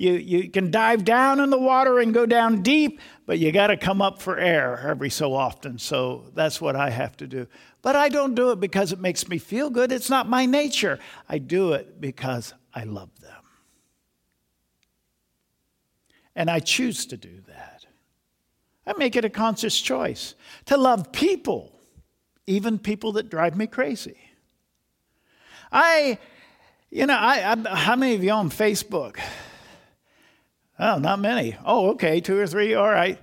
You, 0.03 0.15
you 0.15 0.51
can 0.51 0.73
dive 0.73 1.05
down 1.05 1.39
in 1.39 1.51
the 1.51 1.59
water 1.59 2.01
and 2.01 2.13
go 2.13 2.27
down 2.27 2.63
deep, 2.63 3.01
but 3.25 3.39
you 3.39 3.53
got 3.53 3.69
to 3.69 3.77
come 3.77 4.03
up 4.03 4.21
for 4.21 4.37
air 4.37 4.85
every 4.85 5.11
so 5.11 5.33
often. 5.33 5.79
So 5.79 6.25
that's 6.35 6.61
what 6.61 6.75
I 6.75 6.91
have 6.91 7.17
to 7.19 7.29
do. 7.29 7.47
But 7.83 7.95
I 7.95 8.09
don't 8.09 8.35
do 8.35 8.51
it 8.51 8.59
because 8.59 8.91
it 8.91 8.99
makes 8.99 9.29
me 9.29 9.39
feel 9.39 9.71
good. 9.71 9.93
It's 9.93 10.11
not 10.11 10.29
my 10.29 10.45
nature. 10.45 10.99
I 11.29 11.39
do 11.39 11.75
it 11.75 12.01
because 12.01 12.53
I 12.75 12.83
love 12.83 13.11
them. 13.21 13.45
And 16.35 16.51
I 16.51 16.59
choose 16.59 17.07
to 17.07 17.17
do 17.17 17.41
that. 17.47 17.87
I 18.85 18.95
make 18.99 19.15
it 19.15 19.25
a 19.25 19.31
conscious 19.31 19.81
choice 19.81 20.35
to 20.65 20.77
love 20.77 21.13
people, 21.13 21.79
even 22.49 22.81
people 22.81 23.13
that 23.13 23.31
drive 23.31 23.57
me 23.57 23.69
crazy. 23.69 24.19
I, 25.71 26.19
you 26.91 27.07
know, 27.07 27.15
I, 27.15 27.53
I 27.53 27.77
how 27.77 27.95
many 27.95 28.17
of 28.17 28.25
you 28.25 28.33
on 28.33 28.51
Facebook? 28.51 29.21
Oh, 30.79 30.99
not 30.99 31.18
many. 31.20 31.57
Oh, 31.64 31.91
okay, 31.91 32.20
two 32.20 32.39
or 32.39 32.47
three. 32.47 32.75
All 32.75 32.89
right. 32.89 33.18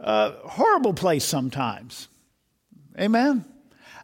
Uh, 0.00 0.32
horrible 0.44 0.94
place 0.94 1.24
sometimes. 1.24 2.08
Amen. 2.98 3.44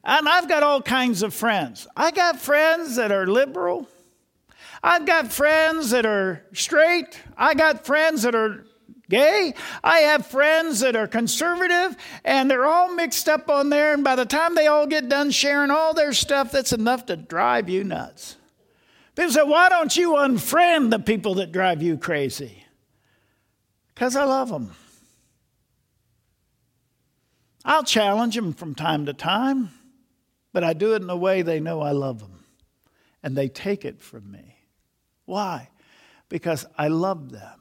And 0.02 0.28
I've 0.28 0.48
got 0.48 0.62
all 0.62 0.82
kinds 0.82 1.22
of 1.22 1.32
friends. 1.32 1.86
I 1.96 2.10
got 2.10 2.38
friends 2.38 2.96
that 2.96 3.12
are 3.12 3.26
liberal. 3.26 3.88
I've 4.82 5.06
got 5.06 5.32
friends 5.32 5.90
that 5.90 6.04
are 6.04 6.44
straight. 6.52 7.18
I 7.38 7.54
got 7.54 7.86
friends 7.86 8.22
that 8.22 8.34
are 8.34 8.66
gay. 9.08 9.54
I 9.82 10.00
have 10.00 10.26
friends 10.26 10.80
that 10.80 10.96
are 10.96 11.06
conservative, 11.06 11.96
and 12.24 12.50
they're 12.50 12.66
all 12.66 12.94
mixed 12.94 13.28
up 13.28 13.48
on 13.48 13.70
there. 13.70 13.94
And 13.94 14.04
by 14.04 14.16
the 14.16 14.26
time 14.26 14.54
they 14.54 14.66
all 14.66 14.86
get 14.86 15.08
done 15.08 15.30
sharing 15.30 15.70
all 15.70 15.94
their 15.94 16.12
stuff, 16.12 16.52
that's 16.52 16.72
enough 16.72 17.06
to 17.06 17.16
drive 17.16 17.68
you 17.68 17.84
nuts. 17.84 18.36
People 19.14 19.32
say, 19.32 19.42
Why 19.42 19.68
don't 19.68 19.96
you 19.96 20.12
unfriend 20.12 20.90
the 20.90 20.98
people 20.98 21.34
that 21.36 21.52
drive 21.52 21.82
you 21.82 21.96
crazy? 21.96 22.64
Because 23.94 24.16
I 24.16 24.24
love 24.24 24.48
them. 24.48 24.74
I'll 27.64 27.84
challenge 27.84 28.34
them 28.34 28.52
from 28.52 28.74
time 28.74 29.06
to 29.06 29.12
time 29.12 29.70
but 30.54 30.62
I 30.62 30.72
do 30.72 30.94
it 30.94 31.02
in 31.02 31.10
a 31.10 31.16
way 31.16 31.42
they 31.42 31.60
know 31.60 31.82
I 31.82 31.90
love 31.90 32.20
them. 32.20 32.44
And 33.22 33.36
they 33.36 33.48
take 33.48 33.84
it 33.84 34.00
from 34.00 34.30
me. 34.30 34.56
Why? 35.26 35.68
Because 36.28 36.64
I 36.78 36.88
love 36.88 37.32
them. 37.32 37.60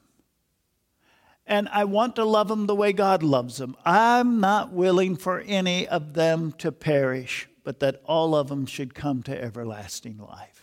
And 1.47 1.67
I 1.69 1.85
want 1.85 2.15
to 2.17 2.23
love 2.23 2.47
them 2.47 2.67
the 2.67 2.75
way 2.75 2.93
God 2.93 3.23
loves 3.23 3.57
them. 3.57 3.75
I'm 3.83 4.39
not 4.39 4.71
willing 4.71 5.15
for 5.15 5.39
any 5.39 5.87
of 5.87 6.13
them 6.13 6.53
to 6.59 6.71
perish, 6.71 7.49
but 7.63 7.79
that 7.79 8.01
all 8.05 8.35
of 8.35 8.47
them 8.47 8.67
should 8.67 8.93
come 8.93 9.23
to 9.23 9.43
everlasting 9.43 10.19
life. 10.19 10.62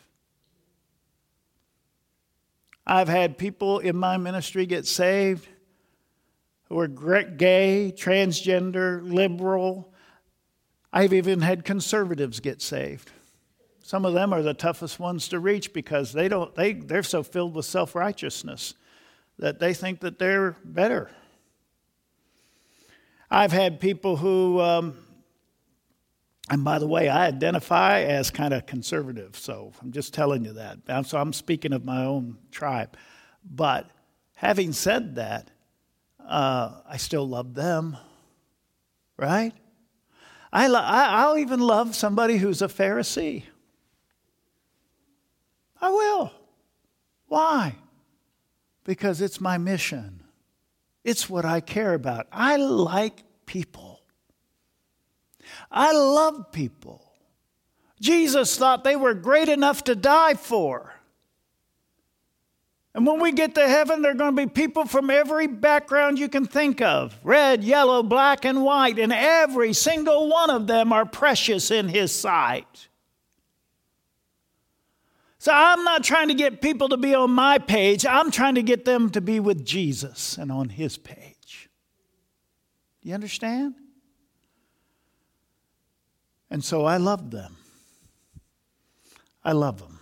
I've 2.86 3.08
had 3.08 3.38
people 3.38 3.78
in 3.78 3.96
my 3.96 4.16
ministry 4.16 4.66
get 4.66 4.86
saved 4.86 5.46
who 6.68 6.78
are 6.78 6.86
gay, 6.86 7.92
transgender, 7.96 9.02
liberal, 9.02 9.92
I've 10.92 11.12
even 11.12 11.40
had 11.40 11.64
conservatives 11.64 12.40
get 12.40 12.62
saved. 12.62 13.10
Some 13.82 14.04
of 14.04 14.14
them 14.14 14.32
are 14.32 14.42
the 14.42 14.54
toughest 14.54 15.00
ones 15.00 15.28
to 15.28 15.40
reach 15.40 15.72
because 15.72 16.12
they 16.12 16.28
don't, 16.28 16.54
they, 16.54 16.74
they're 16.74 17.02
so 17.02 17.22
filled 17.22 17.54
with 17.54 17.64
self 17.64 17.94
righteousness 17.94 18.74
that 19.38 19.58
they 19.58 19.74
think 19.74 20.00
that 20.00 20.18
they're 20.18 20.56
better. 20.64 21.10
I've 23.30 23.52
had 23.52 23.80
people 23.80 24.16
who, 24.16 24.60
um, 24.60 24.96
and 26.50 26.64
by 26.64 26.80
the 26.80 26.86
way, 26.86 27.08
I 27.08 27.28
identify 27.28 28.00
as 28.00 28.30
kind 28.30 28.52
of 28.52 28.66
conservative, 28.66 29.36
so 29.36 29.72
I'm 29.80 29.92
just 29.92 30.12
telling 30.12 30.44
you 30.44 30.54
that. 30.54 31.06
So 31.06 31.16
I'm 31.16 31.32
speaking 31.32 31.72
of 31.72 31.84
my 31.84 32.04
own 32.04 32.38
tribe. 32.50 32.96
But 33.48 33.88
having 34.34 34.72
said 34.72 35.14
that, 35.14 35.50
uh, 36.26 36.80
I 36.88 36.96
still 36.96 37.26
love 37.26 37.54
them, 37.54 37.96
right? 39.16 39.52
I 40.52 40.66
lo- 40.66 40.82
I'll 40.82 41.38
even 41.38 41.60
love 41.60 41.94
somebody 41.94 42.36
who's 42.36 42.62
a 42.62 42.68
Pharisee. 42.68 43.44
I 45.80 45.90
will. 45.90 46.32
Why? 47.28 47.76
Because 48.84 49.20
it's 49.20 49.40
my 49.40 49.56
mission. 49.56 50.24
It's 51.04 51.30
what 51.30 51.44
I 51.44 51.60
care 51.60 51.94
about. 51.94 52.26
I 52.32 52.56
like 52.56 53.22
people. 53.46 53.89
I 55.70 55.92
love 55.92 56.50
people. 56.52 57.04
Jesus 58.00 58.56
thought 58.56 58.82
they 58.82 58.96
were 58.96 59.14
great 59.14 59.48
enough 59.48 59.84
to 59.84 59.94
die 59.94 60.34
for. 60.34 60.94
And 62.92 63.06
when 63.06 63.20
we 63.20 63.30
get 63.30 63.54
to 63.54 63.68
heaven, 63.68 64.02
there 64.02 64.10
are 64.10 64.16
going 64.16 64.34
to 64.34 64.46
be 64.46 64.50
people 64.50 64.84
from 64.84 65.10
every 65.10 65.46
background 65.46 66.18
you 66.18 66.28
can 66.28 66.44
think 66.44 66.80
of 66.80 67.16
red, 67.22 67.62
yellow, 67.62 68.02
black, 68.02 68.44
and 68.44 68.64
white, 68.64 68.98
and 68.98 69.12
every 69.12 69.72
single 69.72 70.28
one 70.28 70.50
of 70.50 70.66
them 70.66 70.92
are 70.92 71.06
precious 71.06 71.70
in 71.70 71.88
His 71.88 72.12
sight. 72.12 72.88
So 75.38 75.52
I'm 75.54 75.84
not 75.84 76.02
trying 76.02 76.28
to 76.28 76.34
get 76.34 76.60
people 76.60 76.88
to 76.88 76.96
be 76.96 77.14
on 77.14 77.30
my 77.30 77.58
page, 77.58 78.04
I'm 78.04 78.30
trying 78.30 78.56
to 78.56 78.62
get 78.62 78.84
them 78.84 79.08
to 79.10 79.20
be 79.20 79.38
with 79.38 79.64
Jesus 79.64 80.36
and 80.36 80.50
on 80.50 80.70
His 80.70 80.98
page. 80.98 81.70
Do 83.02 83.08
you 83.08 83.14
understand? 83.14 83.74
And 86.50 86.64
so 86.64 86.84
I 86.84 86.96
love 86.96 87.30
them. 87.30 87.56
I 89.44 89.52
love 89.52 89.78
them. 89.78 89.98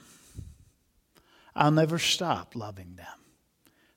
I'll 1.55 1.70
never 1.70 1.99
stop 1.99 2.57
loving 2.57 2.94
them. 2.96 3.07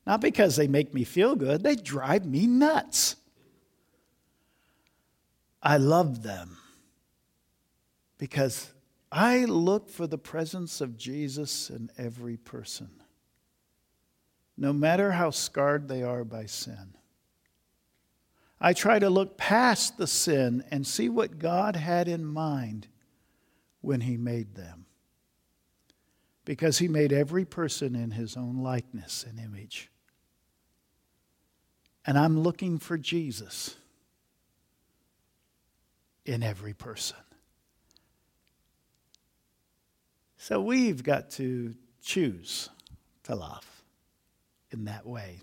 Not 0.06 0.20
because 0.20 0.56
they 0.56 0.66
make 0.66 0.92
me 0.92 1.04
feel 1.04 1.36
good, 1.36 1.62
they 1.62 1.76
drive 1.76 2.26
me 2.26 2.46
nuts. 2.46 3.16
I 5.62 5.76
love 5.76 6.22
them 6.24 6.58
because 8.18 8.72
I 9.12 9.44
look 9.44 9.88
for 9.90 10.06
the 10.06 10.18
presence 10.18 10.80
of 10.80 10.96
Jesus 10.96 11.70
in 11.70 11.90
every 11.96 12.36
person, 12.36 12.90
no 14.56 14.72
matter 14.72 15.12
how 15.12 15.30
scarred 15.30 15.86
they 15.86 16.02
are 16.02 16.24
by 16.24 16.46
sin. 16.46 16.94
I 18.62 18.72
try 18.72 18.98
to 18.98 19.10
look 19.10 19.36
past 19.36 19.98
the 19.98 20.06
sin 20.06 20.64
and 20.70 20.86
see 20.86 21.10
what 21.10 21.38
God 21.38 21.76
had 21.76 22.08
in 22.08 22.24
mind 22.24 22.86
when 23.82 24.00
He 24.00 24.16
made 24.16 24.54
them 24.54 24.86
because 26.44 26.78
he 26.78 26.88
made 26.88 27.12
every 27.12 27.44
person 27.44 27.94
in 27.94 28.10
his 28.10 28.36
own 28.36 28.58
likeness 28.58 29.24
and 29.28 29.38
image. 29.38 29.90
And 32.04 32.18
I'm 32.18 32.40
looking 32.40 32.78
for 32.78 32.98
Jesus 32.98 33.76
in 36.24 36.42
every 36.42 36.74
person. 36.74 37.16
So 40.36 40.60
we've 40.60 41.04
got 41.04 41.30
to 41.32 41.74
choose 42.02 42.68
to 43.24 43.36
love 43.36 43.64
in 44.72 44.86
that 44.86 45.06
way. 45.06 45.38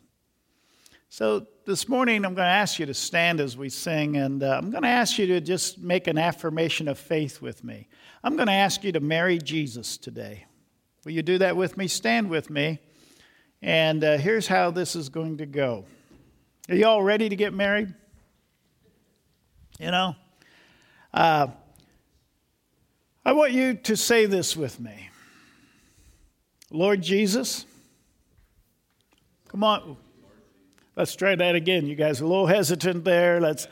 So 1.11 1.47
this 1.65 1.89
morning, 1.89 2.23
I'm 2.23 2.35
going 2.35 2.45
to 2.45 2.51
ask 2.51 2.77
you 2.77 2.85
to 2.85 2.93
stand 2.93 3.39
as 3.39 3.57
we 3.57 3.69
sing, 3.69 4.17
and 4.17 4.43
uh, 4.43 4.59
I'm 4.61 4.69
going 4.69 4.83
to 4.83 4.89
ask 4.89 5.17
you 5.17 5.25
to 5.25 5.41
just 5.41 5.79
make 5.79 6.05
an 6.05 6.19
affirmation 6.19 6.87
of 6.87 6.99
faith 6.99 7.41
with 7.41 7.63
me. 7.63 7.87
I'm 8.23 8.35
going 8.35 8.45
to 8.45 8.53
ask 8.53 8.83
you 8.83 8.91
to 8.91 8.99
marry 8.99 9.39
Jesus 9.39 9.97
today. 9.97 10.45
Will 11.03 11.13
you 11.13 11.23
do 11.23 11.39
that 11.39 11.57
with 11.57 11.77
me? 11.77 11.87
Stand 11.87 12.29
with 12.29 12.51
me. 12.51 12.77
And 13.63 14.03
uh, 14.03 14.17
here's 14.19 14.45
how 14.45 14.69
this 14.69 14.95
is 14.95 15.09
going 15.09 15.39
to 15.39 15.47
go. 15.47 15.85
Are 16.69 16.75
you 16.75 16.85
all 16.85 17.01
ready 17.01 17.27
to 17.27 17.35
get 17.35 17.55
married? 17.55 17.91
You 19.79 19.89
know? 19.89 20.15
Uh, 21.11 21.47
I 23.25 23.31
want 23.31 23.53
you 23.53 23.73
to 23.73 23.97
say 23.97 24.27
this 24.27 24.55
with 24.55 24.79
me 24.79 25.09
Lord 26.69 27.01
Jesus, 27.01 27.65
come 29.47 29.63
on. 29.63 29.97
Let's 30.99 31.15
try 31.15 31.33
that 31.33 31.55
again. 31.55 31.87
You 31.87 31.95
guys 31.95 32.19
are 32.19 32.25
a 32.25 32.27
little 32.27 32.47
hesitant 32.47 33.05
there. 33.05 33.39
Let's. 33.39 33.69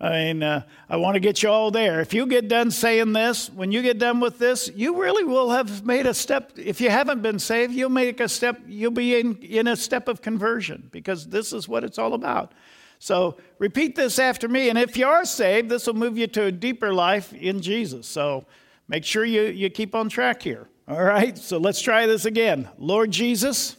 I 0.00 0.10
mean, 0.12 0.42
uh, 0.42 0.62
I 0.88 0.96
want 0.96 1.14
to 1.16 1.20
get 1.20 1.42
you 1.42 1.50
all 1.50 1.70
there. 1.70 2.00
If 2.00 2.14
you 2.14 2.26
get 2.26 2.48
done 2.48 2.70
saying 2.70 3.12
this, 3.12 3.50
when 3.50 3.70
you 3.70 3.82
get 3.82 3.98
done 3.98 4.18
with 4.18 4.38
this, 4.38 4.70
you 4.74 4.98
really 4.98 5.24
will 5.24 5.50
have 5.50 5.84
made 5.84 6.06
a 6.06 6.14
step. 6.14 6.52
If 6.56 6.80
you 6.80 6.88
haven't 6.88 7.20
been 7.20 7.38
saved, 7.38 7.74
you'll 7.74 7.90
make 7.90 8.18
a 8.18 8.30
step, 8.30 8.62
you'll 8.66 8.92
be 8.92 9.20
in, 9.20 9.36
in 9.42 9.66
a 9.68 9.76
step 9.76 10.08
of 10.08 10.22
conversion 10.22 10.88
because 10.90 11.26
this 11.26 11.52
is 11.52 11.68
what 11.68 11.84
it's 11.84 11.98
all 11.98 12.14
about. 12.14 12.54
So 12.98 13.36
repeat 13.58 13.94
this 13.94 14.18
after 14.18 14.48
me. 14.48 14.70
And 14.70 14.78
if 14.78 14.96
you 14.96 15.06
are 15.06 15.26
saved, 15.26 15.68
this 15.68 15.86
will 15.86 15.92
move 15.92 16.16
you 16.16 16.28
to 16.28 16.44
a 16.44 16.52
deeper 16.52 16.94
life 16.94 17.34
in 17.34 17.60
Jesus. 17.60 18.06
So 18.06 18.46
make 18.88 19.04
sure 19.04 19.26
you, 19.26 19.42
you 19.42 19.68
keep 19.68 19.94
on 19.94 20.08
track 20.08 20.40
here. 20.40 20.66
All 20.88 21.04
right? 21.04 21.36
So 21.36 21.58
let's 21.58 21.82
try 21.82 22.06
this 22.06 22.24
again. 22.24 22.70
Lord 22.78 23.10
Jesus, 23.10 23.76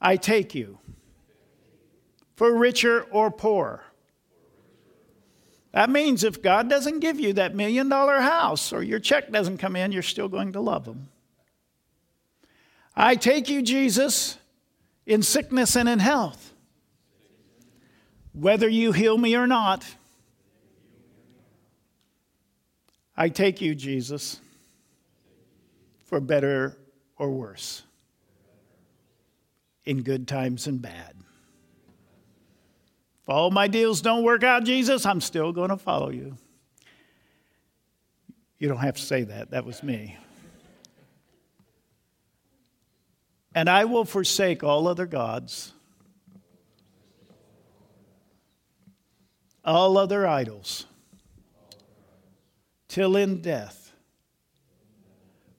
I 0.00 0.16
take 0.16 0.54
you 0.54 0.79
for 2.40 2.56
richer 2.56 3.02
or 3.10 3.30
poor 3.30 3.84
that 5.72 5.90
means 5.90 6.24
if 6.24 6.40
God 6.40 6.70
doesn't 6.70 7.00
give 7.00 7.20
you 7.20 7.34
that 7.34 7.54
million 7.54 7.90
dollar 7.90 8.20
house 8.20 8.72
or 8.72 8.82
your 8.82 8.98
check 8.98 9.30
doesn't 9.30 9.58
come 9.58 9.76
in, 9.76 9.92
you're 9.92 10.02
still 10.02 10.28
going 10.28 10.52
to 10.52 10.60
love 10.60 10.86
Him. 10.86 11.08
I 12.96 13.14
take 13.14 13.48
you, 13.50 13.62
Jesus, 13.62 14.38
in 15.06 15.22
sickness 15.22 15.76
and 15.76 15.86
in 15.86 16.00
health. 16.00 16.54
Whether 18.32 18.68
you 18.68 18.92
heal 18.92 19.16
me 19.16 19.36
or 19.36 19.46
not, 19.46 19.86
I 23.16 23.28
take 23.28 23.60
you, 23.60 23.74
Jesus, 23.74 24.40
for 26.06 26.20
better 26.20 26.76
or 27.16 27.30
worse, 27.30 27.82
in 29.84 30.02
good 30.02 30.26
times 30.26 30.66
and 30.66 30.80
bad. 30.80 31.14
If 33.22 33.28
all 33.28 33.50
my 33.50 33.68
deals 33.68 34.00
don't 34.00 34.24
work 34.24 34.42
out, 34.42 34.64
Jesus, 34.64 35.04
I'm 35.04 35.20
still 35.20 35.52
going 35.52 35.70
to 35.70 35.76
follow 35.76 36.10
you. 36.10 36.36
You 38.58 38.68
don't 38.68 38.78
have 38.78 38.96
to 38.96 39.02
say 39.02 39.24
that. 39.24 39.50
That 39.50 39.64
was 39.64 39.82
me. 39.82 40.16
And 43.54 43.68
I 43.68 43.84
will 43.84 44.04
forsake 44.04 44.62
all 44.62 44.86
other 44.86 45.06
gods, 45.06 45.72
all 49.64 49.98
other 49.98 50.26
idols, 50.26 50.86
till 52.88 53.16
in 53.16 53.42
death 53.42 53.92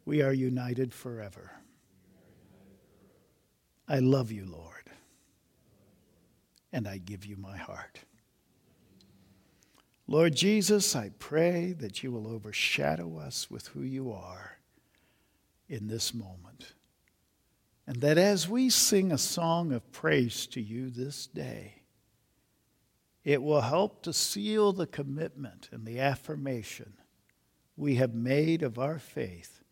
we 0.05 0.21
are 0.21 0.33
united 0.33 0.93
forever. 0.93 1.51
I 3.87 3.99
love 3.99 4.31
you, 4.31 4.45
Lord 4.45 4.70
and 6.71 6.87
I 6.87 6.97
give 6.97 7.25
you 7.25 7.35
my 7.37 7.57
heart. 7.57 7.99
Lord 10.07 10.35
Jesus, 10.35 10.95
I 10.95 11.11
pray 11.19 11.73
that 11.73 12.03
you 12.03 12.11
will 12.11 12.27
overshadow 12.27 13.17
us 13.17 13.49
with 13.49 13.67
who 13.67 13.81
you 13.81 14.11
are 14.11 14.57
in 15.69 15.87
this 15.87 16.13
moment. 16.13 16.73
And 17.87 18.01
that 18.01 18.17
as 18.17 18.47
we 18.47 18.69
sing 18.69 19.11
a 19.11 19.17
song 19.17 19.71
of 19.71 19.91
praise 19.91 20.47
to 20.47 20.61
you 20.61 20.89
this 20.89 21.27
day, 21.27 21.83
it 23.23 23.41
will 23.41 23.61
help 23.61 24.03
to 24.03 24.13
seal 24.13 24.73
the 24.73 24.87
commitment 24.87 25.69
and 25.71 25.85
the 25.85 25.99
affirmation 25.99 26.93
we 27.77 27.95
have 27.95 28.13
made 28.13 28.63
of 28.63 28.77
our 28.77 28.99
faith 28.99 29.63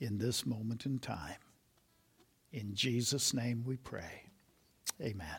in 0.00 0.18
this 0.18 0.44
moment 0.44 0.84
in 0.84 0.98
time. 0.98 1.36
In 2.52 2.74
Jesus' 2.74 3.32
name 3.34 3.64
we 3.64 3.76
pray. 3.76 4.30
Amen. 5.00 5.38